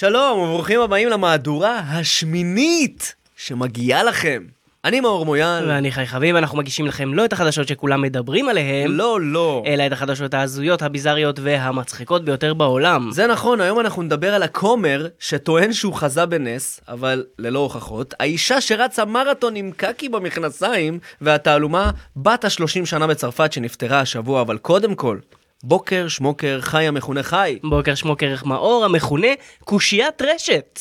שלום 0.00 0.38
וברוכים 0.38 0.80
הבאים 0.80 1.08
למהדורה 1.08 1.78
השמינית 1.78 3.14
שמגיעה 3.36 4.02
לכם. 4.02 4.42
אני 4.84 5.00
מאור 5.00 5.24
מויאל. 5.24 5.68
ואני 5.68 5.92
חי 5.92 6.06
חביב, 6.06 6.36
אנחנו 6.36 6.58
מגישים 6.58 6.86
לכם 6.86 7.14
לא 7.14 7.24
את 7.24 7.32
החדשות 7.32 7.68
שכולם 7.68 8.02
מדברים 8.02 8.48
עליהן, 8.48 8.90
לא, 8.90 9.20
לא. 9.20 9.62
אלא 9.66 9.86
את 9.86 9.92
החדשות 9.92 10.34
ההזויות, 10.34 10.82
הביזריות 10.82 11.38
והמצחיקות 11.42 12.24
ביותר 12.24 12.54
בעולם. 12.54 13.10
זה 13.12 13.26
נכון, 13.26 13.60
היום 13.60 13.80
אנחנו 13.80 14.02
נדבר 14.02 14.34
על 14.34 14.42
הכומר 14.42 15.06
שטוען 15.18 15.72
שהוא 15.72 15.94
חזה 15.94 16.26
בנס, 16.26 16.80
אבל 16.88 17.24
ללא 17.38 17.58
הוכחות, 17.58 18.14
האישה 18.20 18.60
שרצה 18.60 19.04
מרתון 19.04 19.56
עם 19.56 19.70
קקי 19.76 20.08
במכנסיים, 20.08 20.98
והתעלומה 21.20 21.90
בת 22.16 22.44
ה-30 22.44 22.86
שנה 22.86 23.06
בצרפת 23.06 23.52
שנפטרה 23.52 24.00
השבוע, 24.00 24.40
אבל 24.40 24.58
קודם 24.58 24.94
כל, 24.94 25.18
בוקר 25.62 26.08
שמוקר 26.08 26.58
חי 26.60 26.86
המכונה 26.86 27.22
חי. 27.22 27.58
בוקר 27.62 27.94
שמוקר 27.94 28.34
מאור, 28.44 28.84
המכונה 28.84 29.26
קושיית 29.64 30.22
רשת. 30.22 30.80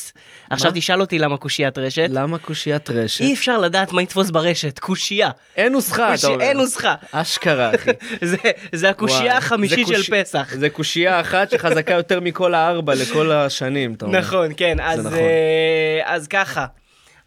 עכשיו 0.49 0.71
תשאל 0.75 1.01
אותי 1.01 1.19
למה 1.19 1.37
קושיית 1.37 1.77
רשת. 1.77 2.07
למה 2.09 2.37
קושיית 2.37 2.89
רשת? 2.89 3.21
אי 3.21 3.33
אפשר 3.33 3.57
לדעת 3.57 3.91
מה 3.93 4.01
יתפוס 4.01 4.29
ברשת, 4.29 4.79
קושייה. 4.79 5.29
אין 5.55 5.71
נוסחה, 5.71 6.13
אתה 6.15 6.27
אומר. 6.27 6.41
אין 6.41 6.57
נוסחה. 6.57 6.95
אשכרה, 7.11 7.75
אחי. 7.75 7.91
זה- 8.21 8.37
זה 8.73 8.89
הקושייה 8.89 9.37
החמישית 9.37 9.87
זה 9.87 9.93
של 9.93 9.99
קוש- 9.99 10.09
פסח. 10.09 10.53
זה 10.55 10.69
קושייה 10.69 11.21
אחת 11.21 11.49
שחזקה 11.51 11.93
יותר 12.01 12.19
מכל 12.19 12.53
הארבע 12.53 12.93
לכל 12.95 13.31
השנים, 13.31 13.93
אתה 13.93 14.05
אומר. 14.05 14.19
נכון, 14.19 14.47
כן, 14.57 14.77
אז, 14.81 15.05
נכון. 15.05 15.19
אה, 15.19 16.01
אז 16.05 16.27
ככה, 16.27 16.65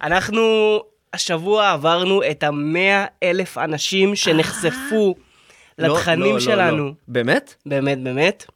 אנחנו 0.03 0.43
השבוע 1.15 1.71
עברנו 1.71 2.23
את 2.31 2.43
המאה 2.43 3.05
אלף 3.23 3.59
אנשים 3.59 4.17
שנחשפו 4.17 5.15
לתכנים 5.81 6.35
לא, 6.35 6.41
שלנו. 6.41 6.87
לא. 6.87 6.93
באמת? 7.09 7.55
באמת, 7.67 8.03
באמת. 8.03 8.47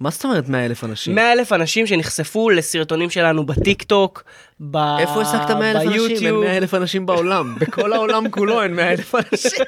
מה 0.00 0.10
זאת 0.10 0.24
אומרת 0.24 0.48
100 0.48 0.66
אלף 0.66 0.84
אנשים? 0.84 1.14
100 1.14 1.32
אלף 1.32 1.52
אנשים 1.52 1.86
שנחשפו 1.86 2.50
לסרטונים 2.50 3.10
שלנו 3.10 3.46
בטיק 3.46 3.82
טוק, 3.82 4.24
ב... 4.60 4.76
איפה 4.98 5.22
השגת 5.22 5.50
100 5.50 5.70
אלף 5.70 5.76
אנשים? 5.76 6.00
אין 6.00 6.08
ביוטיוב. 6.08 6.44
100 6.44 6.56
אלף 6.56 6.74
אנשים 6.74 7.06
בעולם. 7.06 7.54
בכל 7.60 7.92
העולם 7.92 8.30
כולו 8.30 8.62
אין 8.62 8.74
100 8.74 8.92
אלף 8.92 9.14
אנשים. 9.14 9.64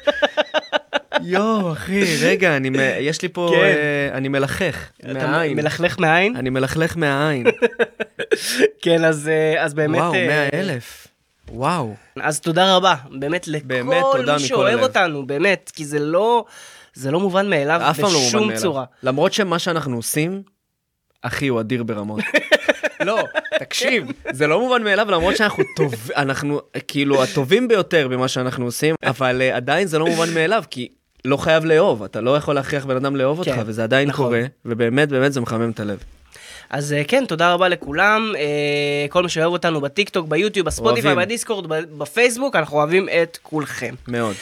יואו, 1.23 1.73
אחי, 1.73 2.05
רגע, 2.23 2.57
אני, 2.57 2.71
יש 3.01 3.23
לי 3.23 3.29
פה, 3.29 3.51
כן. 3.53 3.61
אה, 3.61 4.09
אני 4.13 4.29
מלחך 4.29 4.91
אתה 4.99 5.13
מהעין. 5.13 5.57
מלכלך 5.57 6.01
מהעין? 6.01 6.37
אני 6.37 6.51
מלכלך 6.51 6.97
מהעין. 6.97 7.47
כן, 8.83 9.05
אז, 9.05 9.29
אה, 9.29 9.65
אז 9.65 9.75
באמת... 9.75 9.99
וואו, 9.99 10.15
אה, 10.15 10.27
100 10.27 10.61
אלף. 10.61 11.07
וואו. 11.51 11.95
אז 12.21 12.41
תודה 12.41 12.77
רבה, 12.77 12.95
באמת, 13.11 13.49
באמת, 13.65 13.97
לכל 13.99 14.19
תודה 14.19 14.35
מי 14.35 14.41
שאוהב 14.41 14.79
הלב. 14.79 14.83
אותנו, 14.83 15.27
באמת, 15.27 15.71
כי 15.75 15.85
זה 15.85 15.99
לא, 15.99 16.45
זה 16.95 17.11
לא 17.11 17.21
מובן 17.21 17.51
מאליו 17.51 17.81
אף 17.91 18.01
פעם 18.01 18.13
לא 18.13 18.19
מובן 18.19 18.27
בשום 18.29 18.47
מאליו. 18.47 18.61
צורה. 18.61 18.85
למרות 19.03 19.33
שמה 19.33 19.59
שאנחנו 19.59 19.97
עושים, 19.97 20.43
אחי, 21.23 21.49
הוא 21.49 21.61
אדיר 21.61 21.83
ברמות. 21.83 22.21
לא, 23.07 23.19
תקשיב, 23.59 24.07
זה 24.33 24.47
לא 24.47 24.61
מובן 24.61 24.83
מאליו, 24.83 25.11
למרות 25.11 25.37
שאנחנו 25.37 25.65
טוב, 25.77 25.95
אנחנו 26.17 26.61
כאילו 26.89 27.23
הטובים 27.23 27.69
ביותר 27.69 28.09
במה 28.09 28.29
שאנחנו 28.29 28.65
עושים, 28.65 28.95
אבל 29.03 29.41
uh, 29.41 29.57
עדיין 29.57 29.87
זה 29.87 29.99
לא 29.99 30.07
מובן 30.07 30.35
מאליו, 30.35 30.65
כי 30.71 30.89
לא 31.25 31.37
חייב 31.37 31.65
לאהוב, 31.65 32.03
אתה 32.03 32.21
לא 32.21 32.37
יכול 32.37 32.55
להכריח 32.55 32.87
בן 32.87 32.97
אדם 32.97 33.17
לאהוב 33.17 33.39
אותך, 33.39 33.51
כן, 33.51 33.63
וזה 33.67 33.85
עדיין 33.85 34.09
נכון. 34.09 34.27
קורה, 34.27 34.43
ובאמת, 34.65 35.09
באמת 35.09 35.33
זה 35.33 35.41
מחמם 35.41 35.71
את 35.71 35.81
הלב. 35.81 35.99
אז 36.71 36.93
אה, 36.93 37.05
כן, 37.05 37.25
תודה 37.27 37.53
רבה 37.53 37.69
לכולם, 37.69 38.33
אה, 38.39 39.07
כל 39.09 39.23
מי 39.23 39.29
שאוהב 39.29 39.53
אותנו 39.53 39.81
בטיקטוק, 39.81 40.29
ביוטיוב, 40.29 40.67
בספוטיפיי. 40.67 41.15
בדיסקורד, 41.15 41.67
בפייסבוק, 41.99 42.57
אנחנו 42.57 42.77
אוהבים 42.77 43.09
את 43.23 43.39
כולכם. 43.43 43.95
מאוד. 44.09 44.37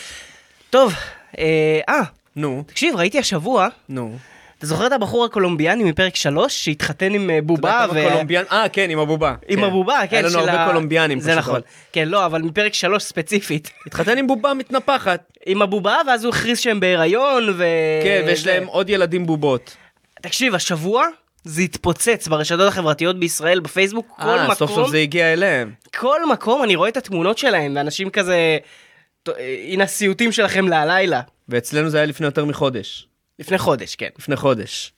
טוב, 0.70 0.92
אה, 1.38 1.80
אה, 1.88 2.02
נו, 2.36 2.64
תקשיב, 2.66 2.96
ראיתי 2.96 3.18
השבוע, 3.18 3.68
נו. 3.88 4.16
אתה 4.58 4.66
זוכר 4.66 4.86
את 4.86 4.92
הבחור 4.92 5.24
הקולומביאני 5.24 5.84
מפרק 5.84 6.16
3 6.16 6.64
שהתחתן 6.64 7.14
עם 7.14 7.30
בובה? 7.42 7.84
אתה 7.84 7.92
יודע 7.92 8.02
כמה 8.02 8.10
קולומביאן, 8.10 8.44
אה, 8.52 8.68
כן, 8.68 8.90
עם 8.90 8.98
הבובה. 8.98 9.34
עם 9.48 9.60
כן. 9.60 9.64
הבובה, 9.64 10.00
כן, 10.10 10.16
היה 10.16 10.26
לנו 10.26 10.38
הרבה 10.38 10.66
קולומביאנים. 10.66 11.20
זה. 11.20 11.34
נכון. 11.34 11.60
כן, 11.92 12.08
לא, 12.08 12.26
אבל 12.26 12.42
מפרק 12.42 12.74
3 12.74 13.02
ספציפית. 13.02 13.70
התחתן 13.86 14.18
עם 14.18 14.26
בובה 14.26 14.54
מתנפחת. 14.54 15.32
עם 15.46 15.62
הבובה, 15.62 15.96
ואז 16.06 16.24
הוא 16.24 16.34
הכריז 16.34 16.58
שהם 16.58 16.80
בהיריון, 16.80 17.48
ו... 17.56 17.64
כן, 18.02 18.22
ויש. 18.26 18.46
להם 18.46 18.66
עוד 18.66 18.90
ילדים 18.90 19.26
בובות. 19.26 19.76
תקשיב, 20.22 20.54
השבוע 20.54 21.06
זה 21.48 21.62
התפוצץ 21.62 22.28
ברשתות 22.28 22.68
החברתיות 22.68 23.20
בישראל, 23.20 23.60
בפייסבוק, 23.60 24.06
כל 24.20 24.28
אה, 24.28 24.44
מקום. 24.44 24.54
סוף 24.54 24.70
סוף 24.74 24.90
זה 24.90 24.98
הגיע 24.98 25.32
אליהם. 25.32 25.72
כל 25.96 26.26
מקום 26.32 26.62
אני 26.62 26.76
רואה 26.76 26.88
את 26.88 26.96
התמונות 26.96 27.38
שלהם, 27.38 27.72
ואנשים 27.76 28.10
כזה, 28.10 28.58
"ט- 29.22 29.28
אה, 29.28 29.56
הנה 29.68 29.84
הסיוטים 29.84 30.32
שלכם 30.32 30.68
להלילה. 30.68 31.20
ואצלנו 31.48 31.88
זה 31.90 31.96
היה 31.96 32.06
לפני 32.06 32.26
יותר 32.26 32.44
מחודש. 32.44 33.06
לפני 33.38 33.58
חודש, 33.58 33.94
כן. 33.96 34.08
לפני 34.18 34.36
חודש. 34.36 34.92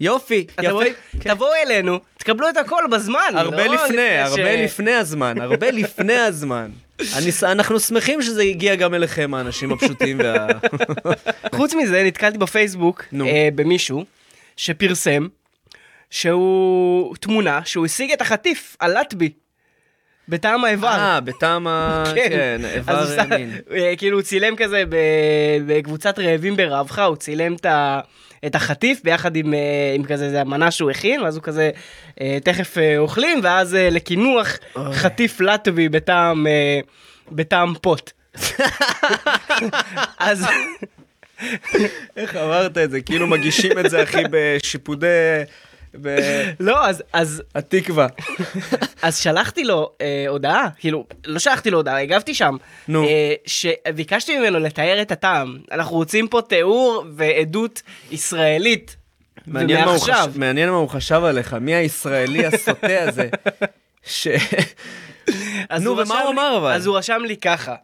יופי, 0.00 0.46
יפה. 0.62 0.80
כן. 1.20 1.34
תבואו 1.34 1.50
אלינו, 1.66 1.98
תקבלו 2.18 2.48
את 2.48 2.56
הכל 2.56 2.82
בזמן. 2.92 3.32
הרבה 3.34 3.66
לא 3.66 3.74
לפני, 3.74 3.96
ש- 4.26 4.30
הרבה 4.30 4.64
לפני 4.64 4.92
הזמן, 4.92 5.40
הרבה 5.40 5.70
לפני 5.80 6.16
הזמן. 6.16 6.70
אני, 7.00 7.30
אנחנו 7.42 7.80
שמחים 7.80 8.22
שזה 8.22 8.42
הגיע 8.42 8.74
גם 8.74 8.94
אליכם, 8.94 9.34
האנשים 9.34 9.72
הפשוטים 9.72 10.18
וה... 10.24 10.46
חוץ 11.56 11.74
מזה, 11.74 12.02
נתקלתי 12.04 12.38
בפייסבוק. 12.38 13.04
אה, 13.26 13.48
במישהו 13.54 14.04
שפרסם 14.56 15.26
שהוא 16.10 17.16
תמונה 17.16 17.60
שהוא 17.64 17.84
השיג 17.84 18.12
את 18.12 18.20
החטיף 18.20 18.76
הלטבי 18.80 19.30
בטעם 20.28 20.64
האיבר. 20.64 20.88
אה, 20.88 21.20
בטעם 21.20 21.66
ה... 21.66 22.04
כן, 22.14 22.60
הוא 22.62 22.70
איבר 22.70 23.04
מין. 23.36 23.52
אה, 23.72 23.94
כאילו 23.96 24.16
הוא 24.16 24.22
צילם 24.22 24.56
כזה 24.56 24.82
בקבוצת 25.66 26.18
רעבים 26.18 26.56
ברעבך, 26.56 26.98
הוא 26.98 27.16
צילם 27.16 27.54
את 27.54 27.66
ה... 27.66 28.00
את 28.46 28.54
החטיף 28.54 29.00
ביחד 29.04 29.36
עם, 29.36 29.54
אה, 29.54 29.58
עם 29.94 30.04
כזה 30.04 30.30
זה 30.30 30.40
המנה 30.40 30.70
שהוא 30.70 30.90
הכין, 30.90 31.20
ואז 31.20 31.36
הוא 31.36 31.42
כזה 31.42 31.70
אה, 32.20 32.38
תכף 32.44 32.76
אוכלים, 32.98 33.40
ואז 33.42 33.76
לקינוח 33.90 34.48
אוי. 34.76 34.94
חטיף 34.94 35.40
לטבי 35.40 35.88
בטעם, 35.88 36.46
בטעם 37.32 37.74
פוט. 37.82 38.10
אז 40.18 40.46
איך 42.16 42.36
אמרת 42.36 42.78
את 42.78 42.90
זה? 42.90 43.00
כאילו 43.00 43.26
מגישים 43.26 43.78
את 43.78 43.90
זה, 43.90 44.02
אחי, 44.02 44.22
בשיפודי... 44.30 45.06
לא, 46.60 46.86
אז, 46.86 47.02
אז, 47.12 47.42
התקווה. 47.54 48.06
אז 49.02 49.18
שלחתי 49.18 49.64
לו 49.64 49.92
אה, 50.00 50.24
הודעה, 50.28 50.68
כאילו, 50.78 51.06
לא 51.26 51.38
שלחתי 51.38 51.70
לו 51.70 51.78
הודעה, 51.78 52.02
הגבתי 52.02 52.34
שם, 52.34 52.56
נו. 52.88 53.04
אה, 53.04 53.34
שביקשתי 53.46 54.38
ממנו 54.38 54.58
לתאר 54.58 55.02
את 55.02 55.12
הטעם. 55.12 55.58
אנחנו 55.72 55.96
רוצים 55.96 56.28
פה 56.28 56.42
תיאור 56.42 57.04
ועדות 57.16 57.82
ישראלית. 58.10 58.96
מעניין 59.46 59.84
מה. 59.84 59.98
חשב, 59.98 60.26
מעניין 60.34 60.70
מה 60.70 60.76
הוא 60.76 60.88
חשב 60.88 61.24
עליך, 61.24 61.54
מי 61.54 61.74
הישראלי 61.74 62.46
הסוטה 62.46 63.02
הזה. 63.02 63.28
ש... 64.02 64.28
נו, 65.80 65.96
ומה 65.96 66.20
הוא 66.20 66.30
אמר 66.30 66.56
אבל? 66.58 66.72
אז 66.72 66.86
הוא 66.86 66.96
רשם 66.96 67.22
לי 67.24 67.36
ככה. 67.36 67.74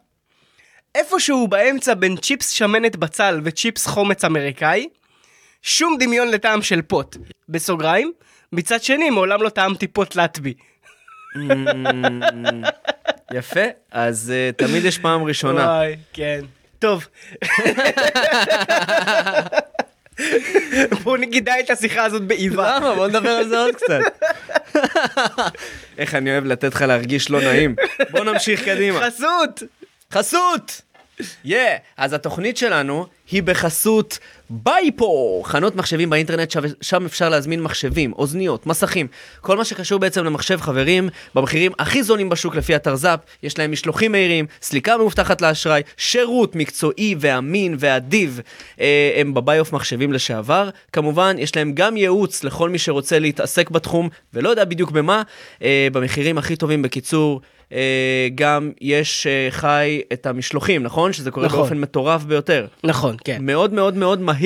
איפשהו 0.95 1.47
באמצע 1.47 1.93
בין 1.93 2.17
צ'יפס 2.17 2.49
שמנת 2.49 2.95
בצל 2.95 3.41
וצ'יפס 3.43 3.87
חומץ 3.87 4.25
אמריקאי, 4.25 4.87
שום 5.63 5.97
דמיון 5.99 6.27
לטעם 6.27 6.61
של 6.61 6.81
פוט. 6.81 7.17
בסוגריים, 7.49 8.11
מצד 8.51 8.83
שני 8.83 9.09
מעולם 9.09 9.43
לא 9.43 9.49
טעמתי 9.49 9.87
פוט 9.87 10.15
לטבי. 10.15 10.53
יפה, 13.33 13.61
אז 13.91 14.33
אה, 14.35 14.51
תמיד 14.51 14.85
יש 14.85 14.97
פעם 14.97 15.23
ראשונה. 15.23 15.61
וואי, 15.61 15.95
כן. 16.13 16.41
טוב. 16.79 17.07
בואו 21.03 21.17
נגידה 21.17 21.59
את 21.59 21.69
השיחה 21.69 22.03
הזאת 22.03 22.21
באיבה. 22.21 22.75
למה? 22.75 22.95
בוא 22.95 23.07
נדבר 23.07 23.29
על 23.29 23.47
זה 23.47 23.59
עוד 23.59 23.75
קצת. 23.75 23.99
איך 25.97 26.15
אני 26.15 26.31
אוהב 26.31 26.45
לתת 26.45 26.73
לך 26.75 26.81
להרגיש 26.81 27.29
לא 27.29 27.41
נעים. 27.41 27.75
בוא 28.11 28.23
נמשיך 28.23 28.65
קדימה. 28.65 28.99
חסות! 29.05 29.63
חסות! 30.11 30.81
יא! 31.43 31.57
Yeah. 31.57 31.79
אז 31.97 32.13
התוכנית 32.13 32.57
שלנו 32.57 33.07
היא 33.31 33.43
בחסות 33.43 34.19
בייפו, 34.53 35.41
חנות 35.45 35.75
מחשבים 35.75 36.09
באינטרנט, 36.09 36.51
שם, 36.51 36.61
שם 36.81 37.05
אפשר 37.05 37.29
להזמין 37.29 37.61
מחשבים, 37.61 38.13
אוזניות, 38.13 38.67
מסכים, 38.67 39.07
כל 39.41 39.57
מה 39.57 39.65
שקשור 39.65 39.99
בעצם 39.99 40.23
למחשב 40.23 40.61
חברים, 40.61 41.09
במחירים 41.35 41.71
הכי 41.79 42.03
זולים 42.03 42.29
בשוק 42.29 42.55
לפי 42.55 42.75
אתר 42.75 42.95
זאפ, 42.95 43.19
יש 43.43 43.59
להם 43.59 43.71
משלוחים 43.71 44.11
מהירים, 44.11 44.45
סליקה 44.61 44.97
מאובטחת 44.97 45.41
לאשראי, 45.41 45.81
שירות 45.97 46.55
מקצועי 46.55 47.15
ואמין 47.19 47.75
ואדיב, 47.79 48.41
אה, 48.79 49.13
הם 49.15 49.33
בביוף 49.33 49.73
מחשבים 49.73 50.13
לשעבר, 50.13 50.69
כמובן 50.91 51.35
יש 51.39 51.55
להם 51.55 51.73
גם 51.73 51.97
ייעוץ 51.97 52.43
לכל 52.43 52.69
מי 52.69 52.79
שרוצה 52.79 53.19
להתעסק 53.19 53.69
בתחום 53.69 54.09
ולא 54.33 54.49
יודע 54.49 54.65
בדיוק 54.65 54.91
במה, 54.91 55.21
אה, 55.63 55.87
במחירים 55.91 56.37
הכי 56.37 56.55
טובים 56.55 56.81
בקיצור. 56.81 57.41
אה, 57.73 58.27
גם 58.35 58.71
יש 58.81 59.27
אה, 59.27 59.47
חי 59.51 60.01
את 60.13 60.25
המשלוחים, 60.25 60.83
נכון? 60.83 61.13
שזה 61.13 61.31
קורה 61.31 61.45
נכון. 61.45 61.59
באופן 61.59 61.77
מטורף 61.77 62.23
ביותר. 62.23 62.67
נכון, 62.83 63.15
כן. 63.23 63.37
מאוד 63.41 63.73
מאוד 63.73 63.95
מאוד 63.95 64.21
מהיר, 64.21 64.42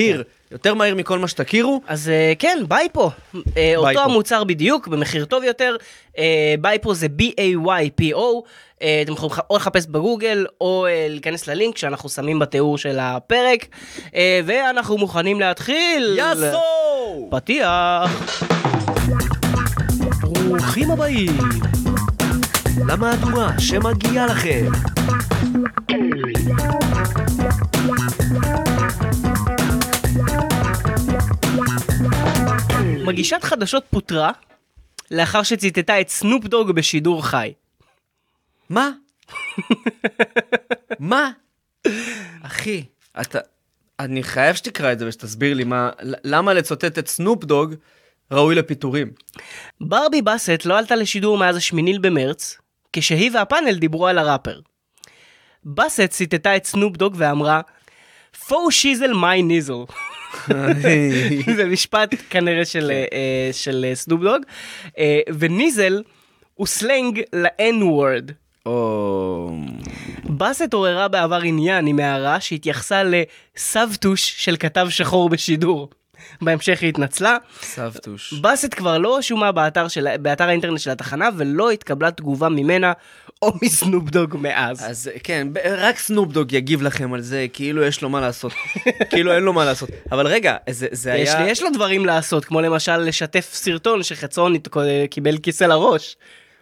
יותר 0.50 0.74
מהיר 0.74 0.94
מכל 0.94 1.18
מה 1.18 1.28
שתכירו. 1.28 1.80
אז 1.86 2.08
אה, 2.08 2.32
כן, 2.38 2.58
בייפו. 2.68 3.10
אה, 3.56 3.72
אותו. 3.76 4.00
המוצר 4.00 4.44
בדיוק, 4.44 4.88
במחיר 4.88 5.24
טוב 5.24 5.44
יותר. 5.44 5.76
אה, 6.18 6.54
בייפו 6.60 6.94
זה 6.94 7.06
B-A-Y-P-O. 7.18 8.42
אתם 8.76 9.12
יכולים 9.12 9.36
או 9.50 9.56
לחפש 9.56 9.86
בגוגל, 9.86 10.46
או 10.60 10.86
להיכנס 11.08 11.46
ללינק 11.46 11.78
שאנחנו 11.78 12.08
שמים 12.08 12.38
בתיאור 12.38 12.78
של 12.78 12.98
הפרק. 13.00 13.66
ואנחנו 14.44 14.98
מוכנים 14.98 15.40
להתחיל. 15.40 16.14
יאסו! 16.18 17.28
פתיח. 17.30 18.42
ברוכים 20.20 20.90
הבאים 20.90 21.38
למהדורה 22.86 23.50
שמגיעה 23.58 24.26
לכם. 24.26 24.66
מגישת 33.08 33.42
חדשות 33.42 33.84
פוטרה 33.90 34.30
לאחר 35.10 35.42
שציטטה 35.42 36.00
את 36.00 36.08
סנופ 36.08 36.44
דוג 36.44 36.70
בשידור 36.70 37.26
חי. 37.26 37.52
מה? 38.70 38.90
מה? 40.98 41.30
אחי, 42.42 42.84
אתה... 43.20 43.38
אני 44.00 44.22
חייב 44.22 44.56
שתקרא 44.56 44.92
את 44.92 44.98
זה 44.98 45.08
ושתסביר 45.08 45.54
לי 45.54 45.64
מה... 45.64 45.90
למה 46.24 46.54
לצטט 46.54 46.98
את 46.98 47.08
סנופ 47.08 47.44
דוג 47.44 47.74
ראוי 48.32 48.54
לפיטורים. 48.54 49.12
ברבי 49.80 50.22
באסט 50.22 50.64
לא 50.64 50.78
עלתה 50.78 50.96
לשידור 50.96 51.38
מאז 51.38 51.56
השמיני 51.56 51.98
במרץ, 51.98 52.58
כשהיא 52.92 53.30
והפאנל 53.34 53.78
דיברו 53.78 54.06
על 54.06 54.18
הראפר. 54.18 54.60
באסט 55.64 56.10
ציטטה 56.10 56.56
את 56.56 56.64
סנופ 56.64 56.96
דוג 56.96 57.14
ואמרה, 57.16 57.60
fo 58.48 58.70
shizzle 58.70 59.12
my 59.12 59.42
nizzle. 59.42 59.84
זה 61.56 61.64
משפט 61.66 62.14
כנראה 62.30 62.64
של, 62.64 62.92
של 63.52 63.86
אה, 63.92 63.94
סנופ 63.94 64.20
דוג, 64.20 64.42
אה, 64.86 64.90
ו 65.38 65.47
nizzle 65.47 66.02
הוא 66.54 66.66
סלנג 66.66 67.20
ל-N 67.32 67.82
word. 67.82 68.32
או... 68.66 69.50
באסט 70.24 70.74
עוררה 70.74 71.08
בעבר 71.08 71.40
עניין 71.40 71.86
עם 71.86 71.98
הערה 71.98 72.40
שהתייחסה 72.40 73.02
לסבתוש 73.04 74.34
של 74.44 74.56
כתב 74.56 74.86
שחור 74.90 75.28
בשידור. 75.28 75.88
בהמשך 76.42 76.80
היא 76.80 76.88
התנצלה. 76.88 77.36
סבתוש. 77.60 78.34
באסט 78.34 78.74
כבר 78.74 78.98
לא 78.98 79.16
רשומה 79.16 79.52
באתר, 79.52 79.88
של, 79.88 80.16
באתר 80.16 80.48
האינטרנט 80.48 80.78
של 80.78 80.90
התחנה 80.90 81.28
ולא 81.36 81.70
התקבלה 81.70 82.10
תגובה 82.10 82.48
ממנה 82.48 82.92
או 83.42 83.52
מסנופ 83.62 84.10
דוג 84.10 84.36
מאז. 84.36 84.90
אז 84.90 85.10
כן, 85.24 85.48
רק 85.64 85.98
סנופ 85.98 86.32
דוג 86.32 86.52
יגיב 86.52 86.82
לכם 86.82 87.14
על 87.14 87.20
זה, 87.20 87.46
כאילו 87.52 87.82
יש 87.82 88.02
לו 88.02 88.08
מה 88.08 88.20
לעשות. 88.20 88.52
כאילו 89.10 89.32
אין 89.32 89.42
לו 89.42 89.52
מה 89.52 89.64
לעשות. 89.64 89.90
אבל 90.12 90.26
רגע, 90.26 90.56
זה, 90.70 90.86
זה 90.90 91.14
יש, 91.14 91.28
היה... 91.28 91.44
לי, 91.44 91.50
יש 91.50 91.62
לו 91.62 91.68
דברים 91.70 92.06
לעשות, 92.06 92.44
כמו 92.44 92.60
למשל 92.60 92.96
לשתף 92.96 93.50
סרטון 93.52 94.02
שחצרוני 94.02 94.54
קיבל 95.10 95.38
כיסא 95.38 95.64
לראש. 95.64 96.16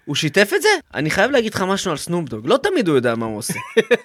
הוא 0.06 0.17
שיתף 0.17 0.50
את 0.56 0.62
זה? 0.62 0.69
אני 0.94 1.11
חייב 1.11 1.31
להגיד 1.31 1.55
לך 1.55 1.62
משהו 1.62 1.91
על 1.91 1.97
סנופ 1.97 2.29
דוג. 2.29 2.47
לא 2.49 2.56
תמיד 2.62 2.88
הוא 2.88 2.97
יודע 2.97 3.14
מה 3.14 3.26
הוא 3.26 3.38
עושה. 3.38 3.55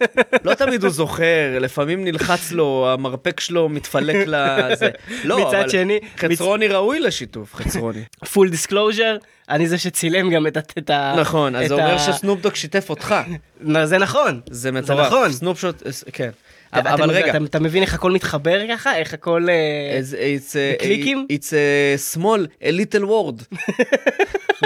לא 0.45 0.53
תמיד 0.53 0.83
הוא 0.83 0.91
זוכר, 0.91 1.57
לפעמים 1.59 2.03
נלחץ 2.05 2.51
לו, 2.51 2.89
המרפק 2.93 3.39
שלו 3.39 3.69
מתפלק 3.69 4.15
לזה. 4.27 4.89
לא, 5.23 5.47
מצד 5.47 5.55
אבל 5.59 5.69
שני, 5.69 5.99
חצרוני 6.17 6.67
ראוי 6.67 6.99
לשיתוף, 6.99 7.55
חצרוני. 7.55 8.03
full 8.33 8.49
disclosure, 8.49 9.17
אני 9.49 9.67
זה 9.67 9.77
שצילם 9.77 10.29
גם 10.29 10.47
את, 10.47 10.57
ה- 10.57 10.61
את 10.77 10.89
ה... 10.89 11.15
נכון, 11.19 11.55
אז 11.55 11.67
זה 11.67 11.73
אומר 11.73 11.95
ה- 11.95 11.99
שסנופ 11.99 12.41
דוג 12.41 12.55
שיתף 12.55 12.89
אותך. 12.89 13.15
זה 13.83 13.97
נכון. 13.97 14.39
זה 14.49 14.71
מטורף. 14.71 15.07
נכון. 15.07 15.31
Snoop 15.31 15.59
shot, 15.59 15.83
כן. 16.13 16.29
אבל 16.73 17.11
רגע, 17.11 17.29
אתה, 17.29 17.37
אתה 17.45 17.59
מבין 17.59 17.83
איך 17.83 17.93
הכל 17.93 18.11
מתחבר 18.11 18.61
ככה? 18.69 18.97
איך 18.97 19.13
הכל... 19.13 19.47
אה, 19.49 19.99
It's, 19.99 20.13
it's, 20.13 20.51
a, 20.53 20.81
בקליקים? 20.81 21.27
it's 21.31 21.45
a 21.45 22.15
small, 22.17 22.63
a 22.63 22.71
little 22.71 23.05
word. 23.05 23.57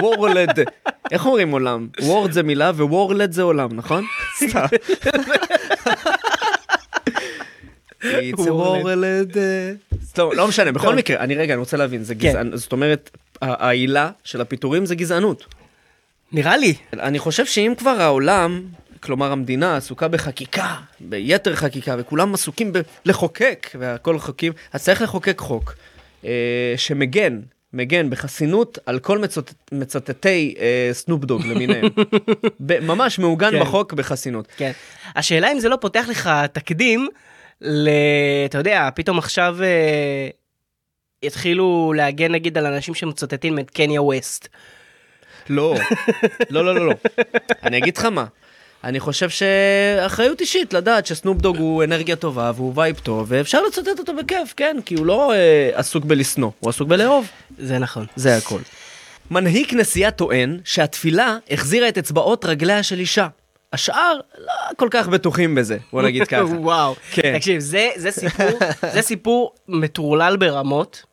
world. 0.02 0.58
איך 1.12 1.26
אומרים 1.26 1.50
עולם? 1.50 1.88
word 2.00 2.32
זה 2.32 2.42
מילה 2.42 2.70
ו 2.70 2.80
world 2.80 3.32
זה 3.32 3.42
עולם, 3.42 3.68
נכון? 3.72 4.04
סתם. 4.48 4.64
It's 8.02 8.38
a 8.38 8.50
וורלד. 8.50 9.36
לא 10.18 10.48
משנה, 10.48 10.72
בכל. 10.72 10.94
מקרה, 10.94 11.16
אני 11.20 11.34
רגע, 11.34 11.54
אני 11.54 11.60
רוצה 11.60 11.76
להבין, 11.76 12.02
זה 12.04 12.14
כן. 12.14 12.28
גזענות, 12.28 12.58
זאת 12.58 12.72
אומרת, 12.72 13.10
העילה 13.42 14.10
של 14.24 14.40
הפיטורים 14.40 14.86
זה 14.86 14.94
גזענות. 14.94 15.44
נראה 16.32 16.56
לי. 16.56 16.74
אני 16.92 17.18
חושב 17.18 17.46
שאם 17.46 17.72
כבר 17.78 17.90
העולם, 17.90 18.62
כלומר 19.06 19.32
המדינה, 19.32 19.76
עסוקה 19.76 20.08
בחקיקה, 20.08 20.74
ביתר 21.00 21.56
חקיקה, 21.56 21.94
וכולם 21.98 22.34
עסוקים 22.34 22.72
בלחוקק, 23.04 23.70
והכל 23.78 24.18
חוקים, 24.18 24.52
אז 24.72 24.84
צריך 24.84 25.02
לחוקק 25.02 25.38
חוק 25.38 25.74
אה, 26.24 26.74
שמגן, 26.76 27.40
מגן 27.72 28.10
בחסינות 28.10 28.78
על 28.86 28.98
כל 28.98 29.18
מצוט, 29.18 29.52
מצטטי 29.72 30.54
אה, 30.58 30.88
סנופ 30.92 31.24
דוג 31.24 31.46
למיניהם. 31.46 31.84
ב- 32.66 32.80
ממש 32.80 33.18
מעוגן 33.18 33.50
כן. 33.50 33.60
בחוק 33.60 33.92
בחסינות. 33.92 34.48
כן. 34.56 34.72
השאלה 35.16 35.52
אם 35.52 35.58
זה 35.58 35.68
לא 35.68 35.76
פותח 35.80 36.06
לך 36.08 36.30
תקדים 36.52 37.08
ל... 37.60 37.88
אתה 38.46 38.58
יודע, 38.58 38.88
פתאום 38.94 39.18
עכשיו 39.18 39.56
אה, 39.62 40.28
יתחילו 41.22 41.92
להגן 41.96 42.32
נגיד 42.32 42.58
על 42.58 42.66
אנשים 42.66 42.94
שמצטטים 42.94 43.58
את 43.58 43.70
קניה 43.70 44.02
ווסט. 44.02 44.48
לא, 45.48 45.74
לא, 46.50 46.64
לא, 46.64 46.74
לא, 46.74 46.86
לא. 46.86 46.94
אני 47.62 47.78
אגיד 47.78 47.96
לך 47.96 48.04
מה. 48.04 48.24
אני 48.86 49.00
חושב 49.00 49.28
שאחריות 49.30 50.40
אישית 50.40 50.72
לדעת 50.72 51.06
שסנופ 51.06 51.38
דוג 51.38 51.56
הוא 51.56 51.84
אנרגיה 51.84 52.16
טובה 52.16 52.52
והוא 52.54 52.72
vibe 52.76 52.98
טוב 52.98 53.26
ואפשר 53.28 53.62
לצטט 53.62 53.98
אותו 53.98 54.16
בכיף, 54.16 54.54
כן, 54.56 54.76
כי 54.84 54.94
הוא 54.94 55.06
לא 55.06 55.32
אה, 55.32 55.70
עסוק 55.74 56.04
בלשנוא, 56.04 56.50
הוא 56.60 56.70
עסוק 56.70 56.88
בלאהוב. 56.88 57.28
זה 57.58 57.78
נכון. 57.78 58.06
זה 58.16 58.36
הכל. 58.36 58.58
מנהיג 59.30 59.70
כנסייה 59.70 60.10
טוען 60.10 60.60
שהתפילה 60.64 61.36
החזירה 61.50 61.88
את 61.88 61.98
אצבעות 61.98 62.44
רגליה 62.44 62.82
של 62.82 62.98
אישה. 62.98 63.28
השאר 63.72 64.20
לא 64.38 64.52
כל 64.76 64.88
כך 64.90 65.08
בטוחים 65.08 65.54
בזה, 65.54 65.78
בוא 65.92 66.02
נגיד 66.02 66.24
ככה. 66.32 66.44
וואו. 66.44 66.94
כן. 67.10 67.38
תקשיב, 67.38 67.60
זה, 67.60 67.88
זה 67.96 68.10
סיפור, 68.10 68.58
זה 68.94 69.02
סיפור 69.02 69.54
מטורלל 69.68 70.36
ברמות, 70.36 71.04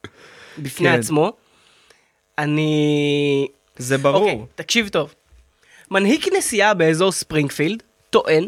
בפני 0.58 0.90
כן. 0.90 1.00
עצמו. 1.00 1.34
אני... 2.38 3.48
זה 3.78 3.98
ברור. 3.98 4.22
אוקיי, 4.22 4.40
תקשיב 4.56 4.90
טוב. 4.90 5.14
מנהיג 5.94 6.24
כנסייה 6.24 6.74
באזור 6.74 7.12
ספרינגפילד 7.12 7.84
טוען 8.10 8.48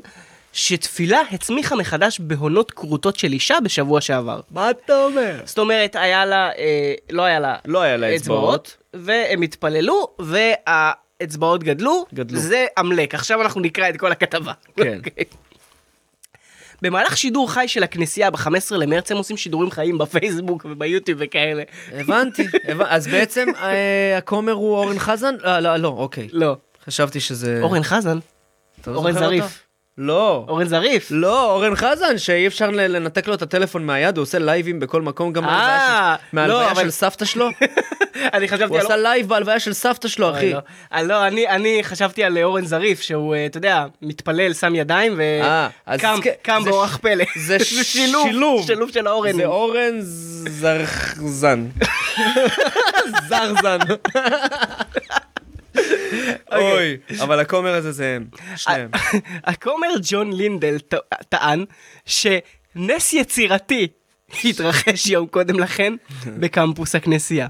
שתפילה 0.53 1.21
הצמיחה 1.31 1.75
מחדש 1.75 2.19
בהונות 2.19 2.71
כרותות 2.71 3.19
של 3.19 3.33
אישה 3.33 3.55
בשבוע 3.63 4.01
שעבר. 4.01 4.39
מה 4.51 4.69
אתה 4.69 5.03
אומר? 5.03 5.41
זאת 5.45 5.57
אומרת, 5.59 5.95
היה 5.95 6.25
לה, 6.25 6.49
אה, 6.57 6.93
לא 7.09 7.21
היה 7.23 7.39
לה 7.39 7.55
לא 7.65 7.81
היה 7.81 7.97
לה 7.97 8.15
אצבעות. 8.15 8.77
והם 8.93 9.41
התפללו, 9.41 10.07
והאצבעות 10.19 11.63
גדלו. 11.63 12.05
גדלו. 12.13 12.39
זה 12.39 12.65
עמלק. 12.77 13.15
עכשיו 13.15 13.41
אנחנו 13.41 13.61
נקרא 13.61 13.89
את 13.89 13.97
כל 13.97 14.11
הכתבה. 14.11 14.53
כן. 14.75 14.97
אוקיי. 14.97 15.23
במהלך 16.81 17.17
שידור 17.17 17.51
חי 17.51 17.67
של 17.67 17.83
הכנסייה 17.83 18.31
ב-15 18.31 18.47
למרץ 18.75 19.11
הם 19.11 19.17
עושים 19.17 19.37
שידורים 19.37 19.71
חיים 19.71 19.97
בפייסבוק 19.97 20.65
וביוטיוב 20.69 21.19
וכאלה. 21.21 21.63
הבנתי, 21.91 22.47
הבנ- 22.67 22.85
אז 22.87 23.07
בעצם 23.07 23.47
אה, 23.61 24.17
הכומר 24.17 24.51
הוא 24.51 24.75
אורן 24.77 24.99
חזן? 24.99 25.35
לא, 25.43 25.59
לא, 25.59 25.77
לא, 25.77 25.87
אוקיי. 25.87 26.27
לא. 26.31 26.55
חשבתי 26.87 27.19
שזה... 27.19 27.59
אורן 27.61 27.83
חזן. 27.83 28.17
לא 28.87 28.95
אורן 28.95 29.11
זריף. 29.11 29.61
לא. 29.97 30.45
אורן 30.47 30.65
זריף. 30.67 31.07
לא, 31.11 31.51
אורן 31.51 31.75
חזן, 31.75 32.17
שאי 32.17 32.47
אפשר 32.47 32.69
לנתק 32.71 33.27
לו 33.27 33.33
את 33.33 33.41
הטלפון 33.41 33.85
מהיד, 33.85 34.17
הוא 34.17 34.23
עושה 34.23 34.39
לייבים 34.39 34.79
בכל 34.79 35.01
מקום, 35.01 35.33
גם 35.33 35.45
אה, 35.45 36.15
של- 36.31 36.45
לא, 36.47 36.71
אבל- 36.71 36.83
של 36.83 36.91
סבתא 36.91 37.25
שלו. 37.25 37.49
אני 38.33 38.47
חשבתי 38.47 38.63
הוא 38.65 38.77
על... 38.79 38.85
עשה 38.85 38.95
live 38.97 39.27
בהלוויה 39.29 39.59
של 39.59 39.73
סבתא 39.73 40.07
שלו, 40.07 40.31
אחי. 40.31 40.53
לא. 40.53 40.59
אה, 40.93 41.03
לא, 41.03 41.27
אני, 41.27 41.79
חשבתי 41.83 42.23
על 42.23 42.37
אורן 42.43 42.65
זריף, 42.65 43.01
שהוא, 43.01 43.35
אה, 43.35 43.45
אתה 43.45 43.57
יודע, 43.57 43.85
מתפלל, 44.01 44.53
שם 44.53 44.75
ידיים, 44.75 45.21
אה, 45.21 45.67
וקם 45.95 46.15
כן, 46.43 46.63
באורח 46.65 46.97
פלא. 46.97 47.25
זה 47.47 47.57
שילוב, 47.65 48.27
שילוב. 48.27 48.65
שילוב 48.67 48.91
של 48.91 49.07
האורן. 49.07 49.33
זה 49.35 49.45
אורן 49.45 49.95
זרחזן. 50.01 51.65
זרזן. 53.29 53.79
אוי, 56.55 56.97
אבל 57.23 57.39
הכומר 57.39 57.75
הזה 57.75 57.91
זה 57.91 58.15
הם, 58.15 58.25
שניהם. 58.55 58.89
הכומר 59.43 59.87
ג'ון 60.01 60.33
לינדל 60.33 60.77
טען 61.29 61.65
שנס 62.05 63.13
יצירתי 63.13 63.87
התרחש 64.43 65.07
יום 65.07 65.27
קודם 65.27 65.59
לכן 65.59 65.93
בקמפוס 66.25 66.95
הכנסייה. 66.95 67.47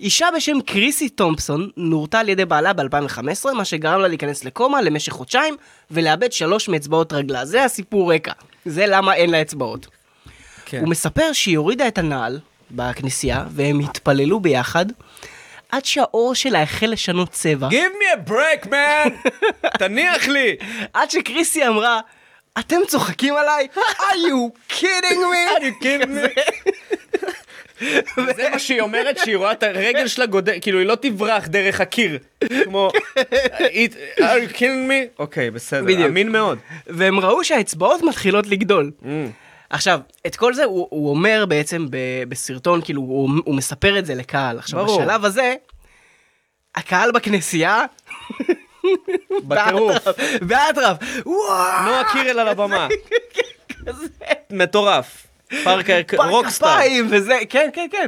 אישה 0.00 0.26
בשם 0.36 0.60
קריסי 0.66 1.08
תומפסון 1.08 1.68
נורתה 1.76 2.20
על 2.20 2.28
ידי 2.28 2.44
בעלה 2.44 2.72
ב-2015, 2.72 3.52
מה 3.54 3.64
שגרם 3.64 4.00
לה 4.00 4.08
להיכנס 4.08 4.44
לקומה 4.44 4.82
למשך 4.82 5.12
חודשיים 5.12 5.56
ולאבד 5.90 6.32
שלוש 6.32 6.68
מאצבעות 6.68 7.12
רגלה. 7.12 7.44
זה 7.44 7.64
הסיפור 7.64 8.14
רקע. 8.14 8.32
זה 8.64 8.86
למה 8.86 9.14
אין 9.14 9.30
לה 9.30 9.42
אצבעות. 9.42 9.86
כן. 10.64 10.80
הוא 10.80 10.88
מספר 10.88 11.32
שהיא 11.32 11.58
הורידה 11.58 11.88
את 11.88 11.98
הנעל 11.98 12.40
בכנסייה 12.70 13.44
והם 13.50 13.80
התפללו 13.80 14.40
ביחד 14.40 14.86
עד 15.72 15.84
שהאור 15.84 16.34
שלה 16.34 16.62
החל 16.62 16.86
לשנות 16.86 17.30
צבע. 17.30 17.68
Give 17.68 17.72
me 17.72 18.26
a 18.26 18.30
break, 18.30 18.66
man! 18.66 19.28
תניח 19.78 20.28
לי! 20.28 20.56
עד 20.92 21.10
שקריסי 21.10 21.66
אמרה, 21.68 22.00
אתם 22.58 22.76
צוחקים 22.88 23.34
עליי? 23.36 23.66
are 23.76 24.14
you 24.14 24.72
kidding 24.72 25.18
me? 25.18 25.58
Are 25.58 25.62
you 25.62 25.84
kidding 25.84 26.08
me? 26.08 26.42
זה 28.36 28.48
מה 28.50 28.58
שהיא 28.58 28.80
אומרת 28.80 29.18
שהיא 29.18 29.36
רואה 29.36 29.52
את 29.52 29.62
הרגל 29.62 30.06
שלה 30.06 30.26
גודל, 30.26 30.52
כאילו 30.60 30.78
היא 30.78 30.86
לא 30.86 30.94
תברח 30.94 31.46
דרך 31.46 31.80
הקיר. 31.80 32.18
כמו, 32.64 32.90
"It- 33.58 34.20
are 34.20 34.22
you 34.50 34.56
kidding 34.56 34.88
me? 34.90 35.18
אוקיי, 35.18 35.50
בסדר. 35.50 36.06
אמין 36.06 36.28
מאוד. 36.32 36.58
והם 36.86 37.20
ראו 37.20 37.44
שהאצבעות 37.44 38.02
מתחילות 38.02 38.46
לגדול. 38.46 38.90
עכשיו, 39.72 40.00
את 40.26 40.36
כל 40.36 40.54
זה 40.54 40.64
הוא, 40.64 40.86
הוא 40.90 41.10
אומר 41.10 41.44
בעצם 41.48 41.86
ב, 41.90 41.96
בסרטון, 42.28 42.80
כאילו 42.84 43.00
הוא, 43.02 43.30
הוא 43.44 43.54
מספר 43.54 43.98
את 43.98 44.06
זה 44.06 44.14
לקהל. 44.14 44.58
עכשיו, 44.58 44.84
ברור. 44.84 45.00
בשלב 45.02 45.24
הזה, 45.24 45.54
הקהל 46.74 47.12
בכנסייה, 47.12 47.84
בטירוף. 49.44 49.96
באטרף, 50.42 50.96
וואו, 51.26 51.82
נועה 51.84 52.02
קירל 52.12 52.38
על 52.38 52.48
הבמה. 52.48 52.88
כזה. 53.86 54.06
מטורף. 54.50 55.26
פארקר, 55.64 56.00
רוקסטאר. 56.28 56.68
כפיים 56.76 57.08
וזה, 57.10 57.38
כן, 57.48 57.70
כן, 57.72 57.86
כן. 57.90 58.06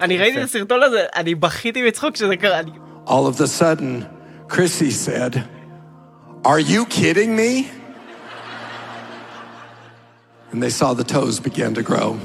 אני 0.00 0.18
ראיתי 0.18 0.38
את 0.38 0.44
הסרטון 0.44 0.82
הזה, 0.82 1.04
אני 1.16 1.34
בכיתי 1.34 1.82
מצחוק 1.82 2.16
שזה 2.16 2.36
קרה. 2.36 2.58
אני- 2.58 2.70
All 3.06 3.10
of 3.34 3.40
a 3.40 3.46
sudden, 3.60 4.04
Chrissy 4.52 4.90
said, 5.06 5.34
Are 6.44 6.60
you 6.60 6.84
kidding 6.90 7.36
me? 7.38 7.79
And 10.52 10.62
they 10.62 10.70
saw 10.70 10.94
the 10.94 11.04
toes 11.04 11.40
begin 11.40 11.74
to 11.74 11.82
grow. 11.82 12.18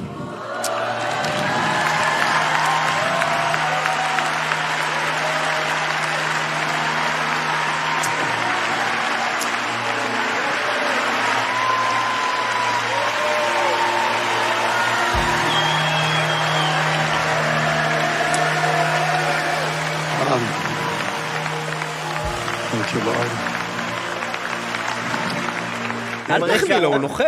אל 26.43 26.57
תחמיא 26.57 26.77
לו, 26.77 26.87
הוא 26.87 26.97
נוכל. 26.97 27.23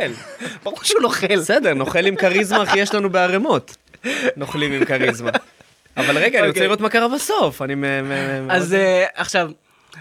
ברור 0.63 0.79
שהוא 0.83 1.01
נוכל. 1.01 1.35
בסדר, 1.37 1.73
נוכל 1.73 2.05
עם 2.05 2.15
כריזמה, 2.15 2.63
אחי, 2.63 2.79
יש 2.79 2.93
לנו 2.93 3.09
בערימות. 3.09 3.77
נוכלים 4.37 4.71
עם 4.73 4.85
כריזמה. 4.85 5.31
אבל 5.97 6.17
רגע, 6.17 6.39
אני 6.39 6.47
רוצה 6.47 6.49
אוקיי. 6.49 6.63
לראות 6.63 6.81
מה 6.81 6.89
קרה 6.89 7.07
בסוף. 7.07 7.61
אני... 7.61 7.75
אז 8.49 8.73
אה, 8.73 9.05
עכשיו, 9.15 9.49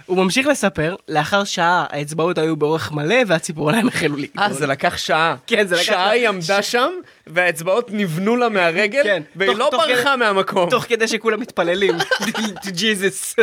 הוא 0.06 0.16
ממשיך 0.24 0.46
לספר, 0.46 0.94
לאחר 1.08 1.44
שעה 1.44 1.86
האצבעות 1.90 2.38
היו 2.38 2.56
באורך 2.56 2.92
מלא 2.92 3.16
והציפורניים 3.26 3.88
החלו 3.88 4.16
לגדול. 4.16 4.42
אה, 4.44 4.52
זה 4.52 4.66
לקח 4.66 4.96
שעה. 4.96 5.36
כן, 5.46 5.66
זה 5.66 5.74
לקח 5.74 5.84
שעה. 5.84 6.10
היא 6.10 6.28
עמדה 6.28 6.62
שם, 6.62 6.88
והאצבעות 7.26 7.88
נבנו 7.92 8.36
לה 8.36 8.48
מהרגל, 8.48 9.02
כן, 9.02 9.22
והיא 9.36 9.50
תוך- 9.50 9.58
לא 9.58 9.68
תוך 9.70 9.82
ברחה 9.86 10.02
כדי- 10.02 10.16
מהמקום. 10.16 10.70
תוך 10.70 10.84
כדי 10.88 11.08
שכולם 11.08 11.40
מתפללים, 11.40 11.94
Jesus. 12.80 13.42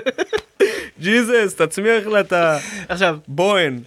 ג'יזוס, 0.99 1.55
תצמיח 1.55 2.07
לה 2.07 2.19
את 2.19 2.33
עכשיו, 2.89 3.17
הבוהן. 3.27 3.79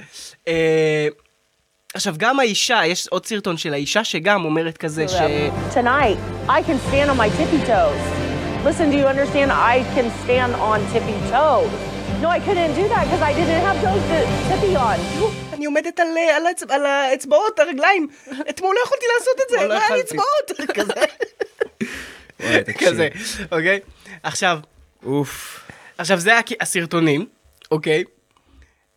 עכשיו 1.96 2.14
גם 2.16 2.40
האישה, 2.40 2.80
יש 2.86 3.08
עוד 3.08 3.26
סרטון 3.26 3.56
של 3.56 3.72
האישה 3.72 4.04
שגם 4.04 4.44
אומרת 4.44 4.76
כזה 4.78 5.08
ש... 5.08 5.12
Tonight, 5.74 6.48
I 6.48 6.60
can 6.62 6.78
stand 6.90 7.08
on 7.10 7.16
my 7.16 7.30
tippy 7.38 7.66
toes. 7.66 8.02
Listen, 8.66 8.90
do 8.92 8.96
you 9.02 9.06
understand? 9.14 9.50
I 9.52 9.76
can 9.94 10.06
stand 10.24 10.52
on 10.70 10.78
tippy 10.92 11.18
toes. 11.32 11.70
No, 12.22 12.28
I 12.38 12.40
couldn't 12.46 12.74
do 12.80 12.84
that 12.92 13.02
because 13.06 13.22
I 13.30 13.32
didn't 13.40 13.62
have 13.68 13.78
toes 13.86 14.02
to 14.10 14.18
tippy 14.50 14.74
on. 14.76 14.98
אני 15.52 15.66
עומדת 15.66 16.00
על, 16.00 16.06
אה, 16.16 16.36
על, 16.36 16.42
האצ- 16.46 16.72
על 16.72 16.86
האצבעות, 16.86 17.58
הרגליים. 17.58 18.08
אתמול 18.50 18.74
לא 18.74 18.80
יכולתי 18.84 19.04
לעשות 19.18 19.34
את 19.44 19.50
זה, 19.50 19.56
לא 19.56 19.74
לא 19.74 19.74
היה 19.80 19.96
לי. 19.96 20.00
אצבעות. 20.00 20.50
כזה. 20.78 22.74
כזה, 22.78 23.08
אוקיי? 23.52 23.80
עכשיו, 24.22 24.58
אוף. 25.06 25.60
עכשיו 25.98 26.18
זה 26.18 26.32
הסרטונים, 26.60 27.26
אוקיי? 27.70 28.04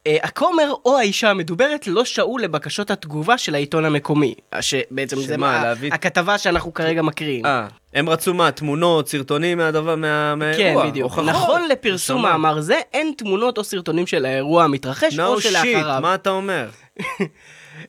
אה, 0.08 0.18
הכומר 0.24 0.74
או 0.86 0.98
האישה 0.98 1.29
המדוברת 1.29 1.88
לא 1.88 2.06
שעו 2.06 2.38
לבקשות 2.38 2.91
התגובה 2.91 3.38
של 3.38 3.56
העיתון 3.56 3.86
המקומי. 3.86 4.34
שבעצם 4.62 5.15
זה 5.20 5.38
מה, 5.38 5.63
להביא- 5.63 5.94
הכתבה 5.94 6.38
שאנחנו 6.38 6.74
כרגע 6.74 7.01
מקריאים. 7.01 7.46
אה, 7.46 7.68
הם 7.94 8.10
רצו 8.10 8.34
מה, 8.34 8.51
תמונות, 8.51 9.08
סרטונים 9.10 9.58
מהדבר, 9.58 9.96
מה- 9.96 10.34
כן, 10.34 10.39
מהאירוע? 10.39 10.89
בדיוק. 10.89 11.03
הוכחות. 11.12 11.25
נכון 11.25 11.62
לפרסום. 11.70 12.22
מאמר 12.22 12.62
זה, 12.62 12.79
אין 12.94 13.12
תמונות 13.18 13.58
או 13.58 13.63
סרטונים 13.63 14.08
של 14.08 14.25
האירוע 14.25 14.63
המתרחש 14.63 15.20
או 15.20 15.38
No 15.38 15.41
שלאחריו. 15.41 15.98
shit, 15.98 16.01
מה 16.01 16.15
אתה 16.15 16.29
אומר? 16.29 16.70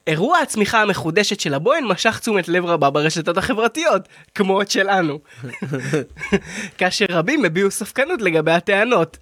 אירוע 0.06 0.38
הצמיחה 0.38 0.82
המחודשת 0.82 1.40
של 1.40 1.54
הבוהן 1.54 1.84
משך 1.84 2.18
תשומת 2.18 2.48
לב 2.48 2.66
רבה 2.66 2.90
ברשתות 2.90 3.38
החברתיות, 3.38 4.02
כמו 4.34 4.62
את 4.62 4.70
שלנו. 4.70 5.18
כאשר 6.78 7.06
רבים 7.10 7.44
הביעו 7.44 7.70
ספקנות 7.70 8.22
לגבי 8.22 8.52
הטענות. 8.52 9.18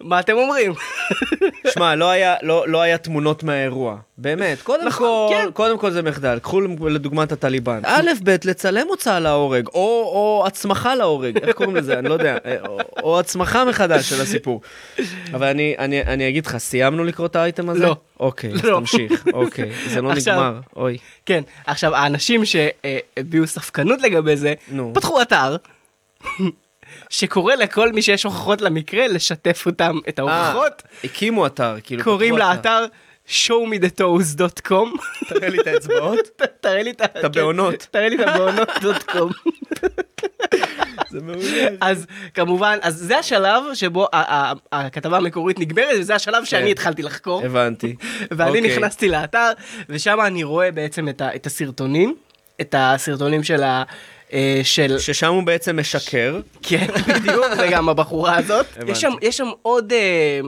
מה 0.00 0.20
אתם 0.20 0.32
אומרים? 0.32 0.72
שמע, 1.74 1.94
לא 1.94 2.12
לא, 2.42 2.64
לא 2.68 2.80
היה 2.82 2.98
תמונות 2.98 3.42
מהאירוע. 3.42 3.96
באמת, 4.18 4.62
קודם 4.62 4.86
נכון, 4.86 5.28
כל, 5.28 5.34
כן. 5.44 5.50
קודם 5.52 5.78
כל 5.78 5.90
זה 5.90 6.02
מחדל. 6.02 6.38
קחו 6.42 6.60
לדוגמת 6.60 7.32
הטליבן. 7.32 7.80
א', 7.84 8.10
ב', 8.24 8.36
לצלם 8.44 8.86
הוצאה 8.88 9.20
להורג, 9.20 9.66
או, 9.66 9.72
או 10.14 10.44
הצמחה 10.46 10.94
להורג, 10.94 11.38
איך 11.38 11.56
קוראים 11.56 11.76
לזה? 11.76 11.98
אני 11.98 12.08
לא 12.08 12.14
יודע. 12.14 12.36
או, 12.68 12.78
או 13.02 13.20
הצמחה 13.20 13.64
מחדש 13.64 14.10
של 14.10 14.20
הסיפור. 14.20 14.60
אבל 15.34 15.46
אני, 15.46 15.74
אני, 15.78 16.02
אני 16.02 16.28
אגיד 16.28 16.46
לך, 16.46 16.56
סיימנו 16.56 17.04
לקרוא 17.04 17.26
את 17.26 17.36
האייטם 17.36 17.68
הזה? 17.70 17.86
לא. 17.86 17.96
אוקיי, 18.20 18.52
אז 18.52 18.64
לא. 18.64 18.78
תמשיך. 18.80 19.26
אוקיי, 19.32 19.72
זה 19.88 20.02
לא 20.02 20.10
עכשיו- 20.12 20.34
נגמר. 20.34 20.60
אוי. 20.76 20.98
כן, 21.26 21.42
עכשיו 21.66 21.94
האנשים 21.94 22.42
שהביעו 22.44 23.46
ספקנות 23.46 24.02
לגבי 24.02 24.36
זה, 24.36 24.54
נו. 24.68 24.90
פתחו 24.94 25.22
אתר. 25.22 25.56
שקורא 27.10 27.54
לכל 27.54 27.92
מי 27.92 28.02
שיש 28.02 28.24
הוכחות 28.24 28.60
למקרה 28.60 29.08
לשתף 29.08 29.62
אותם 29.66 29.98
את 30.08 30.18
ההוכחות, 30.18 30.82
אה, 30.86 30.98
הקימו 31.04 31.46
אתר, 31.46 31.76
כאילו. 31.82 32.04
קוראים 32.04 32.38
לאתר 32.38 32.86
showmethetoes.com. 33.28 34.88
תראה 35.28 35.48
לי 35.48 35.60
את 35.60 35.66
האצבעות. 35.66 36.18
תראה 36.60 36.82
לי 36.82 36.90
את 36.90 37.24
הבעונות. 37.24 37.74
כן, 37.82 37.88
תראה 37.90 38.08
לי 38.08 38.16
את 38.22 38.28
הבעונות.com. 38.28 39.32
זה 41.10 41.20
מעולה. 41.22 41.68
אז 41.80 42.06
כמובן, 42.34 42.78
אז 42.82 42.94
זה 42.94 43.18
השלב 43.18 43.62
שבו 43.74 44.08
הכתבה 44.72 45.16
המקורית 45.16 45.58
נגמרת, 45.58 45.96
וזה 46.00 46.14
השלב 46.14 46.44
שאני 46.44 46.70
התחלתי 46.70 47.02
לחקור. 47.02 47.44
הבנתי. 47.44 47.96
ואני 48.36 48.58
אוקיי. 48.58 48.76
נכנסתי 48.76 49.08
לאתר, 49.08 49.50
ושם 49.88 50.20
אני 50.20 50.44
רואה 50.44 50.70
בעצם 50.70 51.08
את 51.08 51.46
הסרטונים, 51.46 52.14
את 52.60 52.74
הסרטונים 52.78 53.42
של 53.42 53.62
ה... 53.62 53.82
אה, 54.32 54.60
של... 54.64 54.98
ששם 54.98 55.32
הוא 55.32 55.42
בעצם 55.42 55.80
משקר. 55.80 56.40
כן, 56.62 56.86
בדיוק, 57.14 57.44
וגם 57.58 57.88
הבחורה 57.88 58.36
הזאת. 58.36 58.66
יש 58.86 59.00
שם, 59.00 59.12
יש 59.22 59.36
שם 59.36 59.48
עוד, 59.62 59.92
אה, 59.92 60.40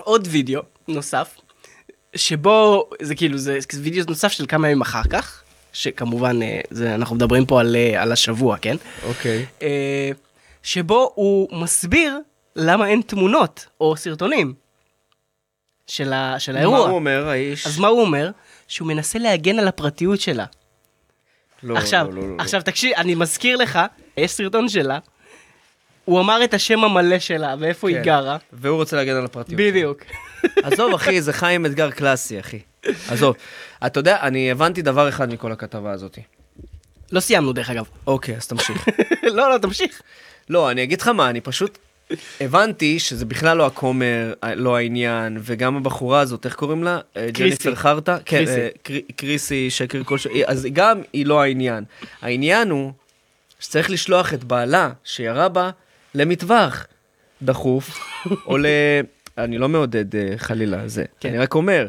עוד 0.00 0.28
וידאו 0.30 0.62
נוסף, 0.88 1.36
שבו, 2.16 2.88
זה 3.02 3.14
כאילו, 3.14 3.38
זה 3.38 3.58
וידאו 3.80 4.04
נוסף 4.08 4.32
של 4.32 4.46
כמה 4.46 4.68
ימים 4.68 4.80
אחר 4.80 5.02
כך, 5.10 5.42
שכמובן, 5.72 6.42
אה, 6.42 6.60
זה, 6.70 6.94
אנחנו 6.94 7.16
מדברים 7.16 7.46
פה 7.46 7.60
על, 7.60 7.76
על 7.96 8.12
השבוע, 8.12 8.56
כן? 8.56 8.76
אוקיי. 9.08 9.46
אה, 9.62 10.10
שבו 10.62 11.12
הוא 11.14 11.48
מסביר 11.62 12.18
למה 12.56 12.88
אין 12.88 13.02
תמונות 13.06 13.66
או 13.80 13.96
סרטונים 13.96 14.54
של, 15.86 16.12
ה, 16.12 16.38
של 16.38 16.52
מה 16.52 16.58
האירוע. 16.58 16.78
הוא 16.78 16.94
אומר, 16.94 17.28
האיש? 17.28 17.66
אז 17.66 17.78
מה 17.78 17.88
הוא 17.88 18.00
אומר? 18.00 18.30
שהוא 18.68 18.88
מנסה 18.88 19.18
להגן 19.18 19.58
על 19.58 19.68
הפרטיות 19.68 20.20
שלה. 20.20 20.44
לא, 21.62 21.76
עכשיו, 21.76 22.08
לא, 22.12 22.22
לא, 22.22 22.28
לא. 22.28 22.34
עכשיו 22.38 22.62
תקשיב, 22.62 22.92
אני 22.96 23.14
מזכיר 23.14 23.56
לך, 23.56 23.78
יש 24.16 24.32
סרטון 24.32 24.68
שלה, 24.68 24.98
הוא 26.04 26.20
אמר 26.20 26.44
את 26.44 26.54
השם 26.54 26.84
המלא 26.84 27.18
שלה 27.18 27.54
ואיפה 27.58 27.88
היא 27.88 27.96
כן. 27.96 28.02
גרה. 28.02 28.36
והוא 28.52 28.76
רוצה 28.76 28.96
להגן 28.96 29.16
על 29.16 29.24
הפרטיות. 29.24 29.60
בדיוק. 29.60 30.02
עזוב, 30.64 30.94
אחי, 30.94 31.22
זה 31.22 31.32
חיים 31.32 31.66
אתגר 31.66 31.90
קלאסי, 31.90 32.40
אחי. 32.40 32.58
עזוב. 33.08 33.36
אתה 33.86 34.00
יודע, 34.00 34.20
אני 34.20 34.50
הבנתי 34.50 34.82
דבר 34.82 35.08
אחד 35.08 35.32
מכל 35.32 35.52
הכתבה 35.52 35.92
הזאת. 35.92 36.18
לא 37.12 37.20
סיימנו 37.20 37.52
דרך 37.52 37.70
אגב. 37.70 37.84
אוקיי, 38.06 38.36
אז 38.36 38.46
תמשיך. 38.46 38.88
לא, 39.36 39.50
לא, 39.50 39.58
תמשיך. 39.58 40.02
לא, 40.48 40.70
אני 40.70 40.82
אגיד 40.82 41.00
לך 41.00 41.08
מה, 41.08 41.30
אני 41.30 41.40
פשוט 41.40 41.78
הבנתי 42.40 42.98
שזה 42.98 43.24
בכלל 43.24 43.56
לא 43.56 43.66
הכומר, 43.66 44.32
לא 44.54 44.76
העניין, 44.76 45.38
וגם 45.40 45.76
הבחורה 45.76 46.20
הזאת, 46.20 46.46
איך 46.46 46.54
קוראים 46.54 46.84
לה? 46.84 46.98
אה, 47.16 47.30
ג'ניפר 47.30 47.74
חרטה? 47.74 48.18
כן, 48.24 48.36
קריסי. 48.36 48.60
אה, 48.60 48.98
קריסי, 49.16 49.70
שקר 49.70 50.04
כל 50.04 50.18
ש... 50.18 50.26
אז 50.46 50.66
גם 50.72 51.00
היא 51.12 51.26
לא 51.26 51.42
העניין. 51.42 51.84
העניין 52.22 52.70
הוא 52.70 52.92
שצריך 53.60 53.90
לשלוח 53.90 54.34
את 54.34 54.44
בעלה, 54.44 54.90
שירה 55.04 55.48
בה, 55.48 55.70
למטווח 56.14 56.86
דחוף, 57.42 57.98
או 58.46 58.58
ל... 58.58 58.66
אני 59.38 59.58
לא 59.58 59.68
מעודד 59.68 60.16
אה, 60.16 60.32
חלילה 60.36 60.88
זה, 60.88 61.04
כן. 61.20 61.28
אני 61.28 61.38
רק 61.38 61.54
אומר, 61.54 61.88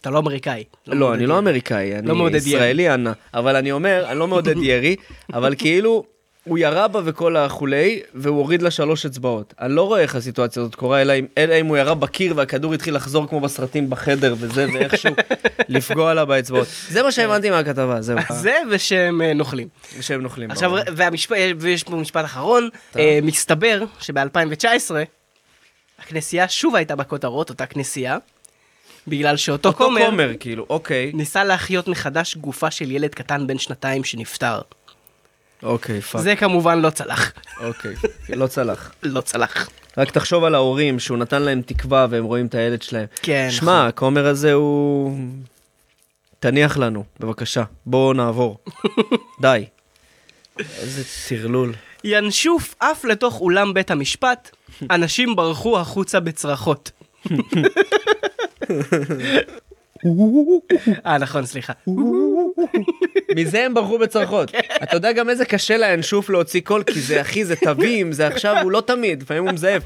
אתה 0.00 0.10
לא 0.10 0.18
אמריקאי. 0.18 0.64
לא, 0.86 0.96
מעודד 0.96 1.14
אני 1.14 1.26
לא 1.26 1.34
ירי. 1.34 1.38
אמריקאי, 1.38 1.98
אני 1.98 2.08
לא. 2.08 2.30
ישראלי 2.34 2.88
ענה, 2.88 3.12
אבל 3.34 3.56
אני 3.56 3.72
אומר, 3.72 4.04
אני 4.10 4.18
לא 4.18 4.28
מעודד 4.28 4.56
ירי, 4.56 4.96
אבל 5.32 5.54
כאילו, 5.58 6.04
הוא 6.44 6.58
ירה 6.58 6.88
בה 6.88 7.00
וכל 7.04 7.36
הכולי, 7.36 8.00
והוא 8.14 8.38
הוריד 8.38 8.62
לה 8.62 8.70
שלוש 8.70 9.06
אצבעות. 9.06 9.54
אני 9.60 9.74
לא 9.74 9.82
רואה 9.82 10.00
איך 10.00 10.14
הסיטואציה 10.14 10.62
הזאת 10.62 10.74
קורה, 10.74 11.02
אלא 11.02 11.12
אם, 11.12 11.26
אלא 11.38 11.60
אם 11.60 11.66
הוא 11.66 11.76
ירה 11.76 11.94
בקיר 11.94 12.32
והכדור 12.36 12.74
התחיל 12.74 12.94
לחזור 12.94 13.28
כמו 13.28 13.40
בסרטים 13.40 13.90
בחדר 13.90 14.34
וזה, 14.38 14.66
ואיכשהו 14.74 15.14
לפגוע 15.68 16.14
לה 16.14 16.24
באצבעות. 16.24 16.68
זה 16.88 17.02
מה 17.02 17.12
שהבנתי 17.12 17.50
מהכתבה, 17.50 18.02
זהו. 18.02 18.18
זה 18.30 18.54
ושהם 18.70 19.22
אה, 19.22 19.34
נוכלים. 19.34 19.68
שהם 20.00 20.22
נוכלים. 20.22 20.50
עכשיו, 20.50 20.70
ברור. 20.70 20.82
והמשפט, 20.96 21.36
ויש 21.58 21.82
פה 21.82 21.96
משפט 21.96 22.24
אחרון, 22.24 22.68
אה, 22.98 23.18
מסתבר 23.22 23.84
שב-2019, 24.00 24.94
הכנסייה 25.98 26.48
שוב 26.48 26.76
הייתה 26.76 26.96
בכותרות, 26.96 27.50
אותה 27.50 27.66
כנסייה, 27.66 28.18
בגלל 29.06 29.36
שאותו 29.36 29.68
אותו 29.68 29.78
כומר 29.84 30.06
כומר, 30.06 30.32
כאילו, 30.40 30.66
אוקיי, 30.70 31.10
ניסה 31.14 31.44
להחיות 31.44 31.88
מחדש 31.88 32.36
גופה 32.36 32.70
של 32.70 32.90
ילד 32.90 33.14
קטן 33.14 33.46
בן 33.46 33.58
שנתיים 33.58 34.04
שנפטר. 34.04 34.60
אוקיי, 35.64 36.00
fuck. 36.00 36.20
זה 36.20 36.36
כמובן 36.36 36.80
לא 36.80 36.90
צלח. 36.90 37.32
אוקיי, 37.60 37.94
לא 38.28 38.46
צלח. 38.46 38.94
לא 39.02 39.20
צלח. 39.20 39.68
רק 39.98 40.10
תחשוב 40.10 40.44
על 40.44 40.54
ההורים 40.54 40.98
שהוא 40.98 41.18
נתן 41.18 41.42
להם 41.42 41.62
תקווה 41.62 42.06
והם 42.10 42.24
רואים 42.24 42.46
את 42.46 42.54
הילד 42.54 42.82
שלהם. 42.82 43.06
כן, 43.22 43.48
שמע, 43.50 43.86
הכומר 43.86 44.26
הזה 44.26 44.52
הוא... 44.52 45.18
תניח 46.40 46.76
לנו, 46.76 47.04
בבקשה. 47.20 47.64
בואו 47.86 48.12
נעבור. 48.12 48.58
די. 49.42 49.64
איזה 50.58 51.02
טרלול. 51.28 51.72
ינשוף 52.04 52.74
עף 52.80 53.04
לתוך 53.04 53.40
אולם 53.40 53.74
בית 53.74 53.90
המשפט, 53.90 54.56
אנשים 54.90 55.36
ברחו 55.36 55.78
החוצה 55.78 56.20
בצרחות. 56.20 56.90
אה, 61.06 61.18
נכון, 61.18 61.46
סליחה. 61.46 61.72
מזה 63.36 63.64
הם 63.66 63.74
ברחו 63.74 63.98
בצרחות. 63.98 64.50
אתה 64.82 64.96
יודע 64.96 65.12
גם 65.12 65.30
איזה 65.30 65.44
קשה 65.44 65.76
לינשוף 65.76 66.30
להוציא 66.30 66.60
קול, 66.60 66.82
כי 66.82 67.00
זה 67.00 67.20
אחי, 67.20 67.44
זה 67.44 67.56
תווים, 67.56 68.12
זה 68.12 68.26
עכשיו, 68.26 68.56
הוא 68.62 68.72
לא 68.72 68.80
תמיד, 68.80 69.22
לפעמים 69.22 69.44
הוא 69.44 69.52
מזייף. 69.52 69.82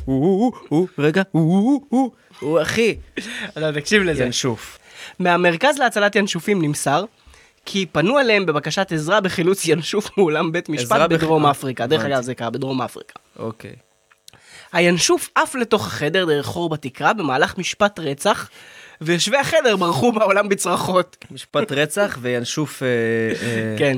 רגע, 0.98 1.22
הוא, 1.30 2.62
אחי. 2.62 2.96
לא, 3.56 3.70
תקשיב 3.72 4.02
לזה. 4.02 4.24
ינשוף. 4.24 4.78
מהמרכז 5.18 5.78
להצלת 5.78 6.16
ינשופים 6.16 6.62
נמסר 6.62 7.04
כי 7.66 7.86
פנו 7.92 8.18
אליהם 8.20 8.46
בבקשת 8.46 8.92
עזרה 8.92 9.20
בחילוץ 9.20 9.68
ינשוף 9.68 10.18
מאולם 10.18 10.52
בית 10.52 10.68
משפט 10.68 11.00
בח- 11.00 11.06
בדרום 11.06 11.46
אה, 11.46 11.50
אפריקה. 11.50 11.86
דרך. 11.86 12.04
אגב, 12.04 12.20
זה 12.22 12.34
קרה 12.34 12.50
בדרום 12.50 12.82
אפריקה. 12.82 13.14
אוקיי. 13.38 13.72
הינשוף 14.72 15.28
עף 15.34 15.54
לתוך 15.54 15.86
החדר 15.86 16.24
דרך 16.24 16.46
חור 16.46 16.68
בתקרה 16.68 17.12
במהלך 17.12 17.58
משפט 17.58 17.98
רצח, 17.98 18.48
ויושבי 19.00 19.36
החדר 19.36 19.76
ברחו 19.76 20.12
מהעולם 20.12 20.48
בצרחות. 20.48 21.16
משפט 21.30 21.72
רצח 21.72 22.18
וינשוף... 22.20 22.82
אה, 22.82 22.88
אה, 23.42 23.74
כן. 23.78 23.96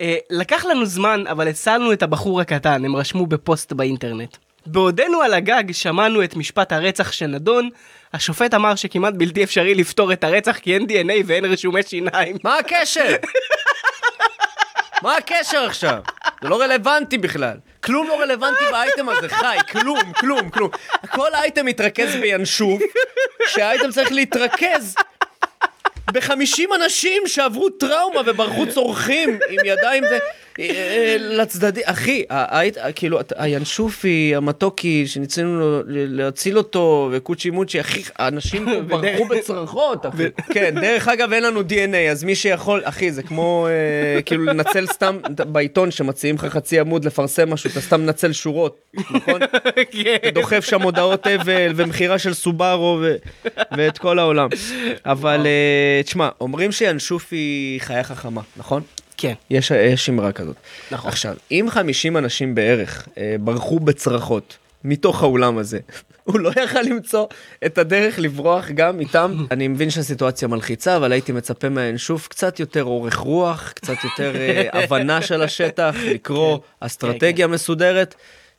אה, 0.00 0.16
לקח 0.30 0.64
לנו 0.64 0.86
זמן, 0.86 1.24
אבל 1.26 1.48
הצלנו 1.48 1.92
את 1.92 2.02
הבחור 2.02 2.40
הקטן, 2.40 2.84
הם 2.84 2.96
רשמו 2.96 3.26
בפוסט 3.26 3.72
באינטרנט. 3.72 4.36
בעודנו 4.66 5.20
על 5.20 5.34
הגג 5.34 5.72
שמענו 5.72 6.24
את 6.24 6.36
משפט 6.36 6.72
הרצח 6.72 7.12
שנדון, 7.12 7.70
השופט 8.12 8.54
אמר 8.54 8.74
שכמעט 8.74 9.14
בלתי 9.14 9.44
אפשרי 9.44 9.74
לפתור 9.74 10.12
את 10.12 10.24
הרצח 10.24 10.58
כי 10.58 10.74
אין 10.74 10.82
DNA 10.82 11.22
ואין 11.26 11.44
רשומי 11.44 11.82
שיניים. 11.82 12.36
מה 12.44 12.58
הקשר? 12.58 13.16
מה 15.02 15.16
הקשר 15.16 15.64
עכשיו? 15.64 15.98
זה 16.42 16.48
לא 16.48 16.60
רלוונטי 16.60 17.18
בכלל. 17.18 17.56
כלום 17.84 18.08
לא 18.08 18.20
רלוונטי 18.20 18.64
באייטם 18.70 19.08
הזה, 19.08 19.28
חי, 19.28 19.56
כלום, 19.72 20.12
כלום, 20.12 20.50
כלום. 20.50 20.70
כל 21.10 21.34
האייטם 21.34 21.66
מתרכז 21.66 22.16
בינשוף, 22.16 22.82
שהאייטם 23.46 23.90
צריך 23.90 24.12
להתרכז 24.12 24.94
בחמישים 26.12 26.72
אנשים 26.72 27.22
שעברו 27.26 27.70
טראומה 27.70 28.20
וברחו 28.26 28.66
צורכים 28.66 29.38
עם 29.48 29.58
ידיים 29.64 30.04
ו... 30.04 30.18
אה, 30.60 31.16
לצדדים, 31.18 31.82
אחי, 31.86 32.24
היית, 32.28 32.76
כאילו, 32.94 33.18
הינשופי, 33.36 34.32
המתוקי, 34.36 35.06
שניסינו 35.06 35.80
להציל 35.86 36.58
אותו, 36.58 37.10
וקוצ'י 37.12 37.50
מוצ'י, 37.50 37.80
אחי, 37.80 38.02
האנשים 38.16 38.64
פה 38.64 38.80
ברחו 38.96 39.24
בצרחות, 39.24 40.06
אחי. 40.06 40.22
כן, 40.52 40.74
דרך 40.80 41.08
אגב, 41.08 41.32
אין 41.32 41.42
לנו 41.42 41.60
DNA, 41.60 42.10
אז 42.10 42.24
מי 42.24 42.34
שיכול, 42.34 42.80
אחי, 42.84 43.12
זה 43.12 43.22
כמו, 43.22 43.66
אה, 43.68 44.22
כאילו, 44.22 44.44
לנצל 44.44 44.86
סתם, 44.86 45.18
בעיתון 45.46 45.90
שמציעים 45.90 46.34
לך 46.34 46.44
חצי 46.44 46.80
עמוד 46.80 47.04
לפרסם 47.04 47.50
משהו, 47.52 47.70
אתה 47.70 47.80
סתם 47.80 48.00
מנצל 48.00 48.32
שורות, 48.32 48.78
נכון? 49.10 49.40
אתה 50.16 50.30
דוחף 50.30 50.64
שם 50.64 50.82
הודעות 50.82 51.26
אבל 51.26 51.72
ומכירה 51.76 52.18
של 52.18 52.34
סובארו 52.34 53.00
ואת 53.76 53.98
כל 53.98 54.18
העולם. 54.18 54.48
אבל 55.06 55.46
אה, 55.46 56.02
תשמע, 56.04 56.28
אומרים 56.40 56.72
שינשוף 56.72 57.28
היא 57.30 57.80
חיה 57.80 58.04
חכמה, 58.04 58.40
נכון? 58.56 58.82
כן. 59.16 59.34
יש, 59.50 59.70
יש 59.70 60.08
אמרה 60.08 60.32
כזאת. 60.32 60.56
נכון. 60.90 61.08
עכשיו, 61.08 61.36
אם 61.50 61.66
50 61.70 62.16
אנשים 62.16 62.54
בערך 62.54 63.08
אה, 63.18 63.36
ברחו 63.40 63.78
בצרחות 63.80 64.56
מתוך 64.84 65.22
האולם 65.22 65.58
הזה, 65.58 65.78
הוא 66.24 66.40
לא 66.40 66.50
יכל 66.62 66.82
למצוא 66.82 67.26
את 67.66 67.78
הדרך 67.78 68.18
לברוח 68.18 68.70
גם 68.70 69.00
איתם. 69.00 69.34
אני 69.50 69.68
מבין 69.68 69.90
שהסיטואציה 69.90 70.48
מלחיצה, 70.48 70.96
אבל 70.96 71.12
הייתי 71.12 71.32
מצפה 71.32 71.68
מהינשוף 71.68 72.28
קצת 72.28 72.60
יותר 72.60 72.84
אורך 72.84 73.16
רוח, 73.16 73.72
קצת 73.72 74.04
יותר 74.04 74.36
אה, 74.36 74.68
הבנה 74.82 75.22
של 75.22 75.42
השטח, 75.42 75.94
לקרוא 76.04 76.58
אסטרטגיה 76.80 77.46
מסודרת. 77.46 78.14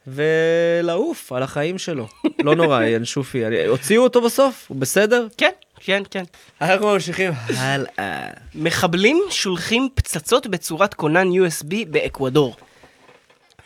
ולעוף 0.09 1.31
על 1.31 1.43
החיים 1.43 1.77
שלו. 1.77 2.07
לא 2.43 2.55
נורא, 2.55 2.83
ינשופי. 2.83 3.67
הוציאו 3.67 4.03
אותו 4.03 4.21
בסוף? 4.21 4.65
הוא 4.67 4.77
בסדר? 4.77 5.27
כן, 5.37 5.51
כן, 5.79 6.03
כן. 6.11 6.23
אנחנו 6.61 6.87
ממשיכים 6.87 7.31
הלאה. 7.57 8.27
מחבלים 8.55 9.23
שולחים 9.29 9.89
פצצות 9.93 10.47
בצורת 10.47 10.93
כונן 10.93 11.27
USB 11.31 11.73
באקוודור. 11.87 12.55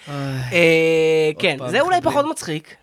אה, 0.10 1.30
כן, 1.40 1.58
זה 1.70 1.80
אולי. 1.80 2.02
פחות 2.02 2.26
מצחיק, 2.26 2.76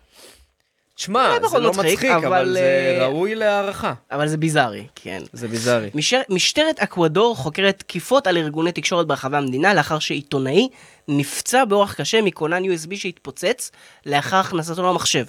תשמע, 0.99 1.37
אולי 1.37 1.49
זה 1.49 1.59
לא 1.59 1.71
מצחיק, 1.71 2.03
אבל 2.03 2.53
זה 2.53 2.97
אה, 3.01 3.07
ראוי 3.07 3.35
להערכה. 3.35 3.93
אבל 4.11 4.27
זה 4.27 4.37
ביזארי, 4.37 4.87
כן. 4.95 5.21
זה 5.33 5.47
ביזארי. 5.47 5.89
משטרת 6.29 6.79
אקוודור 6.79 7.35
חוקרת 7.35 7.79
תקיפות 7.79 8.27
על 8.27 8.37
ארגוני 8.37 8.71
תקשורת 8.71 9.07
ברחבי 9.07 9.37
המדינה 9.37 9.73
לאחר 9.73 9.99
שעיתונאי 9.99 10.69
נפצע 11.07 11.65
באורח 11.65 11.93
קשה 11.93 12.21
מכונן 12.21 12.63
USB 12.63 12.95
שהתפוצץ 12.95 13.71
לאחר 14.05 14.37
הכנסתו 14.37 14.83
למחשב. 14.83 15.25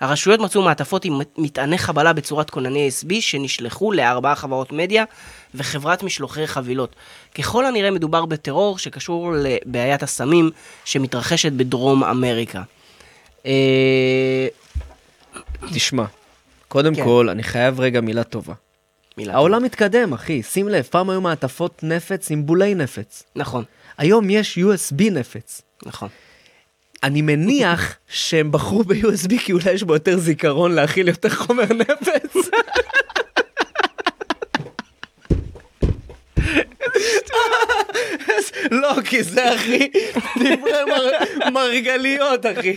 הרשויות 0.00 0.40
מצאו 0.40 0.62
מעטפות 0.62 1.04
עם 1.04 1.20
מטעני 1.38 1.78
חבלה 1.78 2.12
בצורת 2.12 2.50
כונני 2.50 2.88
USB 2.88 3.14
שנשלחו 3.20 3.92
לארבעה 3.92 4.34
חברות 4.34 4.72
מדיה 4.72 5.04
וחברת 5.54 6.02
משלוחי 6.02 6.46
חבילות. 6.46 6.96
ככל 7.34 7.66
הנראה 7.66 7.90
מדובר 7.90 8.24
בטרור 8.24 8.78
שקשור 8.78 9.32
לבעיית 9.36 10.02
הסמים 10.02 10.50
שמתרחשת 10.84 11.52
בדרום 11.52 12.04
אמריקה. 12.04 12.62
אה, 13.46 14.46
תשמע, 15.74 16.04
קודם 16.68 16.94
כן. 16.94 17.04
כל, 17.04 17.28
אני 17.30 17.42
חייב 17.42 17.80
רגע 17.80 18.00
מילה 18.00 18.24
טובה. 18.24 18.54
מילה 19.18 19.34
העולם 19.34 19.62
מתקדם, 19.62 20.12
אחי. 20.12 20.42
שים 20.42 20.68
לב, 20.68 20.82
פעם 20.90 21.10
היו 21.10 21.20
מעטפות 21.20 21.82
נפץ 21.82 22.30
עם 22.30 22.46
בולי 22.46 22.74
נפץ. 22.74 23.22
נכון, 23.36 23.64
היום 23.98 24.30
יש 24.30 24.58
USB 24.58 25.10
נפץ. 25.10 25.62
נכון. 25.86 26.08
אני 27.04 27.22
מניח 27.22 27.96
שהם 28.08 28.52
בחרו 28.52 28.84
ב-USB 28.84 29.38
כי 29.44 29.52
אולי 29.52 29.72
יש 29.72 29.82
בו 29.82 29.94
יותר 29.94 30.18
זיכרון 30.18 30.72
להכיל 30.72 31.08
יותר 31.08 31.28
חומר 31.28 31.64
נפץ. 31.64 32.48
לא, 38.70 38.92
כי 39.04 39.22
זה 39.22 39.54
אחי, 39.54 39.88
דברי 40.38 40.54
מר- 40.88 41.50
מרגליות, 41.50 42.46
אחי. 42.46 42.76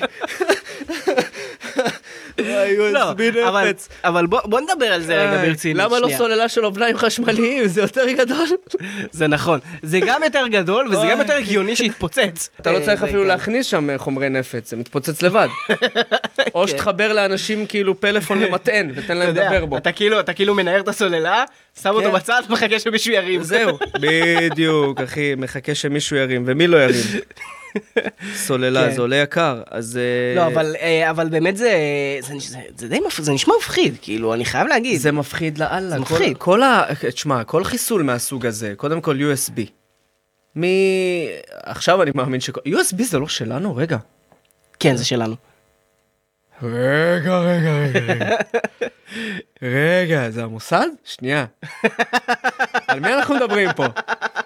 לא, 2.92 3.12
USB 3.12 3.38
אבל, 4.04 4.26
בוא, 4.26 4.40
בוא 4.46 4.60
נדבר 4.60 4.86
על 4.86 5.02
זה 5.02 5.16
רגע 5.24 5.46
ברצינות. 5.48 5.84
למה 5.84 6.00
לא 6.00 6.08
שנייה. 6.08 6.18
סוללה 6.18 6.50
של 6.50 6.66
אופניים 6.66 6.98
חשמליים? 6.98 7.68
זה 7.68 7.82
יותר 7.82 8.06
גדול. 8.18 8.48
זה 9.12 9.28
נכון. 9.28 9.60
זה 9.84 10.00
גם 10.00 10.24
יותר 10.24 10.48
גדול 10.48 10.88
וזה 10.88 11.08
גם. 11.12 11.20
יותר 11.20 11.34
הגיוני 11.34 11.76
שיתפוצץ. 11.76 12.50
אתה 12.62 12.72
לא 12.72 12.78
אה, 12.78 12.86
צריך 12.86 13.04
אפילו. 13.04 13.24
להכניס 13.24 13.66
שם 13.66 13.90
אה, 13.90 13.98
חומרי 13.98 14.30
נפץ, 14.30 14.70
זה 14.70 14.78
מתפוצץ 14.78 15.22
לבד. 15.22 15.48
או 16.56 16.62
כן. 16.62 16.68
שתחבר 16.68 17.14
לאנשים 17.14 17.66
כאילו 17.66 18.00
פלאפון 18.00 18.40
למטען, 18.40 18.92
ותן 18.92 19.04
אתה 19.06 19.14
להם 19.14 19.28
יודע, 19.28 19.44
לדבר 19.44 19.66
בו. 19.66 19.78
אתה 19.78 19.92
כאילו, 19.92 20.20
אתה 20.20 20.34
כאילו 20.34 20.56
מנער 20.56 20.80
את 20.80 20.88
הסוללה, 20.88 21.44
שם 21.84 21.90
אותו 21.90 22.08
כן. 22.08 22.16
בצד 22.16 22.42
ומחכה 22.50 22.80
שמישהו 22.80 23.14
ירים. 23.14 23.44
זהו, 23.44 23.78
בדיוק, 24.02 25.02
אחי, 25.02 25.36
מחכה 25.38 25.76
שמישהו 25.76 26.16
ירים, 26.16 26.44
ומי 26.48 26.68
לא 26.68 26.78
ירים? 26.78 27.04
סוללה, 28.36 28.86
כן. 28.90 28.96
זה 28.96 29.02
עולה 29.02 29.16
יקר, 29.16 29.62
אז... 29.72 29.98
אה, 29.98 30.36
לא, 30.36 30.48
אבל, 30.48 30.76
אה, 30.82 31.10
אבל 31.10 31.30
באמת 31.30 31.58
זה, 31.58 31.72
זה, 32.22 32.34
זה, 32.40 32.58
זה 32.78 32.88
די 32.88 33.00
מפ... 33.08 33.22
זה 33.22 33.32
נשמע 33.34 33.54
מפחיד, 33.60 33.96
כאילו, 34.02 34.34
אני 34.34 34.46
חייב 34.46 34.68
להגיד. 34.68 35.00
זה 35.02 35.12
מפחיד 35.12 35.58
לאללה. 35.58 35.90
זה 35.90 35.96
כל- 35.96 36.02
מפחיד. 36.02 36.38
כל 36.38 36.64
ה... 36.64 36.84
תשמע, 37.14 37.44
כל 37.44 37.64
חיסול 37.64 38.04
מהסוג 38.04 38.46
הזה, 38.46 38.74
קודם 38.78 39.02
כל 39.02 39.18
USB. 39.20 39.62
מ... 40.60 40.64
עכשיו 41.64 42.04
אני 42.04 42.12
מאמין 42.16 42.40
ש... 42.42 42.50
USB 42.50 43.04
זה 43.04 43.20
לא 43.20 43.28
שלנו? 43.28 43.76
רגע. 43.76 43.98
כן, 44.80 44.96
זה 44.96 45.06
שלנו. 45.06 45.36
רגע, 46.64 47.40
רגע, 47.40 47.72
רגע, 47.78 48.00
רגע. 48.14 48.36
רגע, 49.62 50.30
זה 50.30 50.44
המוסד? 50.44 50.88
שנייה. 51.04 51.46
על 52.88 53.00
מי 53.00 53.14
אנחנו 53.14 53.36
מדברים 53.36 53.70
פה? 53.76 53.86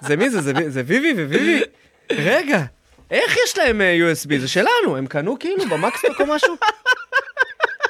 זה 0.02 0.16
מי 0.16 0.30
זה? 0.30 0.42
זה, 0.42 0.54
זה 0.68 0.82
ויבי 0.86 1.24
וויבי? 1.24 1.62
רגע, 2.12 2.64
איך 3.12 3.38
יש 3.46 3.58
להם 3.58 3.82
אה, 3.82 3.98
USB? 3.98 4.40
זה 4.40 4.48
שלנו, 4.48 4.98
הם 4.98 5.08
קנו 5.08 5.40
כאילו 5.40 5.66
במקסטוק 5.70 6.22
או 6.22 6.26
משהו? 6.26 6.56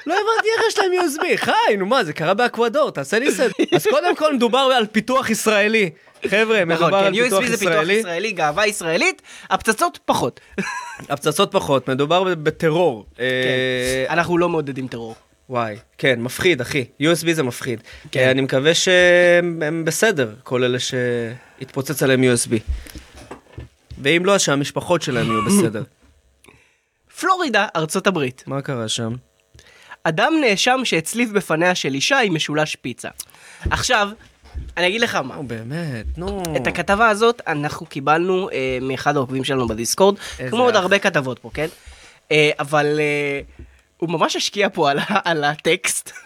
לא 0.05 0.13
הבנתי 0.13 0.47
איך 0.57 0.67
יש 0.67 0.79
להם 0.79 0.91
USB, 0.91 1.37
חי, 1.37 1.77
נו 1.77 1.85
מה, 1.85 2.03
זה 2.03 2.13
קרה 2.13 2.33
באקוודור, 2.33 2.91
תעשה 2.91 3.19
לי 3.19 3.31
סדר. 3.31 3.51
אז 3.75 3.87
קודם 3.87 4.15
כל 4.15 4.33
מדובר 4.35 4.69
על 4.77 4.85
פיתוח 4.85 5.29
ישראלי. 5.29 5.89
חבר'ה, 6.27 6.65
נכון, 6.65 6.85
מדובר 6.87 6.99
כן, 6.99 7.05
על 7.05 7.13
פיתוח 7.13 7.43
USB 7.43 7.47
זה 7.47 7.57
פיתוח 7.57 7.73
ישראלי. 7.73 7.93
ישראלי, 7.93 8.31
גאווה 8.31 8.67
ישראלית, 8.67 9.21
הפצצות 9.49 9.99
פחות. 10.05 10.39
הפצצות 11.09 11.51
פחות, 11.51 11.89
מדובר 11.89 12.23
בטרור. 12.35 13.05
אה, 13.19 14.05
אנחנו 14.09 14.37
לא 14.37 14.49
מעודדים 14.49 14.87
טרור. 14.87 15.15
וואי, 15.49 15.75
כן, 15.97 16.21
מפחיד, 16.21 16.61
אחי. 16.61 16.85
USB 17.01 17.31
זה 17.31 17.43
מפחיד. 17.43 17.79
כן. 17.81 18.19
כן. 18.19 18.29
אני 18.29 18.41
מקווה 18.41 18.73
שהם 18.73 19.61
הם 19.65 19.85
בסדר, 19.85 20.33
כל 20.43 20.63
אלה 20.63 20.77
שהתפוצץ 20.79 22.03
עליהם 22.03 22.23
USB. 22.23 22.53
ואם 23.97 24.25
לא, 24.25 24.35
אז 24.35 24.41
שהמשפחות 24.41 25.01
שלהם 25.01 25.27
יהיו 25.27 25.45
בסדר. 25.45 25.83
פלורידה, 27.19 27.67
ארצות 27.75 28.07
הברית. 28.07 28.43
מה 28.47 28.61
קרה 28.61 28.87
שם? 28.87 29.13
אדם 30.03 30.33
נאשם 30.41 30.79
שהצליף 30.83 31.29
בפניה 31.29 31.75
של 31.75 31.93
אישה 31.93 32.19
עם 32.19 32.35
משולש 32.35 32.75
פיצה. 32.75 33.09
עכשיו, 33.69 34.09
אני 34.77 34.87
אגיד 34.87 35.01
לך 35.01 35.15
מה. 35.15 35.35
נו, 35.35 35.47
באמת, 35.47 36.17
נו. 36.17 36.43
את 36.55 36.67
הכתבה 36.67 37.09
הזאת 37.09 37.41
אנחנו 37.47 37.85
קיבלנו 37.85 38.49
אה, 38.49 38.77
מאחד 38.81 39.15
העוקבים 39.15 39.43
שלנו 39.43 39.67
בדיסקורד, 39.67 40.15
כמו 40.49 40.63
עוד 40.63 40.75
אח. 40.75 40.81
הרבה 40.81 40.99
כתבות 40.99 41.39
פה, 41.39 41.49
כן? 41.53 41.67
אה, 42.31 42.51
אבל 42.59 42.99
אה, 42.99 43.41
הוא 43.97 44.09
ממש 44.09 44.35
השקיע 44.35 44.69
פה 44.69 44.91
על, 44.91 44.99
על 45.07 45.43
הטקסט. 45.43 46.11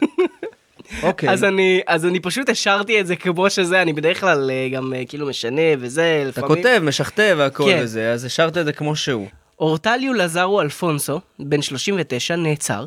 אוקיי. 1.04 1.30
אז 1.30 1.44
אני, 1.44 1.82
אז 1.88 2.06
אני 2.06 2.20
פשוט 2.20 2.50
השארתי 2.50 3.00
את 3.00 3.08
זה 3.08 3.16
כמו 3.16 3.50
שזה, 3.50 3.82
אני 3.82 3.94
בדרך 3.94 4.20
כלל 4.20 4.52
אה, 4.52 4.70
גם 4.70 4.94
אה, 4.94 5.04
כאילו 5.08 5.28
משנה 5.28 5.62
וזה, 5.80 6.20
אתה 6.22 6.30
לפעמים. 6.30 6.48
כותב, 6.48 6.82
משכתב 6.84 7.36
והכל 7.38 7.66
כן. 7.66 7.80
וזה, 7.84 8.12
אז 8.12 8.26
השארת 8.26 8.58
את 8.58 8.66
זה 8.66 8.74
כמו 8.74 8.96
שהוא. 8.96 9.28
אורטליו 9.60 10.14
לזרו 10.14 10.62
אלפונסו, 10.62 11.22
בן 11.40 11.62
39, 11.62 12.36
נעצר, 12.36 12.86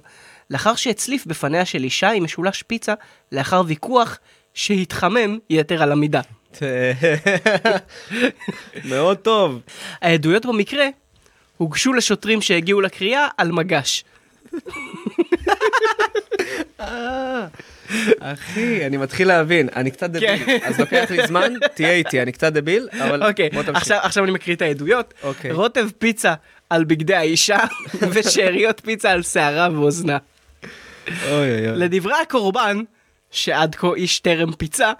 לאחר 0.51 0.75
שהצליף 0.75 1.27
בפניה 1.27 1.65
של 1.65 1.85
אישה 1.85 2.11
עם 2.11 2.25
משולש 2.25 2.63
פיצה, 2.63 2.95
לאחר 3.33 3.63
ויכוח 3.67 4.19
שהתחמם 4.55 5.39
יתר 5.51 5.83
על 5.83 5.93
המידה. 5.93 6.21
מאוד 8.91 9.17
טוב. 9.17 9.61
העדויות 10.03 10.47
במקרה 10.47 10.87
הוגשו 11.57 11.93
לשוטרים 11.93 12.41
שהגיעו 12.41 12.81
לקריאה 12.81 13.29
על 13.39 13.53
מגש. 13.53 14.05
אחי, 18.20 18.87
אני 18.87 18.96
מתחיל 18.96 19.29
להבין, 19.29 19.68
אני 19.77 19.90
קצת 19.90 20.11
דביל, 20.11 20.44
כן. 20.44 20.59
אז 20.64 20.81
לוקח 20.81 21.11
לי 21.11 21.27
זמן, 21.27 21.53
תהיה 21.74 21.92
איתי, 21.92 22.22
אני 22.22 22.33
קצת 22.33 22.53
דביל, 22.53 22.88
אבל 23.01 23.29
אוקיי, 23.29 23.51
בוא 23.51 23.62
תמשיך. 23.62 23.92
עכשיו, 24.03 24.24
אני 24.24 24.33
מקריא 24.33 24.57
את 24.57 24.62
העדויות. 24.62 25.14
אוקיי. 25.22 25.53
רוטב 25.53 25.88
פיצה 25.98 26.35
על 26.70 26.85
בגדי 26.85 27.14
האישה 27.14 27.59
ושאריות 28.12 28.81
פיצה 28.85 29.11
על 29.11 29.22
שערה 29.22 29.68
ואוזנה. 29.72 30.18
לדברי 31.77 32.14
הקורבן, 32.22 32.83
שעד 33.31 33.74
כה 33.74 33.94
איש 33.94 34.20
טרם 34.20 34.53
פיצה, 34.53 34.92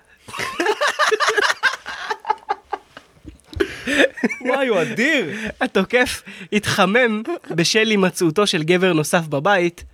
וואי, 4.41 4.67
הוא 4.69 4.83
אדיר. 4.83 5.31
התוקף 5.61 6.23
התחמם 6.53 7.23
בשל 7.51 7.87
הימצאותו 7.91 8.47
של 8.47 8.63
גבר 8.63 8.93
נוסף 8.93 9.27
בבית, 9.27 9.85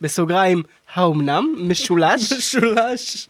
בסוגריים, 0.00 0.62
האומנם, 0.94 1.54
משולש, 1.58 2.32
משולש. 2.38 3.28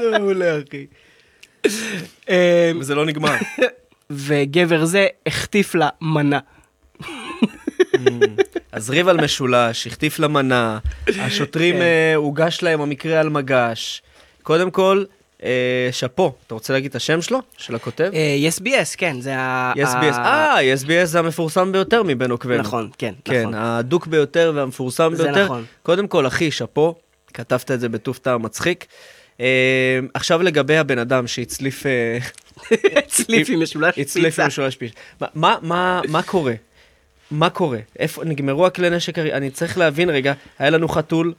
זה 0.00 0.18
מעולה, 0.18 0.58
אחי. 0.58 0.86
אה, 2.28 2.72
וזה 2.80 2.94
לא 2.94 3.06
נגמר. 3.06 3.34
וגבר 4.10 4.84
זה 4.84 5.06
החטיף 5.26 5.74
לה 5.74 5.88
מנה. 6.00 6.38
אז 8.72 8.90
ריב 8.90 9.08
על 9.08 9.24
משולש, 9.24 9.86
החטיף 9.86 10.18
למנה, 10.18 10.78
השוטרים, 11.18 11.74
כן. 11.74 11.80
אה, 11.80 12.14
הוגש 12.14 12.58
להם 12.62 12.80
המקרה 12.80 13.20
על 13.20 13.28
מגש. 13.28 14.02
קודם 14.42 14.70
כל, 14.70 15.04
שאפו, 15.92 16.32
אתה 16.46 16.54
רוצה 16.54 16.72
להגיד 16.72 16.90
את 16.90 16.96
השם 16.96 17.22
שלו? 17.22 17.38
של 17.58 17.74
הכותב? 17.74 18.10
יס 18.38 18.58
בי 18.58 18.82
אס, 18.82 18.94
כן, 18.94 19.20
זה 19.20 19.36
ה... 19.36 19.72
בי 19.74 19.82
אס. 20.10 20.16
אה, 20.16 20.58
יס 20.62 20.82
בי 20.82 21.02
אס 21.02 21.08
זה 21.08 21.18
המפורסם 21.18 21.72
ביותר 21.72 22.02
מבין 22.02 22.30
עוקבינו. 22.30 22.62
נכון, 22.62 22.90
כן, 22.98 23.14
כן, 23.24 23.40
נכון. 23.42 23.54
ההדוק 23.54 24.06
ביותר 24.06 24.52
והמפורסם 24.54 25.14
זה 25.14 25.24
ביותר. 25.24 25.44
נכון. 25.44 25.64
קודם 25.82 26.08
כל, 26.08 26.26
אחי, 26.26 26.50
שאפו, 26.50 26.94
כתבת 27.34 27.70
את 27.70 27.80
זה 27.80 27.88
בטוב 27.88 28.18
טעם 28.22 28.42
מצחיק. 28.42 28.86
אה, 29.40 29.46
עכשיו 30.14 30.42
לגבי 30.42 30.76
הבן 30.76 30.98
אדם 30.98 31.26
שהצליף... 31.26 31.86
אה, 31.86 32.18
הצליף 32.98 33.48
עם 33.50 33.62
משולש 33.62 33.98
הצליף 33.98 34.24
פיצה. 34.34 34.42
עם 34.42 34.48
משולש 34.48 34.76
פיש. 34.76 34.92
מה- 35.20 35.26
מה- 35.34 35.56
מה 35.62 36.00
מה 36.08 36.22
קורה? 36.22 36.54
מה 37.30 37.50
קורה? 37.50 37.78
איפה 37.98 38.24
נגמרו 38.24 38.66
הכלי 38.66 38.90
נשק? 38.90 39.18
אני 39.18 39.50
צריך 39.50 39.78
להבין 39.78 40.10
רגע, 40.10 40.32
היה 40.58 40.70
לנו 40.70 40.88
חתול, 40.88 41.32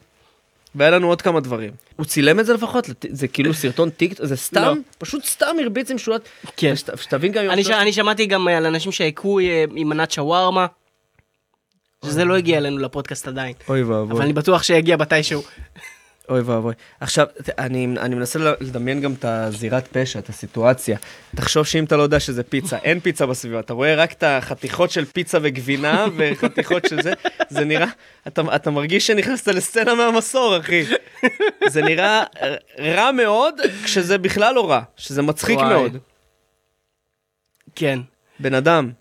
והיה 0.78 0.92
לנו 0.92 1.08
עוד 1.08 1.22
כמה 1.22 1.40
דברים. 1.40 1.72
הוא 1.96 2.06
צילם 2.06 2.40
את 2.40 2.46
זה 2.46 2.54
לפחות? 2.54 2.90
זה 3.10 3.28
כאילו 3.28 3.54
סרטון 3.54 3.90
טיק, 3.90 4.14
זה 4.22 4.36
סתם? 4.36 4.62
לא. 4.62 4.74
פשוט 4.98 5.26
סתם 5.26 5.56
הרביץ 5.64 5.92
עם 5.92 5.98
שולת... 5.98 6.22
כן. 6.58 6.76
שת- 6.76 6.98
שתבין 7.02 7.32
גם... 7.32 7.50
אני, 7.50 7.64
ש... 7.64 7.68
אתה- 7.68 7.82
אני 7.82 7.94
שמעתי 7.94 8.26
גם 8.26 8.48
אה, 8.48 8.58
על 8.58 8.66
אנשים 8.66 8.92
שהכו 8.92 9.40
אה, 9.40 9.66
עם 9.76 9.90
מנת 9.90 10.12
שווארמה, 10.12 10.66
שזה 12.06 12.26
לא 12.26 12.36
הגיע 12.38 12.58
אלינו 12.58 12.78
לפודקאסט 12.78 13.28
עדיין, 13.28 13.54
אוי 13.70 13.82
אבל 13.82 13.92
ואבוי. 13.94 14.24
אני 14.24 14.34
בטוח 14.34 14.64
שיגיע 14.64 14.98
מתישהו. 14.98 15.42
אוי 16.30 16.42
ואבוי. 16.42 16.74
עכשיו, 17.00 17.28
אני, 17.58 17.88
אני 18.00 18.16
מנסה 18.16 18.40
לדמיין 18.40 19.02
גם 19.02 19.14
את 19.14 19.26
הזירת 19.26 19.88
פשע, 19.92 20.20
את 20.20 20.30
הסיטואציה. 20.30 20.98
תחשוב 21.36 21.66
שאם 21.66 21.84
אתה 21.84 21.98
לא 21.98 22.04
יודע 22.04 22.20
שזה 22.20 22.44
פיצה, 22.44 22.78
אין 22.84 23.00
פיצה 23.00 23.26
בסביבה, 23.26 23.60
אתה 23.60 23.74
רואה 23.74 23.96
רק 23.96 24.12
את 24.12 24.24
החתיכות 24.24 24.92
של 24.92 25.06
פיצה 25.06 25.38
וגבינה 25.42 26.06
וחתיכות 26.18 26.86
של 26.90 27.02
זה, 27.02 27.14
זה 27.50 27.66
נראה, 27.66 27.88
אתה, 28.28 28.42
אתה 28.56 28.72
מרגיש 28.72 29.08
שנכנסת 29.08 29.48
לסצנה 29.48 29.96
מהמסור, 29.96 30.58
אחי. 30.58 30.84
זה 31.74 31.82
נראה 31.82 32.24
רע 32.80 33.12
מאוד, 33.12 33.56
כשזה 33.84 34.18
בכלל 34.18 34.56
לא 34.56 34.70
רע, 34.70 34.82
שזה 34.98 35.22
מצחיק 35.22 35.58
וואי. 35.58 35.70
מאוד. 35.70 35.98
כן. 37.76 38.00
בן 38.40 38.54
אדם, 38.54 38.92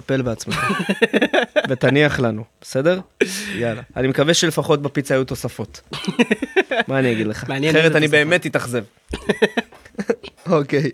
טפל 0.00 0.22
בעצמך, 0.22 0.72
ותניח 1.68 2.20
לנו, 2.20 2.44
בסדר? 2.60 3.00
יאללה. 3.54 3.82
אני 3.96 4.08
מקווה 4.08 4.34
שלפחות 4.34 4.82
בפיצה 4.82 5.14
היו 5.14 5.24
תוספות. 5.24 5.80
מה 6.88 6.98
אני 6.98 7.12
אגיד 7.12 7.26
לך? 7.26 7.44
אחרת 7.70 7.96
אני. 7.96 8.08
באמת 8.08 8.46
אתאכזב. 8.46 8.84
אוקיי. 10.46 10.90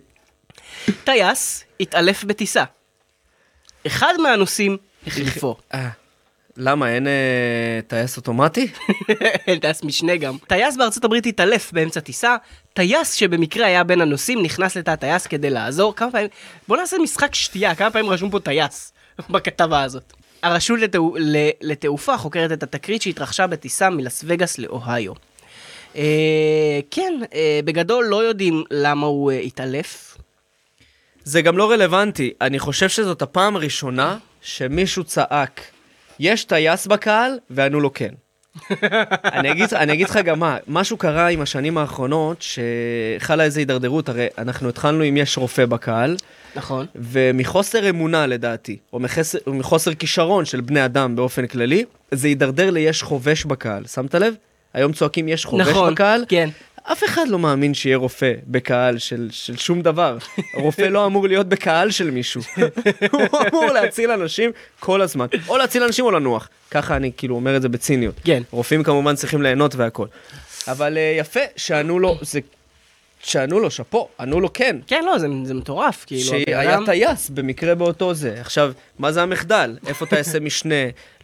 טייס 1.05 1.65
התעלף 1.81 2.25
בטיסה. 2.25 2.65
אחד 3.87 4.15
מהנוסעים 4.23 4.77
החליפו. 5.07 5.57
אה, 5.75 5.89
למה, 6.57 6.95
אין 6.95 7.07
אה, 7.07 7.81
טייס 7.87 8.17
אוטומטי? 8.17 8.69
טייס 9.61 9.85
משנה 9.85 10.17
גם. 10.17 10.37
טייס 10.47 10.77
בארצות 10.77 11.05
הברית 11.05 11.27
התעלף 11.27 11.73
באמצע 11.73 12.01
טיסה, 12.01 12.37
טייס 12.73 13.13
שבמקרה 13.13 13.67
היה 13.67 13.85
בין 13.85 14.01
הנוסעים 14.01 14.43
נכנס 14.43 14.77
לתא 14.77 14.91
הטייס 14.91 15.27
כדי 15.27 15.51
לעזור. 15.51 15.97
כמה 15.97 16.11
פעמים, 16.11 16.29
בוא 16.69 16.77
נעשה 16.77 16.97
משחק 16.99 17.35
שתייה, 17.35 17.75
כמה 17.75 17.91
פעמים 17.91 18.11
רשום 18.11 18.31
פה 18.31 18.41
טייס 18.41 18.94
בכתבה 19.31 19.83
הזאת. 19.83 20.13
הרשות 20.43 20.81
לתעו, 20.81 21.17
לתעופה 21.61 22.17
חוקרת 22.17 22.53
את 22.53 22.63
התקרית 22.63 23.03
שהתרחשה 23.03 23.47
בטיסה 23.47 23.91
מלס 23.91 24.25
וגאס 24.27 24.59
לאוהיו. 24.59 25.13
אה, 25.97 26.81
כן, 26.91 27.21
אה, 27.35 27.61
בגדול 27.65 28.05
לא 28.05 28.25
יודעים 28.25 28.65
למה 28.71 29.07
הוא 29.07 29.33
אה, 29.33 29.39
התעלף. 29.39 30.19
זה 31.25 31.43
גם 31.43 31.59
לא 31.59 31.71
רלוונטי. 31.71 32.33
אני 32.41 32.59
חושב 32.59 32.89
שזאת 32.89 33.23
הפעם 33.23 33.57
הראשונה 33.57 34.19
שמישהו 34.41 35.05
צעק, 35.05 35.61
יש 36.19 36.45
טייס 36.45 36.87
בקהל? 36.87 37.39
וענו 37.51 37.81
לו 37.81 37.93
כן. 37.93 38.15
אני, 39.25 39.53
אגיד, 39.53 39.75
אני 39.75 39.93
אגיד 39.93 40.09
לך 40.09 40.17
גם 40.17 40.39
מה, 40.39 40.57
משהו 40.69 40.97
קרה 40.97 41.29
עם 41.29 41.41
השנים 41.41 41.79
האחרונות 41.79 42.45
שחלה 43.19 43.45
איזו 43.45 43.61
הידרדרות, 43.61 44.09
הרי 44.09 44.27
אנחנו 44.39 44.69
התחלנו 44.69 45.03
עם 45.03 45.17
יש 45.17 45.39
רופא 45.39 45.67
בקהל, 45.67 46.17
נכון. 46.57 46.87
ומחוסר 46.95 47.91
אמונה 47.91 48.27
לדעתי, 48.27 48.77
או 48.93 49.01
מחסר, 49.01 49.39
מחוסר 49.47 49.95
כישרון 49.95 50.45
של 50.45 50.61
בני 50.61 50.85
אדם 50.85 51.17
באופן 51.17 51.47
כללי, 51.47 51.85
זה 52.11 52.29
הידרדר 52.29 52.71
ליש 52.71 53.03
חובש 53.03 53.45
בקהל, 53.45 53.87
שמת 53.87 54.15
לב? 54.15 54.35
היום 54.75 54.93
צועקים 54.93 55.29
יש 55.29 55.45
חובש 55.45 55.69
נכון, 55.69 55.95
בקהל, 55.95 56.25
כן. 56.29 56.49
אף 56.93 57.05
אחד 57.05 57.29
לא 57.29 57.39
מאמין 57.39 57.75
שיהיה 57.75 57.97
רופא 57.97 58.33
בקהל 58.47 58.99
של, 58.99 59.29
של 59.33 59.57
שום 59.57 59.83
דבר. 59.83 60.19
רופא 60.55 60.83
לא 60.83 61.07
אמור 61.07 61.29
להיות 61.29 61.49
בקהל 61.49 61.91
של 61.91 62.11
מישהו. 62.11 62.43
הוא 63.13 63.21
אמור 63.53 63.67
להציל 63.67 64.11
אנשים 64.11 64.51
כל 64.81 65.01
הזמן. 65.03 65.27
או 65.49 65.57
להציל 65.57 65.83
אנשים 65.83 66.05
או 66.05 66.11
לנוח. 66.11 66.49
ככה 66.71 66.97
אני 66.97 67.11
כאילו 67.17 67.35
אומר 67.35 67.57
את 67.57 67.63
זה 67.63 67.69
בציניות. 67.69 68.15
כן. 68.25 68.43
רופאים 68.51 68.83
כמובן 68.83 69.15
צריכים 69.15 69.43
ליהנות 69.43 69.75
והכל. 69.75 70.07
אבל 70.69 70.95
uh, 70.97 71.21
יפה 71.21 71.41
שענו 71.57 71.99
לו, 71.99 72.19
זה... 72.23 72.41
שענו 73.23 73.61
לו, 73.61 73.71
שאפו, 73.71 74.09
ענו 74.21 74.41
לו 74.41 74.53
כן. 74.53 74.77
כן, 74.87 75.05
לא, 75.07 75.19
זה, 75.19 75.27
זה 75.45 75.55
מטורף, 75.55 76.05
כאילו. 76.07 76.21
שהיה 76.25 76.75
אדם- 76.75 76.85
טייס 76.87 77.31
במקרה 77.31 77.75
באותו 77.75 78.15
זה. 78.15 78.35
עכשיו, 78.41 78.73
מה 78.99 79.13
זה 79.13 79.23
המחדל? 79.23 79.77
איפה 79.87 80.07
טייסי 80.07 80.39
משנה? 80.39 80.75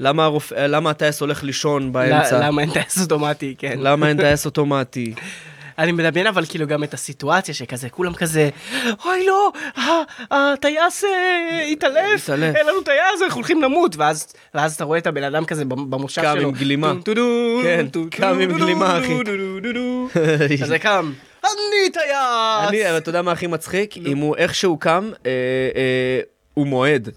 למה, 0.00 0.24
הרופ... 0.24 0.52
למה 0.56 0.90
הטייס 0.90 1.20
הולך 1.20 1.44
לישון 1.44 1.92
באמצע? 1.92 2.40
למה 2.46 2.62
אין 2.62 2.70
טייס 2.70 3.00
אוטומטי, 3.00 3.54
כן. 3.58 3.78
למה 3.78 4.08
אין 4.08 4.16
טייס 4.20 4.46
אוטומטי? 4.46 5.14
אני 5.80 5.92
מדמיין 5.92 6.26
אבל 6.26 6.44
כאילו 6.48 6.66
גם 6.66 6.84
את 6.84 6.94
הסיטואציה 6.94 7.54
שכזה, 7.54 7.88
כולם 7.88 8.14
כזה, 8.14 8.48
אוי 9.04 9.26
לא, 9.26 9.52
הטייס 10.30 11.04
אה, 11.04 11.62
התעלף. 11.72 12.30
אין 12.30 12.66
לנו 12.66 12.80
טייס, 12.84 13.22
אנחנו 13.22 13.36
הולכים 13.36 13.62
למות, 13.62 13.96
ואז 13.96 14.34
אתה 14.74 14.84
רואה 14.84 14.98
את 14.98 15.06
הבן 15.06 15.22
אדם 15.24 15.44
כזה 15.44 15.64
במ- 15.64 15.90
במושב 15.90 16.22
קם 16.22 16.34
שלו. 16.38 16.48
עם 16.48 16.54
גלימה. 16.54 16.92
טו, 17.04 17.14
טו, 17.14 17.20
טו, 17.92 18.00
כן, 18.10 18.20
קם 18.20 18.38
עם 18.40 18.58
גלימה, 18.58 18.98
אחי. 18.98 19.18
כזה 20.62 20.78
קם, 20.78 21.12
אני 21.44 21.90
טייס! 21.92 22.68
אני, 22.68 22.88
אבל 22.90 22.96
אתה 22.98 23.08
יודע 23.08 23.22
מה 23.22 23.32
הכי 23.32 23.46
מצחיק? 23.46 23.96
אם 23.96 24.18
הוא 24.18 24.36
איכשהו 24.36 24.76
קם, 24.78 25.10
אה, 25.26 25.30
אה, 25.76 26.20
הוא 26.54 26.66
מועד. 26.66 27.08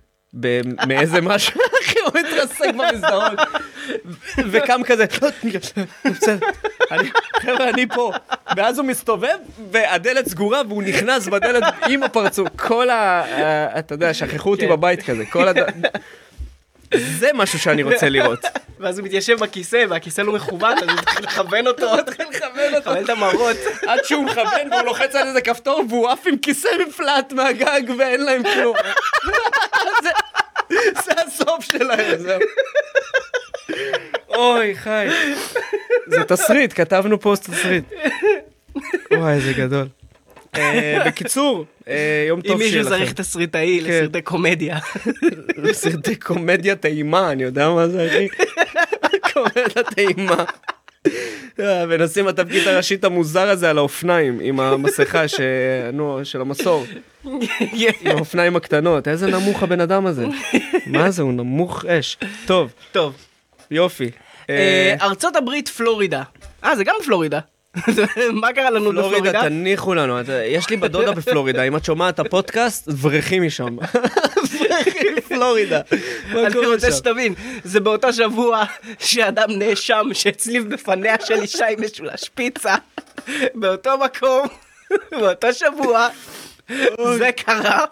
מאיזה 0.88 1.22
משהו, 1.32 1.62
הוא 2.04 2.20
מתרסק 2.20 2.70
במסדרון. 2.78 3.36
וקם 4.52 4.82
כזה. 4.86 5.06
אני- 6.92 7.10
חבר'ה, 7.42 7.70
אני 7.70 7.88
פה. 7.88 8.12
ואז 8.58 8.78
הוא 8.78 8.86
מסתובב, 8.86 9.38
והדלת 9.72 10.28
סגורה, 10.28 10.62
והוא 10.68 10.84
נכנס 10.84 11.28
בדלת 11.28 11.64
עם 11.88 12.04
הפרצוף. 12.04 12.48
כל 12.56 12.90
ה... 12.90 13.24
אתה 13.80 13.94
יודע, 13.94 14.14
שכחו 14.14 14.50
אותי 14.52 14.62
כן. 14.66 14.72
בבית 14.72 15.04
כזה. 15.04 15.26
כל 15.26 15.48
הד... 15.48 15.58
זה 17.20 17.30
משהו 17.34 17.60
שאני 17.60 17.84
רוצה 17.84 18.10
לראות. 18.10 18.40
ואז 18.80 19.00
הוא 19.00 19.06
מתיישב 19.06 19.40
בכיסא, 19.40 19.86
והכיסא 19.90 20.22
לא 20.22 20.34
מכוון, 20.34 20.78
אז 20.78 20.84
הוא 20.84 20.92
מתחיל 20.92 21.26
לכוון 21.26 21.68
אותו. 21.68 21.96
מתחיל 21.98 22.26
לכוון 22.30 22.76
אותו. 22.76 22.90
לכוון 22.90 23.04
את 23.04 23.10
המראות. 23.10 23.58
עד 23.88 24.00
שהוא 24.04 24.24
מכוון 24.24 24.72
והוא 24.72 24.82
לוחץ 24.82 25.16
על 25.16 25.28
איזה 25.28 25.42
כפתור 25.42 25.84
והוא 25.90 26.10
עף 26.10 26.28
עם 26.28 26.38
כיסא 26.38 26.68
מפלט 26.88 27.32
מהגג 27.34 27.82
ואין 27.98 28.24
להם 28.26 28.42
כלום. 28.44 28.76
זה- 30.74 31.02
זה 31.06 31.12
הסוף 31.28 31.64
שלהם, 31.66 32.18
זהו. 32.18 32.40
אוי, 34.30 34.76
חי. 34.76 35.08
זה 36.08 36.24
תסריט, 36.24 36.74
כתבנו 36.76 37.20
פוסט 37.20 37.50
תסריט. 37.50 37.84
וואי, 39.14 39.34
איזה 39.34 39.54
גדול. 39.54 39.88
אה, 40.56 41.04
בקיצור, 41.06 41.66
אה, 41.88 42.26
יום 42.28 42.40
אם 42.44 42.48
טוב 42.48 42.58
שיהיה 42.62 42.72
מישהו 42.78 42.94
לכם. 42.94 42.98
צריך 43.00 43.14
תסריטאי 43.14 43.80
כן. 43.84 43.90
לסרטי 43.90 44.22
קומדיה. 44.22 44.78
סרטי 45.72 46.16
קומדיה 46.16 46.76
טעימה, 46.76 47.32
אני 47.32 47.44
יודע 47.44 47.70
מה 47.70 47.88
זה, 47.88 48.08
אחי? 48.08 48.28
קומדיה 49.34 49.84
טעימה. 49.96 50.44
אה, 51.60 51.86
ונשים 51.90 52.28
התפקיד 52.28 52.68
הראשית 52.68 53.04
המוזר 53.04 53.50
הזה 53.50 53.70
על 53.70 53.78
האופניים, 53.78 54.40
עם 54.44 54.60
המסכה 54.60 55.28
ש... 55.28 55.40
נו, 55.94 56.20
של 56.24 56.42
המסור, 56.42 56.86
עם 57.26 57.32
האופניים 58.06 58.56
הקטנות. 58.56 59.08
איזה 59.08 59.28
נמוך 59.28 59.64
הבן 59.64 59.82
אדם 59.82 60.06
הזה. 60.06 60.26
מה 60.86 61.12
זה, 61.12 61.22
הוא 61.22 61.34
נמוך 61.34 61.86
אש. 61.86 62.18
טוב, 62.46 62.74
טוב. 62.92 63.14
יופי. 63.72 64.12
אה, 64.50 64.56
אה, 65.00 65.06
ארצות 65.06 65.36
הברית, 65.36 65.68
פלורידה. 65.68 66.24
אה, 66.64 66.76
זה 66.76 66.84
גם 66.84 66.96
פלורידה. 67.06 67.40
מה 68.42 68.54
קרה 68.54 68.70
לנו 68.70 68.92
פלורידה, 68.92 69.10
בפלורידה? 69.10 69.42
תניחו 69.42 69.94
לנו, 69.94 70.18
יש 70.46 70.70
לי 70.70 70.78
בדודה 70.78 71.12
בפלורידה, 71.12 71.64
אם 71.64 71.76
את 71.76 71.86
שומעת 71.86 72.14
את 72.14 72.20
הפודקאסט, 72.20 72.90
ברחי 72.90 73.40
משם. 73.40 73.78
מה 76.34 76.48
אני 76.48 76.66
רוצה? 76.66 76.92
שתבין, 76.92 77.34
זה 77.64 77.80
באותו 77.80 78.14
שבוע 78.14 78.64
שאדם 79.00 79.50
נאשם 79.50 80.04
שהצליב 80.14 80.74
בפניה 80.74 81.16
של 81.26 81.42
אישה 81.42 81.68
עם 81.68 81.82
משולש 81.82 82.30
פיצה. 82.36 82.76
באותו 83.56 83.98
מקום, 83.98 84.48
באותו 85.20 85.54
שבוע, 85.54 86.08
זה 87.18 87.30
קרה. 87.36 87.86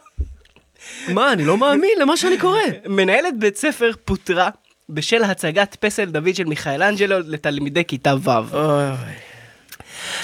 מה, 1.07 1.33
אני 1.33 1.45
לא 1.45 1.57
מאמין 1.57 1.99
למה 1.99 2.17
שאני 2.17 2.37
קורא. 2.37 2.59
מנהלת 2.85 3.39
בית 3.39 3.57
ספר 3.57 3.91
פוטרה 4.05 4.49
בשל 4.89 5.23
הצגת 5.23 5.75
פסל 5.79 6.05
דוד 6.05 6.35
של 6.35 6.43
מיכאלנג'לו 6.43 7.15
לתלמידי 7.25 7.85
כיתה 7.85 8.15
ו'. 8.15 8.51
כן. 8.51 9.30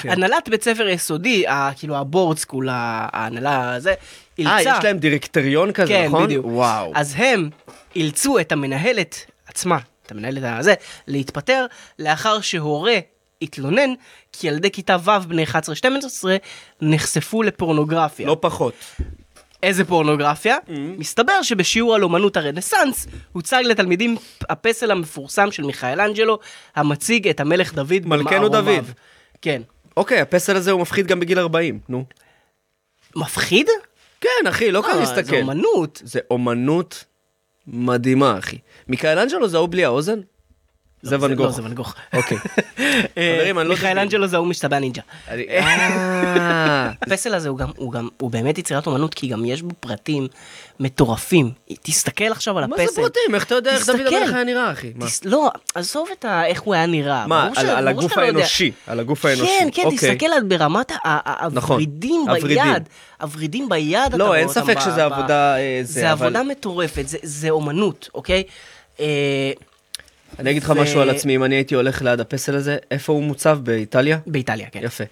הנהלת 0.03 0.49
בית 0.49 0.63
ספר 0.63 0.87
יסודי, 0.87 1.45
כאילו 1.77 1.97
הבורד 1.97 2.37
סקול, 2.37 2.67
ההנהלה 2.71 3.73
הזה, 3.73 3.89
אה, 3.89 3.95
אילצה... 4.37 4.77
יש 4.77 4.83
להם 4.83 4.97
דירקטוריון 4.97 5.71
כזה, 5.71 5.87
כן, 5.87 6.05
נכון? 6.07 6.23
בדיוק. 6.25 6.45
וואו. 6.45 6.91
אז 6.95 7.13
הם 7.17 7.49
אילצו 7.95 8.39
את 8.39 8.51
המנהלת 8.51 9.25
עצמה, 9.47 9.77
את 10.05 10.11
המנהלת 10.11 10.43
הזה, 10.45 10.73
להתפטר, 11.07 11.65
לאחר 11.99 12.41
שהורה 12.41 12.99
התלונן 13.41 13.93
כי 14.33 14.47
ילדי 14.47 14.71
כיתה 14.71 14.97
ו' 15.03 15.27
בני 15.27 15.45
11-12 15.45 15.47
נחשפו 16.81 17.43
לפורנוגרפיה. 17.43 18.27
לא 18.27 18.37
פחות. 18.41 18.73
איזה 19.63 19.85
פורנוגרפיה? 19.85 20.57
Mm-hmm. 20.57 20.71
מסתבר 20.97 21.41
שבשיעור 21.41 21.95
על 21.95 22.03
אומנות 22.03 22.37
הרנסאנס 22.37 23.07
הוצג 23.31 23.61
לתלמידים 23.65 24.15
הפסל 24.49 24.91
המפורסם 24.91 25.51
של 25.51 25.63
מיכאלנג'לו, 25.63 26.39
המציג 26.75 27.27
את 27.27 27.39
המלך 27.39 27.73
דוד 27.73 28.05
מלכנו 28.05 28.49
במערומיו. 28.49 28.81
דוד. 28.81 28.91
כן. 29.41 29.61
אוקיי, 29.97 30.21
הפסל 30.21 30.55
הזה 30.55 30.71
הוא 30.71 30.81
מפחיד 30.81 31.07
גם 31.07 31.19
בגיל 31.19 31.39
40, 31.39 31.79
נו. 31.89 32.05
מפחיד? 33.15 33.67
כן, 34.21 34.47
אחי, 34.49 34.71
לא 34.71 34.81
קל 34.81 34.87
אה, 34.87 34.99
להסתכל. 34.99 35.23
זה 35.23 35.41
אומנות. 35.41 36.01
זה 36.03 36.19
אומנות 36.31 37.05
מדהימה, 37.67 38.37
אחי. 38.37 38.57
מיכאלנג'לו 38.87 39.47
זה 39.47 39.57
ההוא 39.57 39.69
בלי 39.69 39.85
האוזן? 39.85 40.19
זה 41.09 41.21
ואן 41.21 41.29
לא, 41.31 41.35
גוך. 41.35 41.49
זה 41.55 41.63
ואן 41.63 41.73
גוך. 41.73 41.95
אוקיי. 42.13 42.37
חברים, 43.37 43.59
אני 43.59 43.67
לא... 43.67 43.73
מיכאלנג'לו 43.75 44.27
זה 44.27 44.35
ההוא 44.35 44.47
משתבע 44.47 44.79
נינג'ה. 44.79 45.01
אה, 45.29 46.89
הפסל 47.01 47.33
הזה 47.35 47.49
הוא 47.49 47.59
גם, 47.93 48.07
הוא 48.17 48.31
באמת 48.31 48.57
יצירת 48.57 48.87
אומנות, 48.87 49.13
כי 49.13 49.27
גם 49.27 49.45
יש 49.45 49.61
בו 49.61 49.75
פרטים 49.79 50.27
מטורפים. 50.79 51.51
תסתכל 51.81 52.31
עכשיו 52.31 52.57
על 52.57 52.65
מה 52.65 52.75
הפסל. 52.75 52.87
זה 52.95 53.01
פרטים? 53.01 53.35
איך 53.35 53.43
אתה 53.43 53.55
יודע 53.55 53.71
איך 53.71 53.89
דוד. 53.89 53.99
המלך 53.99 54.33
היה 54.33 54.43
נראה, 54.43 54.71
אחי? 54.71 54.91
מה? 54.95 55.05
לא, 55.25 55.49
עזוב 55.75 56.07
את. 56.19 56.25
איך 56.45 56.61
הוא 56.61 56.73
היה 56.73 56.85
נראה. 56.85 57.27
מה, 57.27 57.49
על- 57.55 57.87
הגוף 57.87 58.17
לא. 58.17 58.21
האנושי, 58.23 58.71
על 58.87 58.99
הגוף 58.99 59.25
האנושי. 59.25 59.45
כן, 59.59 59.69
כן, 59.73 59.83
אוקיי. 59.85 59.97
תסתכל 59.97 60.25
ברמת 60.47 60.91
נכון, 61.51 61.75
הוורידים. 61.75 62.25
ביד. 62.43 62.83
הוורידים 63.21 63.69
ביד, 63.69 64.13
לא, 64.13 64.35
אין 64.35 64.47
ספק 64.47 64.79
שזה 64.79 65.05
עבודה, 65.05 65.57
אה, 65.57 65.79
זה, 65.83 65.93
זה 66.01 66.11
עבודה 66.11 66.43
מטורפת, 66.43 67.07
זה- 67.07 67.17
זה 67.23 67.49
אומנות, 67.49 68.09
אוקיי? 68.13 68.43
אני 70.39 70.51
אגיד 70.51 70.63
לך 70.63 70.69
משהו 70.69 71.01
על 71.01 71.09
עצמי, 71.09 71.35
אם 71.35 71.43
אני 71.43 71.55
הייתי 71.55 71.75
הולך 71.75 72.01
ליד 72.01 72.19
הפסל 72.19 72.55
הזה, 72.55 72.77
איפה 72.91 73.13
הוא 73.13 73.23
מוצב? 73.23 73.59
באיטליה? 73.63 74.17
באיטליה, 74.27 74.67
כן. 74.71 74.79
יפה. 74.83 75.03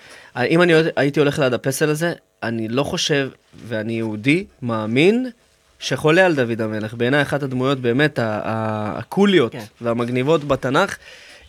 אם 0.49 0.61
אני 0.61 0.73
הייתי 0.95 1.19
הולך 1.19 1.39
ליד 1.39 1.53
הפסל 1.53 1.89
הזה, 1.89 2.13
אני 2.43 2.67
לא 2.67 2.83
חושב, 2.83 3.29
ואני 3.67 3.93
יהודי, 3.93 4.45
מאמין, 4.61 5.29
שחולה 5.79 6.25
על 6.25 6.35
דוד 6.35 6.61
המלך. 6.61 6.93
בעיניי 6.93 7.21
אחת 7.21 7.43
הדמויות 7.43 7.79
באמת 7.79 8.19
הקוליות 8.21 9.51
כן. 9.51 9.63
והמגניבות 9.81 10.43
בתנ"ך. 10.43 10.97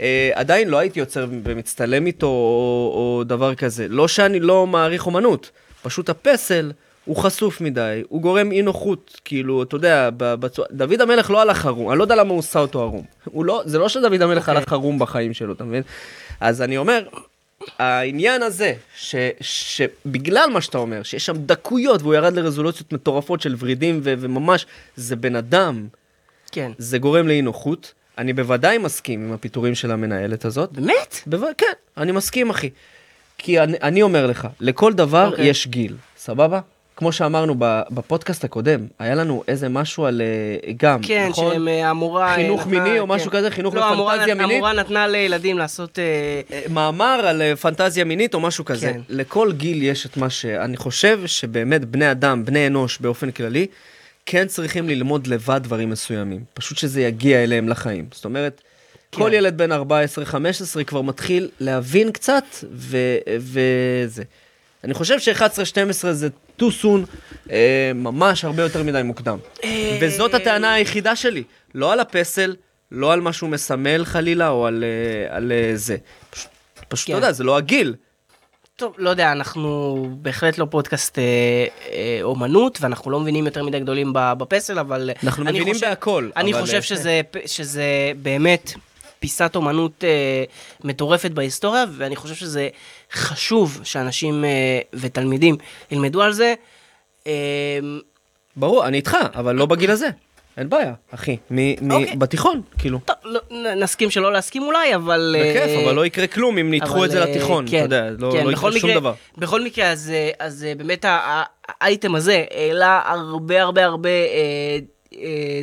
אה, 0.01 0.31
עדיין 0.35 0.69
לא 0.69 0.79
הייתי 0.79 1.01
יוצר 1.01 1.27
ומצטלם 1.45 2.07
איתו 2.07 2.27
או, 2.27 2.93
או 2.95 3.25
דבר 3.25 3.55
כזה. 3.55 3.89
לא 3.89 4.09
שאני 4.09 4.41
לא 4.41 4.67
מעריך 4.67 5.07
אומנות, 5.07 5.51
פשוט 5.83 6.09
הפסל 6.09 6.73
הוא 7.07 7.17
חשוף 7.17 7.61
מדי, 7.61 8.03
הוא 8.09 8.23
גורם 8.23 8.53
אי 8.53 8.63
נוחות, 8.63 9.21
כאילו, 9.25 9.63
אתה 9.63 9.77
יודע, 9.77 10.11
ב- 10.17 10.35
בצורה... 10.35 10.69
דוד 10.73 11.01
המלך 11.01 11.31
לא 11.31 11.41
הלך 11.41 11.67
ערום, 11.67 11.91
אני 11.91 11.99
לא 11.99 12.05
יודע 12.05 12.15
למה 12.15 12.31
הוא 12.31 12.39
עושה 12.39 12.59
אותו 12.59 12.83
ערום. 12.83 13.05
לא, 13.35 13.63
זה 13.65 13.79
לא 13.79 13.89
שדוד 13.89 14.23
המלך 14.23 14.49
אוקיי. 14.49 14.57
הלך 14.57 14.73
ערום 14.73 14.99
בחיים 14.99 15.35
שלו, 15.35 15.53
אתה 15.53 15.65
מבין? 15.65 15.83
אז 16.41 16.63
אני 16.63 16.77
אומר, 16.77 17.07
העניין 17.79 18.43
הזה, 18.43 18.75
ש, 18.97 19.15
שבגלל 19.41 20.51
מה 20.53 20.61
שאתה 20.61 20.79
אומר, 20.79 21.03
שיש 21.03 21.27
שם 21.27 21.37
דקויות 21.37 22.03
והוא 22.03 22.15
ירד 22.15 22.33
לרזולוציות 22.33 22.93
מטורפות 22.93 23.41
של 23.41 23.57
ורידים 23.59 24.01
ו, 24.03 24.15
וממש, 24.19 24.67
זה 24.97 25.17
בן 25.17 25.37
אדם, 25.37 25.87
כן. 26.53 26.73
זה 26.79 26.99
גורם 26.99 27.29
לאי 27.29 27.43
נוחות. 27.43 27.93
אני 28.19 28.33
בוודאי 28.33 28.79
מסכים 28.79 29.25
עם 29.25 29.33
הפיטורים 29.33 29.75
של 29.75 29.91
המנהלת 29.91 30.45
הזאת. 30.45 30.73
באמת? 30.73 31.17
בו... 31.27 31.47
כן, 31.59 31.73
אני 31.97 32.13
מסכים, 32.13 32.51
אחי. 32.51 32.71
כי 33.39 33.61
אני, 33.61 33.77
אני 33.83 34.03
אומר 34.03 34.27
לך, 34.27 34.49
לכל 34.61 34.93
דבר 34.93 35.31
אוקיי. 35.31 35.47
יש 35.47 35.67
גיל, 35.67 35.97
סבבה? 36.17 36.61
כמו 36.97 37.13
שאמרנו 37.13 37.55
בפודקאסט 37.91 38.45
הקודם, 38.45 38.87
היה 38.99 39.15
לנו 39.15 39.43
איזה 39.49 39.69
משהו 39.69 40.07
על 40.07 40.23
אה, 40.23 40.73
גם, 40.77 41.01
כן, 41.03 41.27
נכון? 41.31 41.53
שהם 41.53 41.69
אה, 41.69 41.91
המורה... 41.91 42.31
אה, 42.31 42.35
חינוך 42.35 42.67
נתנה- 42.67 42.83
מיני 42.85 42.99
או 43.01 43.07
כן. 43.07 43.13
משהו 43.13 43.31
כזה? 43.31 43.51
חינוך 43.51 43.75
לא, 43.75 43.81
לפנטזיה 44.15 44.35
מינית? 44.35 44.55
המורה 44.57 44.73
נתנה 44.73 45.07
לילדים 45.09 45.59
לעשות... 45.59 45.99
אה, 45.99 46.05
אה, 46.53 46.63
מאמר 46.71 47.05
על 47.27 47.43
אה, 47.43 47.57
פנטזיה 47.57 48.05
מינית 48.05 48.35
או 48.35 48.41
משהו 48.41 48.65
כזה. 48.65 48.87
כן. 48.93 49.01
לכל 49.09 49.53
גיל 49.53 49.83
יש 49.83 50.07
את 50.07 50.17
מה 50.17 50.31
ש... 50.31 50.45
אני 50.47 50.77
חושב 50.77 51.21
שבאמת 51.27 51.85
בני 51.85 52.11
אדם, 52.11 52.45
בני 52.45 52.67
אנוש 52.67 52.99
באופן 52.99 53.31
כללי, 53.31 53.67
כן 54.27 54.47
צריכים 54.47 54.89
ללמוד 54.89 55.27
לבד 55.27 55.61
דברים 55.63 55.91
מסוימים. 55.91 56.41
פשוט 56.55 56.79
שזה 56.79 57.03
יגיע 57.03 57.43
אליהם 57.45 57.69
לחיים. 57.69 58.07
זאת 58.13 58.25
אומרת, 58.25 58.61
כן. 59.13 59.19
כל 59.23 59.31
ילד 59.35 59.59
בן 59.59 59.73
14-15 59.73 59.77
כבר 60.87 61.03
מתחיל 61.03 61.49
להבין 61.61 62.13
קצת, 62.13 62.45
ו- 62.73 63.17
וזה. 63.39 64.23
אני 64.85 64.95
חושב 64.95 65.19
ש-11-12 65.21 65.43
זה 66.13 66.29
too 66.61 66.83
soon, 66.83 67.07
אה, 67.51 67.93
ממש 67.95 68.45
הרבה 68.45 68.63
יותר 68.63 68.83
מדי 68.83 69.03
מוקדם. 69.03 69.39
אה, 69.65 69.99
וזאת 70.01 70.35
הטענה 70.35 70.73
היחידה 70.75 71.17
שלי. 71.17 71.43
לא 71.75 71.93
על 71.93 72.01
הפסל, 72.01 72.57
לא 72.93 73.13
על 73.13 73.21
מה 73.21 73.33
שהוא 73.33 73.51
מסמל 73.51 74.05
חלילה, 74.05 74.49
או 74.49 74.67
על, 74.67 74.85
אה, 74.85 75.37
על 75.37 75.53
אה, 75.53 75.71
זה. 75.75 75.97
פשוט, 76.31 76.49
פשוט 76.89 77.07
כן. 77.07 77.13
אתה 77.13 77.19
יודע, 77.19 77.33
זה 77.33 77.45
לא 77.45 77.57
הגיל. 77.57 77.95
טוב, 78.77 78.95
לא 78.99 79.11
יודע, 79.11 79.33
אנחנו 79.33 80.09
בהחלט 80.23 80.59
לא 80.59 80.67
פודקאסט 80.71 81.19
אה, 81.19 81.25
אה, 81.93 82.19
אומנות, 82.23 82.79
ואנחנו 82.81 83.11
לא 83.11 83.21
מבינים 83.21 83.47
יותר 83.47 83.65
מדי 83.65 83.81
גדולים 83.81 84.11
בפסל, 84.15 84.79
אבל... 84.79 85.11
אנחנו 85.25 85.45
מבינים 85.45 85.75
חושב- 85.75 85.87
בהכל, 85.89 86.31
אני 86.37 86.53
אבל, 86.53 86.61
חושב 86.61 86.77
אה, 86.77 86.83
שזה, 86.83 87.21
שזה 87.47 87.85
באמת 88.23 88.73
פיסת 89.19 89.53
אומנות 89.57 90.05
אה, 90.05 90.45
מטורפת 90.85 91.31
בהיסטוריה, 91.31 91.85
ואני 91.97 92.17
חושב 92.17 92.35
שזה 92.35 92.69
חשוב 93.13 93.81
שאנשים 93.85 94.45
אה, 94.45 94.51
ותלמידים 94.93 95.57
ילמדו 95.91 96.23
על 96.23 96.33
זה. 96.33 96.55
אה, 97.27 97.33
ברור, 98.57 98.87
אני 98.87 98.97
איתך, 98.97 99.17
אבל 99.35 99.55
לא 99.55 99.67
בגיל 99.67 99.91
הזה. 99.91 100.09
אין 100.57 100.69
בעיה, 100.69 100.93
אחי. 101.15 101.37
מ- 101.51 101.89
מ- 101.89 101.91
אוקיי. 101.93 102.17
בתיכון, 102.17 102.61
כאילו. 102.79 102.99
טוב, 103.05 103.17
לא, 103.25 103.41
נסכים 103.75 104.11
שלא 104.11 104.33
להסכים 104.33 104.63
אולי, 104.63 104.95
אבל... 104.95 105.37
אה, 105.39 105.55
בכיף, 105.65 105.85
אבל 105.85 105.95
לא 105.95 106.07
יקרה 106.07 106.27
כלום 106.27 106.59
אם 106.59 106.75
נדחו 106.75 107.05
את 107.05 107.11
זה 107.11 107.23
אה, 107.23 107.31
לתיכון, 107.31 107.65
אתה 107.65 107.71
כן, 107.71 107.83
יודע, 107.83 108.11
לא 108.19 108.33
כן, 108.33 108.45
לא 108.47 108.51
יקרה 108.51 108.73
שום 108.73 108.91
מקרה- 108.91 109.01
דבר. 109.01 109.13
בכל 109.39 109.65
מקרה, 109.65 109.91
אז, 109.91 110.11
אה, 110.15 110.31
אז 110.39 110.65
אה, 110.69 110.75
באמת 110.75 111.05
האייטם 111.81 112.15
הזה 112.15 112.45
העלה 112.51 113.03
הרבה 113.05 113.63
הרבה 113.63 113.85
הרבה 113.85 114.09
אה, 114.09 114.15
אה, 114.15 114.79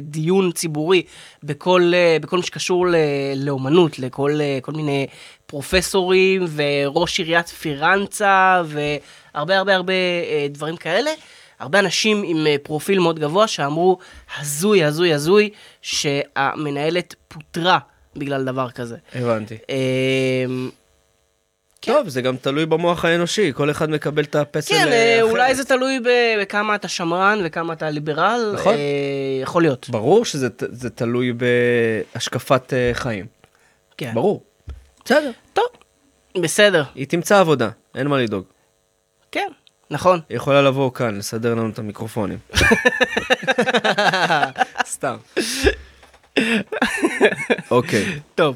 דיון 0.02 0.52
ציבורי 0.52 1.04
בכל, 1.44 1.92
אה, 1.94 2.18
בכל 2.22 2.38
מה 2.38 2.44
שקשור 2.44 2.86
לאומנות, 3.36 4.00
לכל 4.00 4.32
אה, 4.42 4.60
כל 4.62 4.72
מיני 4.72 5.08
פרופסורים 5.46 6.46
וראש 6.56 7.20
עיריית 7.20 7.48
פירנצה 7.48 8.62
והרבה 8.66 9.58
הרבה 9.58 9.76
הרבה 9.76 9.94
אה, 9.94 10.48
דברים 10.50 10.78
כאלה. 10.78 11.12
הרבה 11.60 11.80
אנשים 11.80 12.24
עם 12.26 12.48
אה, 12.48 12.56
פרופיל 12.63 13.00
מאוד 13.00 13.20
גבוה 13.20 13.48
שאמרו, 13.48 13.98
הזוי, 14.39 14.84
הזוי, 14.84 15.13
הזוי, 15.13 15.50
שהמנהלת 15.82 17.16
פוטרה 17.28 17.80
בגלל 18.16 18.44
דבר 18.44 18.70
כזה. 18.70 18.98
הבנתי. 19.16 19.58
אה, 21.89 21.93
טוב, 21.93 22.10
זה 22.10 22.22
גם 22.22 22.38
תלוי 22.38 22.65
במוח 22.65 23.06
האנושי, 23.06 23.52
כל 23.56 23.72
אחד 23.72 23.89
מקבל 23.89 24.24
את 24.24 24.36
הפסל 24.36 24.74
כן, 24.74 24.88
אה, 24.88 24.93
אה, 24.93 25.19
אחרת. 25.19 25.32
אולי 25.32 25.56
זה 25.56 25.65
תלוי 25.65 26.00
בכמה 26.41 26.76
אתה 26.76 26.88
שמרן 26.88 27.39
וכמה 27.46 27.74
אתה 27.74 27.89
ליברל. 27.89 28.52
נכון. 28.54 28.76
אה, 28.76 28.80
יכול 29.41 29.62
להיות. 29.62 29.89
ברור 29.89 30.26
שזה 30.26 30.50
תלוי 30.96 31.34
בהשקפת 32.13 32.74
אה, 32.74 32.89
חיים. 32.93 33.26
כן. 33.98 34.12
ברור. 34.13 34.43
בסדר. 35.06 35.32
טוב, 35.54 35.65
בסדר. 36.41 36.84
היא 36.96 37.08
תמצא 37.08 37.39
עבודה, 37.39 37.69
אין 37.96 38.08
מה 38.08 38.17
לדאוג. 38.19 38.43
כן, 39.32 39.48
נכון. 39.91 40.19
היא 40.30 40.36
יכולה 40.38 40.62
לבוא 40.62 40.91
כאן, 40.93 41.17
לסדר 41.17 41.56
לנו 41.56 41.69
את 41.69 41.80
המיקרופונים. 41.80 42.38
סתם. 44.86 45.15
אוקיי. 47.72 48.19
טוב. 48.36 48.56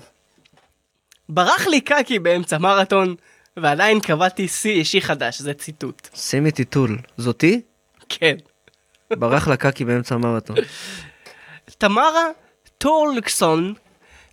ברח 1.29 1.67
לי 1.67 1.81
קקי 1.81 2.19
באמצע 2.19 2.57
מרתון, 2.57 3.15
ועדיין 3.57 3.99
קבעתי 3.99 4.47
שיא 4.47 4.71
אישי 4.71 5.01
חדש, 5.01 5.39
זה 5.39 5.53
ציטוט. 5.53 6.09
שימי 6.15 6.51
טיטול. 6.51 6.97
זאתי? 7.17 7.61
כן. 8.09 8.35
ברח 9.11 9.47
לה 9.47 9.57
קקי 9.57 9.85
באמצע 9.85 10.15
המרתון. 10.15 10.57
תמרה 11.77 12.23
טורלקסון 12.77 13.73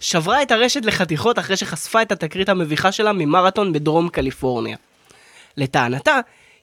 שברה 0.00 0.42
את 0.42 0.50
הרשת 0.50 0.84
לחתיכות 0.84 1.38
אחרי 1.38 1.56
שחשפה 1.56 2.02
את 2.02 2.12
התקרית 2.12 2.48
המביכה 2.48 2.92
שלה 2.92 3.12
ממרתון 3.12 3.72
בדרום 3.72 4.08
קליפורניה. 4.08 4.76
לטענתה, 5.56 6.20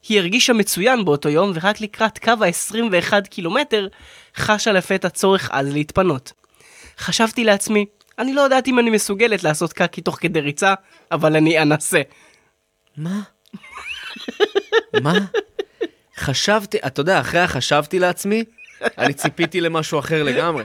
היא 0.10 0.20
הרגישה 0.20 0.54
מצוין 0.54 1.06
באותו 1.06 1.30
יום, 1.30 1.52
ורק 1.56 1.82
לקראת 1.82 2.20
קו 2.20 2.32
ה-21 2.32 3.22
קילומטר 3.22 3.88
חשה 4.36 4.72
לפתע 4.72 5.10
צורך 5.10 5.52
עז 5.52 5.74
להתפנות. 5.74 6.34
חשבתי 6.98 7.44
לעצמי, 7.44 7.86
אני 8.22 8.34
לא 8.34 8.42
יודעת 8.42 8.68
אם 8.68 8.80
אני 8.80 8.90
מסוגלת 8.90 9.44
לעשות 9.44 9.74
קקי 9.74 10.02
תוך 10.02 10.18
כדי 10.22 10.40
ריצה, 10.42 10.74
אבל 11.12 11.36
אני 11.36 11.62
אנסה. 11.62 12.02
מה? 12.98 13.22
מה? 15.02 15.14
חשבתי, 16.18 16.78
אתה 16.86 17.02
יודע, 17.02 17.20
אחרי 17.20 17.40
החשבתי 17.40 18.00
לעצמי, 18.00 18.44
אני 18.98 19.14
ציפיתי 19.14 19.62
למשהו 19.62 20.00
אחר 20.00 20.24
לגמרי. 20.24 20.64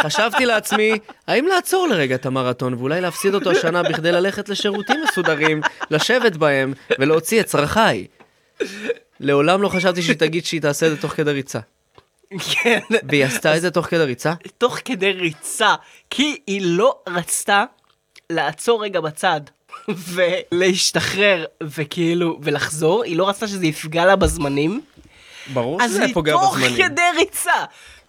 חשבתי 0.00 0.46
לעצמי, 0.46 0.98
האם 1.26 1.46
לעצור 1.46 1.88
לרגע 1.88 2.14
את 2.14 2.26
המרתון 2.26 2.74
ואולי 2.74 3.00
להפסיד 3.00 3.34
אותו 3.34 3.50
השנה 3.50 3.82
בכדי 3.82 4.12
ללכת 4.12 4.48
לשירותים 4.48 5.00
מסודרים, 5.08 5.60
לשבת 5.90 6.36
בהם 6.36 6.72
ולהוציא 6.98 7.40
את 7.40 7.46
צרכיי. 7.46 8.06
לעולם 9.20 9.62
לא 9.62 9.68
חשבתי 9.68 10.02
שהיא 10.02 10.16
תגיד 10.16 10.44
שהיא 10.44 10.60
תעשה 10.60 10.86
את 10.86 10.90
זה 10.90 10.96
תוך 11.02 11.12
כדי 11.12 11.32
ריצה. 11.32 11.60
כן, 12.38 12.80
והיא 13.08 13.24
עשתה 13.24 13.56
את 13.56 13.62
זה 13.62 13.70
תוך 13.70 13.86
כדי 13.86 14.04
ריצה? 14.04 14.32
תוך 14.58 14.78
כדי 14.84 15.12
ריצה, 15.12 15.74
כי 16.10 16.36
היא 16.46 16.60
לא 16.64 16.98
רצתה 17.08 17.64
לעצור 18.30 18.84
רגע 18.84 19.00
בצד 19.00 19.40
ולהשתחרר 20.52 21.44
וכאילו 21.62 22.38
ולחזור, 22.42 23.04
היא 23.04 23.16
לא 23.16 23.28
רצתה 23.28 23.48
שזה 23.48 23.66
יפגע 23.66 24.04
לה 24.04 24.16
בזמנים, 24.16 24.80
ברור 25.52 25.82
אז 25.82 25.90
שזה 25.90 26.04
היא 26.04 26.14
פוגע 26.14 26.32
תוך 26.32 26.56
בזמנים. 26.56 26.76
כדי 26.76 27.02
ריצה, 27.16 27.64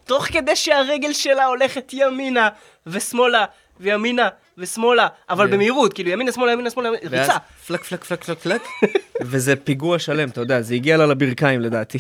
תוך 0.06 0.26
כדי 0.26 0.56
שהרגל 0.56 1.14
שלה 1.14 1.46
הולכת 1.46 1.94
ימינה 1.94 2.50
ושמאלה 2.88 3.46
וימינה 3.80 4.30
ושמאלה, 4.58 5.08
אבל 5.30 5.48
ו- 5.48 5.52
במהירות, 5.52 5.94
כאילו 5.94 6.10
ימינה 6.10 6.32
שמאלה 6.32 6.52
ימינה 6.52 6.70
שמאלה, 6.70 6.90
ואז 6.90 7.12
ריצה. 7.12 7.38
פלק 7.68 7.84
פלק 7.84 8.04
פלק 8.04 8.24
פלק 8.24 8.40
פלק, 8.40 8.62
וזה 9.32 9.56
פיגוע 9.56 10.00
שלם, 10.00 10.30
אתה 10.30 10.42
יודע, 10.42 10.62
זה 10.62 10.74
הגיע 10.74 10.98
לה 10.98 11.06
לברכיים 11.06 11.62
לדעתי. 11.62 11.98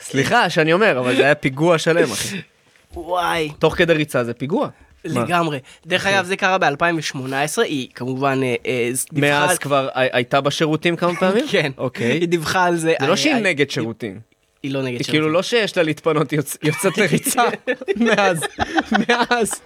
סליחה 0.00 0.50
שאני 0.50 0.72
אומר, 0.72 0.98
אבל 0.98 1.16
זה 1.16 1.24
היה 1.24 1.34
פיגוע 1.34 1.78
שלם, 1.78 2.12
אחי. 2.12 2.36
וואי. 2.94 3.50
תוך 3.58 3.74
כדי 3.76 3.92
ריצה 3.92 4.24
זה 4.24 4.34
פיגוע. 4.34 4.68
לגמרי. 5.04 5.58
דרך 5.86 6.06
אגב, 6.06 6.24
זה 6.24 6.36
קרה 6.36 6.58
ב-2018, 6.58 7.16
היא 7.62 7.88
כמובן 7.94 8.40
אה, 8.42 8.54
אה, 8.66 8.90
דיווחה 9.12 9.46
מאז 9.46 9.58
כבר 9.58 9.88
הי- 9.94 10.08
הייתה 10.12 10.40
בשירותים 10.40 10.96
כמה 10.96 11.14
פעמים? 11.20 11.44
כן. 11.50 11.72
אוקיי. 11.78 12.12
היא 12.12 12.28
דיווחה 12.28 12.64
על 12.64 12.76
זה. 12.76 12.94
זה 13.00 13.06
לא 13.06 13.16
שהיא 13.16 13.34
נגד 13.34 13.70
שירותים. 13.70 14.20
היא 14.62 14.72
לא 14.72 14.80
נגד 14.82 14.88
היא 14.88 14.98
שירותים. 14.98 15.12
כאילו 15.12 15.28
לא 15.28 15.42
שיש 15.42 15.76
לה 15.76 15.82
להתפנות, 15.82 16.30
היא 16.30 16.38
יוצ- 16.40 16.56
יוצאת 16.62 16.98
לריצה. 16.98 17.42
מאז, 18.06 18.40
מאז. 19.08 19.60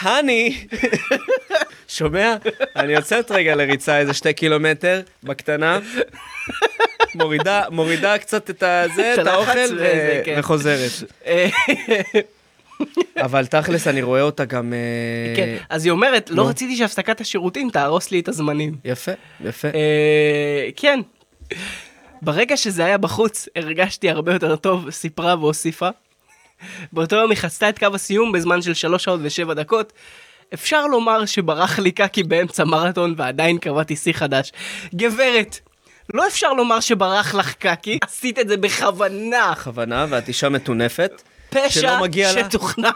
הני, 0.00 0.64
שומע? 1.88 2.34
אני 2.76 2.92
יוצאת 2.92 3.30
רגע 3.30 3.54
לריצה 3.54 3.98
איזה 3.98 4.14
שתי 4.14 4.32
קילומטר, 4.32 5.00
בקטנה. 5.22 5.78
מורידה, 7.14 7.62
מורידה 7.70 8.18
קצת 8.18 8.50
את 8.50 8.62
הזה, 8.62 9.14
את 9.14 9.26
האוכל, 9.26 9.58
ו- 9.78 10.20
כן. 10.24 10.36
וחוזרת. 10.38 10.90
אבל 13.16 13.46
תכלס 13.46 13.86
אני 13.86 14.02
רואה 14.02 14.22
אותה 14.22 14.44
גם... 14.44 14.72
אה, 14.72 15.36
כן, 15.36 15.56
אז 15.70 15.84
היא 15.84 15.90
אומרת, 15.90 16.30
לא. 16.30 16.48
רציתי 16.48 16.76
שהפסקת 16.76 17.20
השירותים 17.20 17.70
תהרוס 17.70 18.10
לי 18.10 18.20
את 18.20 18.28
הזמנים. 18.28 18.74
יפה, 18.84 19.12
יפה. 19.44 19.68
אה, 19.68 20.68
כן. 20.76 21.00
ברגע 22.22 22.56
שזה 22.56 22.84
היה 22.84 22.98
בחוץ, 22.98 23.48
הרגשתי 23.56 24.10
הרבה 24.10 24.32
יותר 24.32 24.56
טוב, 24.56 24.90
סיפרה 24.90 25.34
והוסיפה. 25.38 25.88
באותו 26.92 27.16
יום 27.16 27.30
היא 27.30 27.38
חצתה 27.38 27.68
את 27.68 27.78
קו 27.78 27.86
הסיום 27.94 28.32
בזמן 28.32 28.62
של 28.62 28.74
3 28.74 29.04
שעות 29.04 29.20
ו-7 29.22 29.54
דקות. 29.54 29.92
אפשר 30.54 30.86
לומר 30.86 31.26
שברח 31.26 31.78
לי 31.78 31.90
קקי 31.90 32.22
באמצע 32.22 32.64
מרתון 32.64 33.14
ועדיין 33.16 33.58
קבעתי 33.58 33.96
שיא 33.96 34.12
חדש. 34.12 34.52
גברת, 34.94 35.58
לא 36.14 36.26
אפשר 36.26 36.52
לומר 36.52 36.80
שברח 36.80 37.34
לך 37.34 37.54
קקי, 37.54 37.98
עשית 38.02 38.38
את 38.38 38.48
זה 38.48 38.56
בכוונה. 38.56 39.52
בכוונה, 39.52 40.06
ואת 40.08 40.28
אישה 40.28 40.48
מטונפת. 40.48 41.22
פשע 41.50 42.00
לה. 42.00 42.32
שתוכנן 42.32 42.90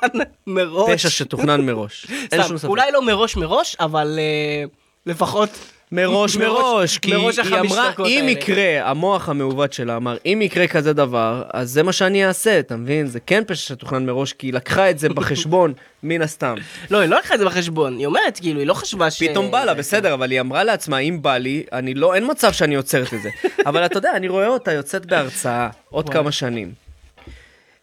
מראש. 0.46 0.94
פשע 0.94 1.10
שתוכנן 1.10 1.60
מראש. 1.60 2.06
אין 2.32 2.42
שום 2.42 2.58
ספק. 2.58 2.68
אולי 2.68 2.92
לא 2.92 3.02
מראש 3.02 3.36
מראש, 3.36 3.76
אבל 3.80 4.18
אה, 4.18 4.64
לפחות... 5.06 5.50
מראש 5.92 6.36
מראש, 6.36 6.98
כי 6.98 7.12
מראש 7.12 7.38
היא 7.38 7.58
אמרה, 7.58 7.92
אם 8.06 8.18
האלה." 8.18 8.30
יקרה, 8.30 8.90
המוח 8.90 9.28
המעוות 9.28 9.72
שלה 9.72 9.96
אמר, 9.96 10.16
אם 10.26 10.38
יקרה 10.42 10.66
כזה 10.66 10.92
דבר, 10.92 11.42
אז 11.52 11.70
זה 11.70 11.82
מה 11.82 11.92
שאני 11.92 12.26
אעשה, 12.26 12.58
אתה 12.58 12.76
מבין? 12.76 13.06
זה 13.06 13.20
כן 13.20 13.42
פשע 13.46 13.66
שתוכנן 13.66 14.06
מראש, 14.06 14.32
כי 14.32 14.46
היא 14.46 14.52
לקחה 14.54 14.90
את 14.90 14.98
זה 14.98 15.08
בחשבון, 15.16 15.72
מן 16.02 16.22
הסתם. 16.22 16.54
לא, 16.90 16.98
היא 16.98 17.08
לא 17.08 17.18
לקחה 17.18 17.34
את 17.34 17.38
זה 17.38 17.44
בחשבון, 17.44 17.98
היא 17.98 18.06
אומרת, 18.06 18.38
כאילו, 18.40 18.60
היא 18.60 18.66
לא 18.66 18.74
חשבה 18.74 19.10
ש... 19.10 19.22
פתאום 19.22 19.50
בא 19.50 19.64
לה, 19.64 19.74
בסדר, 19.74 20.14
אבל 20.14 20.30
היא 20.30 20.40
אמרה 20.40 20.64
לעצמה, 20.64 20.98
אם 20.98 21.22
בא 21.22 21.36
לי, 21.36 21.62
אני 21.72 21.94
לא, 21.94 22.14
אין 22.14 22.30
מצב 22.30 22.52
שאני 22.52 22.74
עוצרת 22.74 23.14
את 23.14 23.22
זה. 23.22 23.30
אבל 23.66 23.86
אתה 23.86 23.98
יודע, 23.98 24.10
אני 24.16 24.28
רואה 24.28 24.46
אותה 24.46 24.72
יוצאת 24.72 25.06
בהרצאה 25.06 25.68
עוד 25.90 26.08
כמה 26.10 26.32
שנים. 26.32 26.72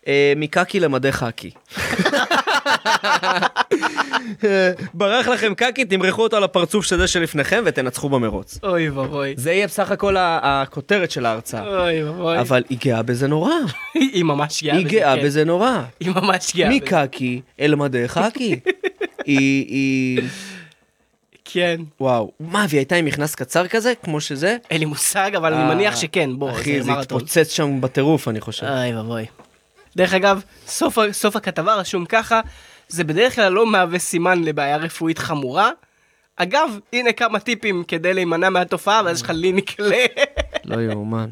אה, 0.07 0.33
מקקי 0.35 0.79
למדי 0.79 1.11
חקי. 1.11 1.51
ברח 4.93 5.27
לכם 5.27 5.53
קקי, 5.53 5.85
תמרחו 5.85 6.23
אותו 6.23 6.37
על 6.37 6.43
הפרצוף 6.43 6.85
של 6.85 6.97
זה 6.97 7.07
שלפניכם 7.07 7.63
ותנצחו 7.65 8.09
במרוץ. 8.09 8.59
אוי 8.63 8.89
ואבוי. 8.89 9.33
זה 9.37 9.51
יהיה 9.51 9.67
בסך 9.67 9.91
הכל 9.91 10.15
הכותרת 10.19 11.11
של 11.11 11.25
ההרצאה. 11.25 11.83
אוי 11.83 12.03
ואבוי. 12.03 12.39
אבל 12.39 12.63
היא 12.69 12.77
גאה 12.81 13.01
בזה 13.03 13.27
נורא. 13.27 13.51
היא 13.93 14.23
ממש 14.23 14.63
גאה 14.63 14.75
היא 14.75 14.85
בזה, 14.85 14.95
גאה 14.95 15.15
כן. 15.15 15.23
בזה 15.23 15.45
נורא. 15.45 15.81
היא 15.99 16.09
ממש 16.09 16.55
גאה 16.55 16.69
בזה. 16.69 16.75
מקקי 16.75 17.41
אל 17.59 17.75
מדי 17.75 18.07
חקי. 18.07 18.59
היא, 19.25 19.65
היא... 19.67 20.21
כן. 21.45 21.81
וואו. 21.99 22.31
מה, 22.39 22.65
והיא 22.69 22.79
הייתה 22.79 22.95
עם 22.95 23.05
מכנס 23.05 23.35
קצר 23.35 23.67
כזה, 23.67 23.93
כמו 24.03 24.21
שזה? 24.21 24.57
אין 24.69 24.79
לי 24.79 24.85
מושג, 24.85 25.31
אבל 25.37 25.53
אני 25.53 25.63
אה, 25.63 25.75
מניח 25.75 25.95
שכן, 25.95 26.29
בוא, 26.39 26.51
אחי, 26.51 26.81
זה. 26.81 26.91
התפוצץ 26.91 27.51
שם 27.51 27.81
בטירוף, 27.81 28.27
אני 28.27 28.41
חושב. 28.41 28.67
אוי 28.67 28.95
ואבוי. 28.95 29.25
דרך 29.95 30.13
אגב, 30.13 30.41
סוף 31.11 31.35
הכתבה 31.35 31.75
רשום 31.75 32.05
ככה, 32.05 32.41
זה 32.89 33.03
בדרך 33.03 33.35
כלל 33.35 33.51
לא 33.51 33.65
מהווה 33.65 33.99
סימן 33.99 34.43
לבעיה 34.43 34.77
רפואית 34.77 35.19
חמורה. 35.19 35.71
אגב, 36.35 36.79
הנה 36.93 37.11
כמה 37.11 37.39
טיפים 37.39 37.83
כדי 37.87 38.13
להימנע 38.13 38.49
מהתופעה, 38.49 39.01
ואז 39.05 39.17
יש 39.17 39.23
לך 39.23 39.29
לינק 39.35 39.79
ל... 39.79 39.93
לא 40.65 40.81
יאומן. 40.81 41.29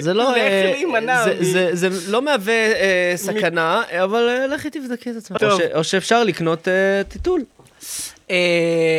זה 0.00 0.14
לא... 0.14 0.30
לך 0.30 0.36
אה, 0.36 0.70
להימנע 0.72 1.24
זה- 1.72 2.10
לא 2.10 2.22
מהווה 2.22 2.72
אה, 2.72 3.12
סכנה, 3.16 3.82
אבל 4.04 4.28
אה, 4.28 4.46
לכי 4.46 4.70
תבדקי 4.70 5.10
את 5.10 5.16
עצמך. 5.16 5.38
או 5.74 5.84
שאפשר 5.84 6.24
לקנות 6.24 6.68
טיטול. 7.08 7.44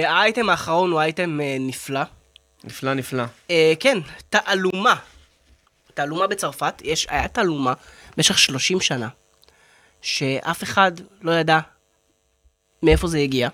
האייטם 0.05 0.49
האחרון 0.49 0.91
הוא 0.91 0.99
אייטם 0.99 1.39
נפלא. 1.59 2.01
נפלא, 2.63 2.93
נפלא. 2.93 3.23
כן, 3.79 3.97
תעלומה. 4.29 4.95
תעלומה 5.93 6.27
בצרפת, 6.27 6.73
יש, 6.83 7.07
היה 7.09 7.27
תעלומה 7.27 7.73
במשך 8.17 8.37
30 8.37 8.81
שנה, 8.81 9.07
שאף 10.01 10.63
אחד 10.63 10.91
לא 11.21 11.31
ידע 11.31 11.59
מאיפה 12.83 13.07
זה 13.07 13.17
הגיע, 13.17 13.49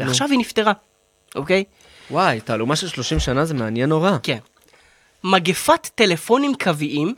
ועכשיו 0.00 0.28
היא 0.30 0.38
נפטרה, 0.38 0.72
אוקיי? 1.34 1.64
וואי, 2.10 2.40
תעלומה 2.40 2.76
של 2.76 2.88
30 2.88 3.20
שנה 3.20 3.44
זה 3.44 3.54
מעניין 3.54 3.88
נורא. 3.88 4.16
כן. 4.22 4.38
מגפת 5.24 5.88
טלפונים 5.94 6.52
קוויים 6.62 7.14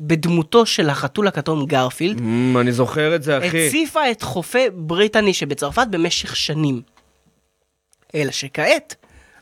בדמותו 0.00 0.66
של 0.66 0.90
החתול 0.90 1.28
הכתום 1.28 1.66
גרפילד, 1.66 2.18
אמ, 2.18 2.56
אני 2.60 2.72
זוכר 2.72 3.14
את 3.14 3.22
זה, 3.22 3.38
אחי. 3.38 3.66
הציפה 3.68 4.10
את 4.10 4.22
חופי 4.22 4.70
בריטני 4.72 5.34
שבצרפת 5.34 5.86
במשך 5.90 6.36
שנים. 6.36 6.82
אלא 8.14 8.30
שכעת, 8.30 8.94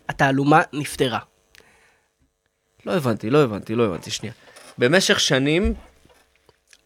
התעלומה 0.08 0.62
נפתרה. 0.72 1.18
לא 2.86 2.92
הבנתי, 2.92 3.30
לא 3.30 3.42
הבנתי, 3.42 3.74
לא 3.74 3.84
הבנתי, 3.84 4.10
שנייה. 4.10 4.34
במשך 4.78 5.20
שנים, 5.20 5.74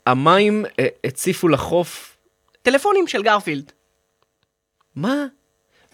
המים 0.07 0.65
אה, 0.79 0.87
הציפו 1.05 1.49
לחוף, 1.49 2.17
טלפונים 2.63 3.09
של 3.09 3.23
גרפילד. 3.23 3.73
מה? 4.97 5.25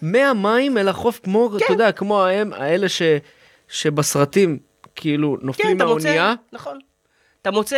מהמים 0.01 0.77
אל 0.77 0.87
החוף, 0.87 1.19
כמו, 1.23 1.49
כן. 1.59 1.65
אתה 1.65 1.73
יודע, 1.73 1.91
כמו 1.91 2.23
ההם, 2.23 2.53
האלה 2.53 2.89
ש, 2.89 3.01
שבסרטים, 3.67 4.57
כאילו, 4.95 5.37
כן, 5.41 5.45
נופלים 5.45 5.77
אתה 5.77 5.85
מוצא, 5.85 6.03
מהאונייה. 6.07 6.33
נכון. 6.53 6.79
אתה 7.41 7.51
מוצא 7.51 7.77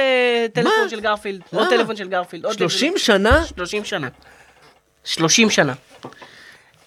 טלפון 0.53 0.71
מה? 0.83 0.89
של 0.89 0.99
גרפילד, 0.99 1.41
מה? 1.53 1.59
עוד 1.59 1.69
טלפון 1.69 1.95
של 1.95 2.07
גרפילד, 2.07 2.45
עוד 2.45 2.53
30 2.53 2.91
טלפון- 2.93 2.99
שנה? 2.99 3.45
30 3.45 3.83
שנה. 3.85 4.07
30 5.03 5.49
שנה. 5.49 5.73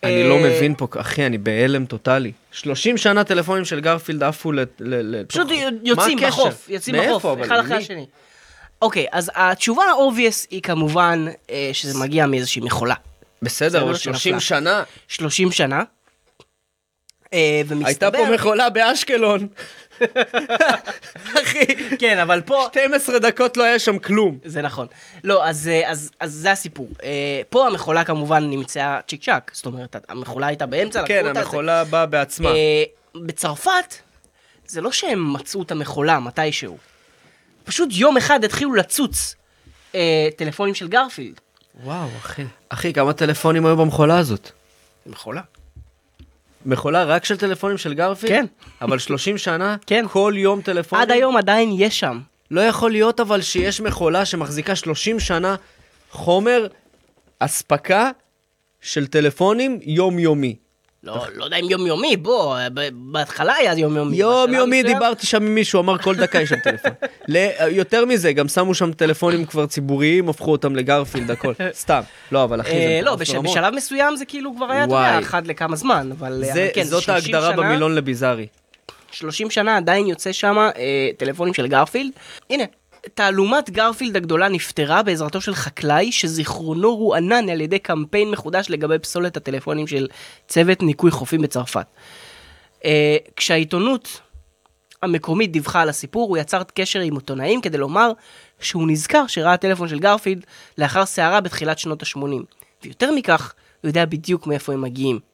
אני 0.03 0.29
לא 0.29 0.35
אה, 0.35 0.43
מבין 0.43 0.75
פה, 0.75 0.87
אחי, 0.97 1.27
אני 1.27 1.39
בהלם 1.39 1.87
טוטאלי. 1.87 2.33
30 2.53 2.97
שנה 2.97 3.25
טלפונים 3.25 3.65
של 3.65 3.81
גרפילד 3.81 4.23
עפו 4.23 4.53
ל... 4.53 4.61
ל, 4.61 4.65
ל 4.81 5.25
פשוט 5.25 5.49
יוצאים? 5.83 6.19
בחוף, 6.19 6.69
יוצאים 6.69 6.97
בחוף? 7.09 7.25
אחד 7.47 7.59
אחרי? 7.59 7.77
השני. 7.77 8.07
אוקיי, 8.83 9.07
אז 9.13 9.31
התשובה 9.35 9.85
ה 9.85 9.92
obvious 9.92 10.47
היא 10.51 10.63
כמובן 10.63 11.27
אה, 11.51 11.71
שזה 11.73 11.99
מגיע 11.99 12.27
מאיזושהי 12.27 12.63
מכולה. 12.63 12.95
בסדר, 13.43 13.83
אבל 13.83 13.93
בסדר, 13.93 14.13
30 14.13 14.23
שנפלה. 14.23 14.41
שנה. 14.41 14.83
30 15.09 15.53
שנה. 15.53 15.83
אה, 17.33 17.63
ומסתבר... 17.67 17.87
הייתה 17.87 18.11
פה 18.11 18.35
מכולה 18.35 18.71
באשקלון. 18.71 19.49
אחי, 21.43 21.65
כן, 21.99 22.19
אבל 22.19 22.41
פה... 22.41 22.69
12 22.73 23.19
דקות 23.19 23.57
לא 23.57 23.65
היה 23.65 23.79
שם 23.79 23.99
כלום. 23.99 24.39
זה 24.45 24.63
נכון. 24.63 24.87
לא, 25.25 25.49
אז, 25.49 25.69
אה, 25.69 25.91
אז, 25.91 26.11
אז 26.21 26.33
זה 26.33 26.53
הסיפור. 26.53 26.89
אה, 27.03 27.41
פה 27.51 27.67
המכולה 27.67 28.05
כמובן 28.05 28.51
נמצאה 28.51 29.01
צ'יק 29.09 29.23
צ'אק, 29.23 29.51
זאת 29.55 29.67
אומרת, 29.67 29.97
המכולה 30.09 30.47
הייתה 30.47 30.67
באמצע, 30.67 31.07
כן, 31.07 31.27
המכולה 31.27 31.85
באה 31.85 32.07
בעצמה. 32.07 32.51
אה, 32.51 32.85
בצרפת, 33.15 33.95
זה 34.67 34.81
לא 34.81 34.93
שהם 34.93 35.33
מצאו 35.33 35.63
את 35.63 35.71
המכולה 35.71 36.21
מתישהו. 36.21 36.79
פשוט 37.65 37.89
יום 37.93 38.17
אחד 38.17 38.45
התחילו 38.45 38.75
לצוץ 38.75 39.35
אה, 39.95 40.29
טלפונים 40.37 40.75
של 40.75 40.89
גרפילד. 40.89 41.41
וואו, 41.85 42.09
אחי. 42.19 42.45
אחי, 42.69 42.93
כמה 42.93 43.13
טלפונים 43.13 43.67
היו 43.67 43.77
במכולה 43.77 44.19
הזאת? 44.19 44.51
מכולה? 45.07 45.41
מכולה 46.67 47.05
רק 47.05 47.25
של 47.25 47.37
טלפונים 47.37 47.79
של 47.79 47.95
גרפילד? 47.95 48.33
כן. 48.33 48.47
אבל 48.83 48.99
30 48.99 49.39
שנה? 49.39 49.77
כן. 49.87 50.05
כל 50.09 50.35
יום 50.37 50.61
טלפונים? 50.61 51.03
עד 51.03 51.11
היום 51.11 51.37
עדיין 51.37 51.71
יש 51.79 52.01
שם. 52.01 52.21
לא 52.51 52.61
יכול 52.61 52.91
להיות 52.91 53.21
אבל 53.21 53.43
שיש 53.43 53.81
מכולה 53.81 54.25
שמחזיקה 54.25 54.77
30 54.77 55.21
שנה 55.21 55.57
חומר 56.11 56.67
אספקה 57.39 58.11
של 58.81 59.07
טלפונים 59.07 59.79
יומיומי. 59.83 60.57
לא, 61.17 61.27
לא 61.35 61.45
יודע 61.45 61.57
אם 61.57 61.71
יומיומי, 61.71 62.17
בוא, 62.17 62.57
בהתחלה 62.93 63.55
היה 63.55 63.73
יומיומי. 63.79 64.17
יומיומי, 64.17 64.83
דיברתי 64.83 65.27
שם 65.27 65.43
עם 65.43 65.55
מישהו, 65.55 65.81
אמר 65.81 65.99
כל 65.99 66.15
דקה 66.15 66.41
יש 66.41 66.49
שם 66.49 66.57
טלפון. 66.65 66.91
יותר 67.71 68.05
מזה, 68.05 68.33
גם 68.33 68.49
שמו 68.49 68.75
שם 68.75 68.93
טלפונים 68.93 69.45
כבר 69.45 69.67
ציבוריים, 69.67 70.29
הפכו 70.29 70.53
אותם 70.53 70.77
לגרפילד, 70.77 71.31
הכל. 71.31 71.53
סתם. 71.73 72.01
לא, 72.33 72.45
אבל 72.45 72.61
אחי, 72.61 72.71
אה, 72.73 72.79
זה 72.79 73.01
לא, 73.03 73.13
מטורף 73.13 73.21
בש- 73.21 73.31
ברמות. 73.31 73.51
בשלב 73.57 73.75
מסוים 73.75 74.17
זה 74.17 74.25
כאילו 74.25 74.57
כבר 74.57 74.73
היה, 74.73 74.85
אתה. 74.85 74.93
יודע, 74.95 75.19
אחת 75.19 75.47
לכמה 75.47 75.77
זמן, 75.77 76.11
אבל 76.19 76.43
זה- 76.45 76.53
אבל 76.53 76.69
כן, 76.75 76.85
זאת 76.85 77.03
30 77.03 77.15
ההגדרה 77.35 77.53
שנה- 77.53 77.63
במילון 77.63 77.95
לביזארי. 77.95 78.47
30 79.11 79.51
שנה 79.51 79.77
עדיין 79.77 80.07
יוצא 80.07 80.33
שם 80.33 80.59
אה, 80.59 80.73
טלפונים 81.17 81.55
של 81.55 81.67
גרפילד. 81.67 82.11
הנה, 82.51 82.65
תעלומת 83.15 83.71
גרפילד 83.71 84.17
הגדולה 84.17 84.49
נפתרה 84.49 85.03
בעזרתו 85.03 85.41
של 85.41 85.55
חקלאי 85.55 86.13
שזיכרונו 86.13 86.97
רוענן 86.97 87.49
על 87.49 87.61
ידי 87.61 87.79
קמפיין 87.79 88.31
מחודש 88.31 88.67
לגבי 88.71 88.99
פסולת 88.99 89.37
הטלפונים 89.37 89.87
של 89.87 90.07
צוות 90.49 90.83
ניקוי 90.83 91.11
חופים 91.11 91.43
בצרפת. 91.43 91.87
אה, 92.85 93.17
כשהעיתונות 93.37 94.21
המקומית 95.03 95.53
דיווחה 95.53 95.81
על 95.83 95.89
הסיפור, 95.89 96.29
הוא 96.29 96.39
יצר 96.39 96.63
קשר 96.75 97.01
עם 97.01 97.15
עיתונאים 97.15 97.61
כדי 97.61 97.79
לומר 97.79 98.13
שהוא 98.61 98.89
נזכר 98.89 99.27
שראה 99.27 99.57
טלפון 99.57 99.89
של 99.89 99.99
גרפילד 99.99 100.47
לאחר 100.79 101.07
סערה 101.07 101.41
בתחילת 101.41 101.79
שנות 101.79 102.03
ה-80. 102.03 102.57
ויותר 102.85 103.11
מכך, 103.13 103.55
הוא 103.83 103.89
יודע 103.89 104.05
בדיוק 104.05 104.47
מאיפה 104.47 104.73
הם 104.73 104.83
מגיעים. 104.83 105.28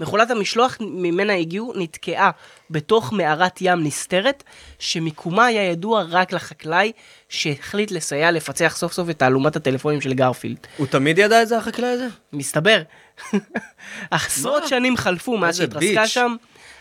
מכולת 0.00 0.30
המשלוח 0.30 0.76
ממנה 0.80 1.32
הגיעו 1.32 1.72
נתקעה 1.76 2.30
בתוך 2.70 3.12
מערת 3.12 3.58
ים 3.60 3.84
נסתרת, 3.84 4.42
שמיקומה 4.78 5.46
היה 5.46 5.70
ידוע 5.70 6.04
רק 6.08 6.32
לחקלאי 6.32 6.92
שהחליט 7.28 7.90
לסייע 7.90 8.30
לפצח 8.30 8.76
סוף 8.76 8.92
סוף 8.92 9.10
את 9.10 9.18
תעלומת 9.18 9.56
הטלפונים 9.56 10.00
של 10.00 10.12
גרפילד. 10.12 10.56
הוא 10.76 10.86
תמיד 10.86 11.18
ידע 11.18 11.42
את 11.42 11.48
זה, 11.48 11.58
החקלאי 11.58 11.88
הזה? 11.88 12.08
מסתבר, 12.32 12.82
עשרות? 14.10 14.68
שנים 14.68 14.96
חלפו 14.96 15.38
מאז 15.38 15.56
שהתרסקה. 15.56 16.06
שם, 16.06 16.36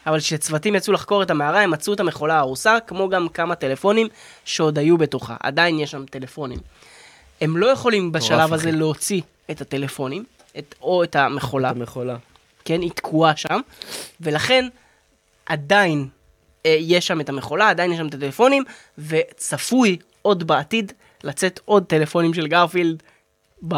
אבל 0.08 0.20
כשצוותים 0.20 0.76
יצאו 0.76 0.94
לחקור 0.94 1.24
את 1.24 1.32
המערה, 1.32 1.62
הם 1.62 1.72
מצאו 1.72 1.94
את 1.94 2.00
המכולה 2.00 2.36
ההרוסה, 2.36 2.78
כמו 2.88 3.10
גם 3.10 3.30
כמה 3.30 3.56
טלפונים 3.56 4.08
שעוד 4.46 4.80
היו 4.80 4.98
בתוכה. 4.98 5.36
עדיין 5.40 5.80
יש 5.80 5.92
שם 5.92 6.06
טלפונים. 6.06 6.60
הם 7.42 7.58
לא 7.58 7.68
יכולים 7.68 8.12
בשלב 8.12 8.54
הזה. 8.54 8.72
להוציא 8.72 9.22
את 9.52 9.62
הטלפונים, 9.62 10.24
את, 10.58 10.76
או 10.82 11.04
את 11.04 11.16
המכולה. 11.16 11.70
המכולה. 11.70 12.18
כן, 12.66 12.82
היא 12.82 12.92
תקועה 12.92 13.36
שם, 13.36 13.60
ולכן 14.22 14.66
עדיין 15.46 16.08
אה, 16.66 16.78
יש 16.80 17.08
שם 17.08 17.22
את 17.22 17.30
המכולה, 17.30 17.70
עדיין 17.70 17.92
יש 17.92 17.98
שם 17.98 18.08
את 18.08 18.14
הטלפונים, 18.14 18.64
וצפוי 18.98 19.98
עוד 20.22 20.48
בעתיד 20.48 20.92
לצאת 21.24 21.60
עוד 21.66 21.84
טלפונים 21.86 22.34
של 22.34 22.48
גרפילד 22.48 23.04
ב... 23.68 23.76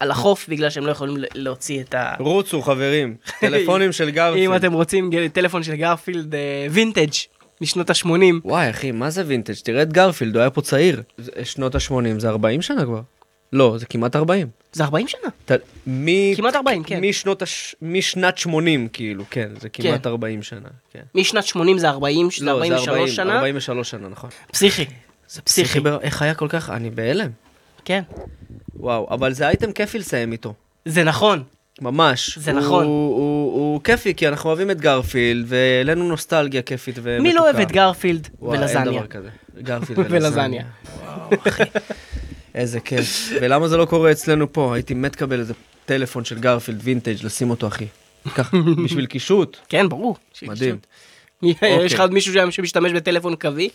על 0.00 0.10
החוף, 0.10 0.48
בגלל 0.48 0.70
שהם 0.70 0.86
לא 0.86 0.90
יכולים 0.90 1.16
להוציא 1.34 1.80
את 1.80 1.94
ה... 1.94 2.14
רוצו, 2.18 2.62
חברים. 2.62 3.16
טלפונים 3.40 3.92
של 3.92 4.10
גרפילד. 4.10 4.44
אם 4.44 4.56
אתם 4.56 4.72
רוצים 4.72 5.10
טלפון 5.32 5.62
של 5.62 5.74
גרפילד 5.74 6.34
אה, 6.34 6.66
וינטג' 6.70 7.10
משנות 7.60 7.90
ה-80, 7.90 8.08
וואי, 8.44 8.70
אחי, 8.70 8.92
מה 8.92 9.10
זה 9.10 9.22
וינטג'? 9.26 9.54
תראה 9.64 9.82
את 9.82 9.92
גרפילד, 9.92 10.34
הוא 10.34 10.40
היה 10.40 10.50
פה 10.50 10.62
צעיר. 10.62 11.02
זה- 11.18 11.44
שנות 11.44 11.74
ה-80, 11.74 11.92
זה 12.18 12.28
40 12.28 12.62
שנה 12.62 12.84
כבר. 12.84 13.00
לא, 13.52 13.74
זה 13.78 13.86
כמעט 13.86 14.16
40. 14.16 14.46
זה 14.72 14.84
40 14.84 15.08
שנה. 15.08 15.20
אתה- 15.44 15.54
מ... 15.86 16.34
כמעט 16.36 16.56
40, 16.56 16.82
כן. 16.84 17.00
משנות 17.04 17.42
הש... 17.42 17.74
משנת 17.82 18.38
80, 18.38 18.88
כאילו, 18.92 19.24
כן, 19.30 19.48
זה 19.60 19.68
כמעט 19.68 20.06
40 20.06 20.42
שנה, 20.42 20.68
כן. 20.92 21.00
משנת 21.14 21.44
80 21.44 21.78
זה 21.78 21.88
40, 21.88 22.28
זה 22.38 22.44
לא, 22.44 22.50
43 22.50 23.16
שנה. 23.16 23.36
43 23.36 23.90
שנה, 23.90 24.08
נכון. 24.08 24.30
פסיכי. 24.52 24.84
זה 25.28 25.42
פסיכי. 25.42 25.80
בר- 25.80 26.00
איך 26.00 26.22
היה 26.22 26.34
כל 26.34 26.48
כך? 26.48 26.70
אני 26.70 26.90
בהלם. 26.90 27.30
כן. 27.84 28.02
וואו, 28.76 29.08
אבל 29.10 29.32
זה 29.32 29.48
אייטם 29.48 29.72
כיפי 29.72 29.98
לסיים 29.98 30.32
איתו. 30.32 30.54
זה 30.84 31.04
נכון. 31.04 31.42
ממש. 31.80 32.38
זה 32.38 32.50
הוא- 32.50 32.60
נכון. 32.60 32.84
הוא, 32.84 33.16
הוא, 33.16 33.52
הוא 33.52 33.80
כיפי, 33.84 34.14
כי 34.14 34.28
אנחנו 34.28 34.50
אוהבים 34.50 34.70
את 34.70 34.80
גרפילד, 34.80 35.44
והעלינו 35.48 36.08
נוסטלגיה 36.08 36.62
כיפית 36.62 36.94
ומתוקה. 37.02 37.22
מי 37.22 37.32
לא 37.34 37.40
אוהב 37.42 37.56
את 37.60 37.72
גרפילד 37.72 38.28
וואי, 38.38 38.54
אין 38.54 38.62
ולזניה? 38.62 38.84
דבר 39.00 39.06
כזה. 39.06 39.28
גרפילד 39.62 39.98
ולזניה. 40.10 40.18
ולזניה. 40.20 40.64
וואו, 41.04 41.30
אחי. 41.48 41.62
איזה 42.54 42.80
כיף. 42.80 43.28
ולמה 43.40 43.68
זה 43.68 43.76
לא 43.76 43.84
קורה 43.84 44.12
אצלנו 44.12 44.52
פה? 44.52 44.74
הייתי 44.74 44.94
מת 44.94 45.16
לקבל 45.16 45.40
איזה 45.40 45.54
טלפון 45.84 46.24
של 46.24 46.38
גרפילד 46.38 46.80
וינטג', 46.82 47.24
לשים 47.24 47.50
אותו, 47.50 47.66
אחי. 47.66 47.86
ככה, 48.34 48.56
בשביל 48.84 49.06
קישוט. 49.06 49.56
כן, 49.68 49.88
ברור. 49.88 50.16
מדהים. 50.42 50.78
אוקיי. 51.42 51.84
יש 51.84 51.92
לך 51.92 52.00
עוד 52.00 52.12
מישהו 52.12 52.34
שמשתמש 52.50 52.92
בטלפון 52.92 53.36
קווי? 53.36 53.68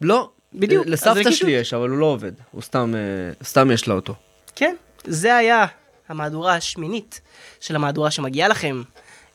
לא. 0.00 0.30
בדיוק, 0.54 0.86
לסבתא. 0.86 1.30
שלי 1.30 1.50
יש, 1.50 1.74
אבל 1.74 1.88
הוא 1.88 1.98
לא 1.98 2.06
עובד. 2.06 2.32
הוא 2.50 2.62
סתם, 2.62 2.94
אה, 2.94 3.44
סתם 3.44 3.70
יש 3.70 3.88
לה 3.88 3.94
אותו. 3.94 4.14
כן. 4.56 4.74
זה 5.04 5.36
היה 5.36 5.66
המהדורה 6.08 6.54
השמינית 6.54 7.20
של 7.60 7.76
המהדורה 7.76 8.10
שמגיעה 8.10 8.48
לכם. 8.48 8.82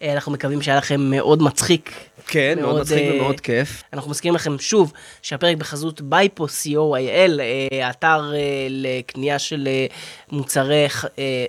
אה, 0.02 0.14
אנחנו 0.14 0.32
מקווים 0.32 0.62
שהיה 0.62 0.78
לכם 0.78 1.02
מאוד 1.02 1.42
מצחיק. 1.42 1.92
כן, 2.28 2.58
מאוד 2.62 2.82
מצחיק 2.82 2.98
אה, 2.98 3.14
ומאוד 3.16 3.40
כיף. 3.40 3.84
אנחנו 3.94 4.12
מזכירים 4.12 4.36
לכם 4.36 4.60
שוב 4.60 4.94
שהפרק 5.22 5.58
בחסות 5.58 6.02
בייפו 6.02 6.46
co.il, 6.46 7.40
אה, 7.40 7.90
אתר 7.90 8.32
אה, 8.36 8.40
לקנייה 8.70 9.40
של 9.40 9.68
אה, 9.68 9.86
מוצרי, 10.32 10.86
אה, 11.20 11.46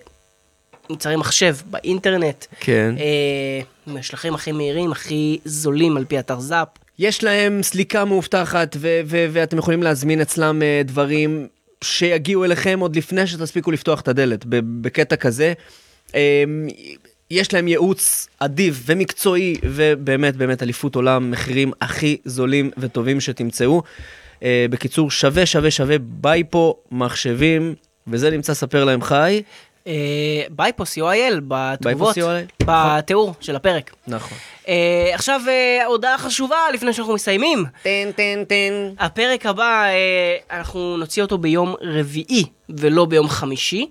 מוצרי 0.91 1.17
מחשב 1.17 1.57
באינטרנט. 1.71 2.45
כן. 2.61 2.95
אה, 2.99 3.93
משלחים 3.95 4.35
הכי 4.35 4.53
מהירים, 4.53 4.93
הכי 4.93 5.39
זולים 5.45 5.97
על 5.97 6.05
פי 6.05 6.19
אתר 6.19 6.41
זאפ. 6.41 6.69
יש 6.99 7.25
להם 7.25 7.63
סליקה 7.63 8.05
מאובטחת, 8.05 8.77
ו- 8.79 9.01
ו- 9.07 9.27
ואתם 9.33 9.59
יכולים 9.59 9.83
להזמין 9.83 10.21
אצלם 10.21 10.63
אה, 10.63 10.81
דברים 10.85 11.47
שיגיעו 11.85 12.45
אליכם 12.45 12.81
עוד 12.81 12.97
לפני 12.97 13.27
שתספיקו 13.27 13.71
לפתוח 13.71 14.01
את 14.01 14.09
הדלת, 14.09 14.45
בקטע 14.49 15.17
כזה. 15.17 15.53
אה, 16.15 16.45
יש 17.31 17.55
להם 17.55 17.69
ייעוץ 17.69 18.29
אדיב 18.39 18.83
ומקצועי, 18.87 19.57
ובאמת, 19.63 20.37
באמת 20.37 20.63
אליפות 20.63 20.95
עולם, 20.95 21.31
מחירים 21.31 21.73
הכי 21.81 22.17
זולים 22.25 22.71
וטובים 22.79 23.21
שתמצאו. 23.21 23.83
אה, 24.43 24.67
בקיצור, 24.71 25.11
שווה, 25.11 25.47
שווה, 25.47 25.71
שווה, 25.71 25.97
ביי 26.01 26.43
פה, 26.51 26.75
מחשבים, 26.93 27.75
וזה 28.07 28.31
נמצא 28.31 28.55
ספר 28.55 28.85
להם 28.85 29.03
חי. 29.03 29.43
אה, 29.87 29.93
בייפוס 30.51 30.99
UIL 30.99 31.41
בתגובות, 31.49 32.17
UIL. 32.19 32.65
בתיאור 32.65 33.35
של 33.41 33.57
הפרק. 33.57 33.95
נכון. 34.07 34.39
אה, 34.69 35.11
עכשיו 35.15 35.41
אה, 35.49 35.87
הודעה 35.87 36.19
חשובה 36.19 36.57
לפני 36.75 36.93
שאנחנו 36.93 37.15
מסיימים. 37.15 37.65
טן 37.83 38.11
טן 38.17 38.45
טן. 38.45 38.95
הפרק 38.99 39.47
הבא, 39.47 39.85
אה, 39.85 40.59
אנחנו 40.59 40.97
נוציא 40.97 41.23
אותו 41.23 41.39
ביום 41.39 41.75
רביעי 41.81 42.45
ולא 42.69 43.05
ביום 43.05 43.29
חמישי. 43.29 43.87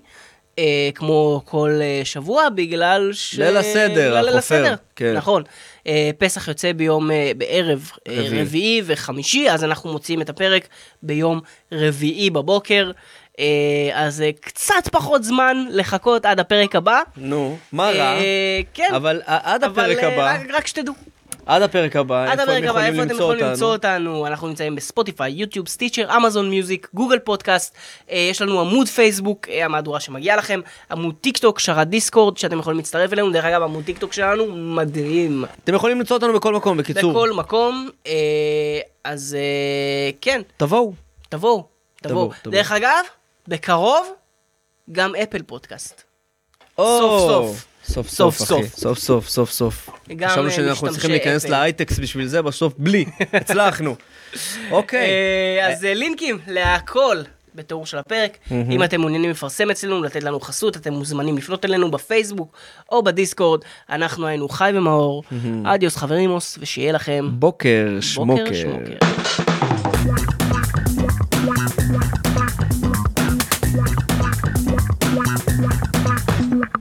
אה, 0.58 0.90
כמו 0.94 1.42
כל 1.44 1.78
אה, 1.82 2.00
שבוע, 2.04 2.48
בגלל 2.48 3.10
ש... 3.12 3.34
ליל 3.34 3.56
הסדר, 3.56 4.20
ליל 4.22 4.38
הסדר, 4.38 4.74
כן. 4.96 5.14
נכון. 5.16 5.42
אה, 5.86 6.10
פסח 6.18 6.48
יוצא 6.48 6.72
ביום, 6.72 7.10
אה, 7.10 7.32
בערב 7.36 7.90
אה, 8.08 8.12
רביעי. 8.16 8.42
רביעי 8.42 8.82
וחמישי, 8.86 9.50
אז 9.50 9.64
אנחנו 9.64 9.92
מוציאים 9.92 10.22
את 10.22 10.28
הפרק 10.28 10.68
ביום 11.02 11.40
רביעי 11.72 12.30
בבוקר. 12.30 12.90
אה, 13.38 13.90
אז 13.94 14.22
אה, 14.22 14.30
קצת 14.40 14.88
פחות 14.92 15.24
זמן 15.24 15.66
לחכות 15.70 16.26
עד 16.26 16.40
הפרק 16.40 16.76
הבא. 16.76 17.02
נו, 17.16 17.58
מה 17.72 17.90
רע? 17.90 18.18
אה, 18.18 18.60
כן. 18.74 18.94
אבל 18.96 19.22
עד 19.26 19.64
הפרק 19.64 19.98
אבל, 19.98 20.04
אה, 20.04 20.12
הבא, 20.14 20.34
רק, 20.34 20.50
רק 20.54 20.66
שתדעו. 20.66 20.94
עד 21.46 21.62
הפרק 21.62 21.96
הבא, 21.96 22.24
עד 22.24 22.40
איפה 22.40 22.42
הפרק 22.52 22.64
הבא, 22.64 22.84
איפה 22.86 23.02
אתם 23.02 23.14
יכולים 23.14 23.44
למצוא 23.44 23.72
אותנו? 23.72 24.26
אנחנו 24.26 24.48
נמצאים 24.48 24.74
בספוטיפיי, 24.74 25.32
יוטיוב, 25.32 25.68
סטיצ'ר, 25.68 26.16
אמזון 26.16 26.50
מיוזיק, 26.50 26.88
גוגל 26.94 27.18
פודקאסט, 27.18 27.74
אה, 28.10 28.18
יש 28.30 28.42
לנו 28.42 28.60
עמוד 28.60 28.88
פייסבוק, 28.88 29.48
אה, 29.48 29.64
המהדורה 29.64 30.00
שמגיעה 30.00 30.36
לכם, 30.36 30.60
עמוד 30.90 31.14
טיק 31.20 31.38
טוק, 31.38 31.58
שרת 31.58 31.88
דיסקורד, 31.88 32.36
שאתם 32.36 32.58
יכולים 32.58 32.76
להצטרף 32.76 33.12
אלינו, 33.12 33.30
דרך 33.30 33.44
אגב, 33.44 33.62
עמוד 33.62 33.84
טיק 33.84 33.98
טוק 33.98 34.12
שלנו 34.12 34.46
מדהים. 34.56 35.44
אתם 35.64 35.74
יכולים 35.74 35.98
למצוא 35.98 36.16
אותנו 36.16 36.32
בכל 36.32 36.54
מקום, 36.54 36.76
בקיצור. 36.76 37.12
בכל 37.12 37.32
מקום, 37.32 37.88
אה, 38.06 38.12
אז 39.04 39.36
כן, 40.20 40.42
תבואו. 40.56 40.92
תבואו, 41.28 41.64
תבואו. 42.02 42.30
תבואו. 42.42 42.52
דרך 42.52 42.72
אגב, 42.72 43.04
בקרוב, 43.48 44.06
גם 44.92 45.14
אפל 45.14 45.42
פודקאסט. 45.42 46.02
או, 46.78 47.18
סוף. 47.28 47.75
סוף 47.88 48.08
סוף, 48.08 48.36
סוף, 48.36 48.60
אחי. 48.60 48.68
סוף 48.68 48.98
סוף, 48.98 49.28
סוף 49.28 49.50
סוף. 49.50 49.90
גם 50.16 50.28
חשבנו 50.28 50.50
שאנחנו 50.50 50.90
צריכים 50.90 51.10
להיכנס 51.10 51.48
להייטקס 51.48 51.98
בשביל 51.98 52.26
זה, 52.26 52.42
בסוף 52.42 52.74
בלי, 52.78 53.04
הצלחנו. 53.32 53.96
אוקיי. 54.70 55.00
אה, 55.00 55.68
אז 55.68 55.84
אה, 55.84 55.88
אה, 55.88 55.94
לינקים 55.94 56.38
להכל. 56.46 57.22
בתיאור 57.54 57.86
של 57.86 57.98
הפרק. 57.98 58.38
אם 58.70 58.82
אתם 58.84 59.00
מעוניינים 59.00 59.30
לפרסם 59.30 59.70
אצלנו, 59.70 60.02
לתת 60.02 60.22
לנו 60.22 60.40
חסות, 60.40 60.76
אתם 60.76 60.92
מוזמנים 60.92 61.36
לפנות 61.36 61.64
אלינו 61.64 61.90
בפייסבוק 61.90 62.56
או 62.92 63.02
בדיסקורד. 63.02 63.60
אנחנו 63.90 64.26
היינו 64.26 64.48
חי 64.48 64.70
ומאור, 64.74 65.22
mm-hmm. 65.22 65.68
אדיוס 65.68 65.96
חברימוס, 65.96 66.58
ושיהיה 66.60 66.92
לכם 66.92 67.28
בוקר 67.32 67.98
שמוקר. 68.00 68.44
בוקר 68.44 68.54
שמוקר. 68.54 68.96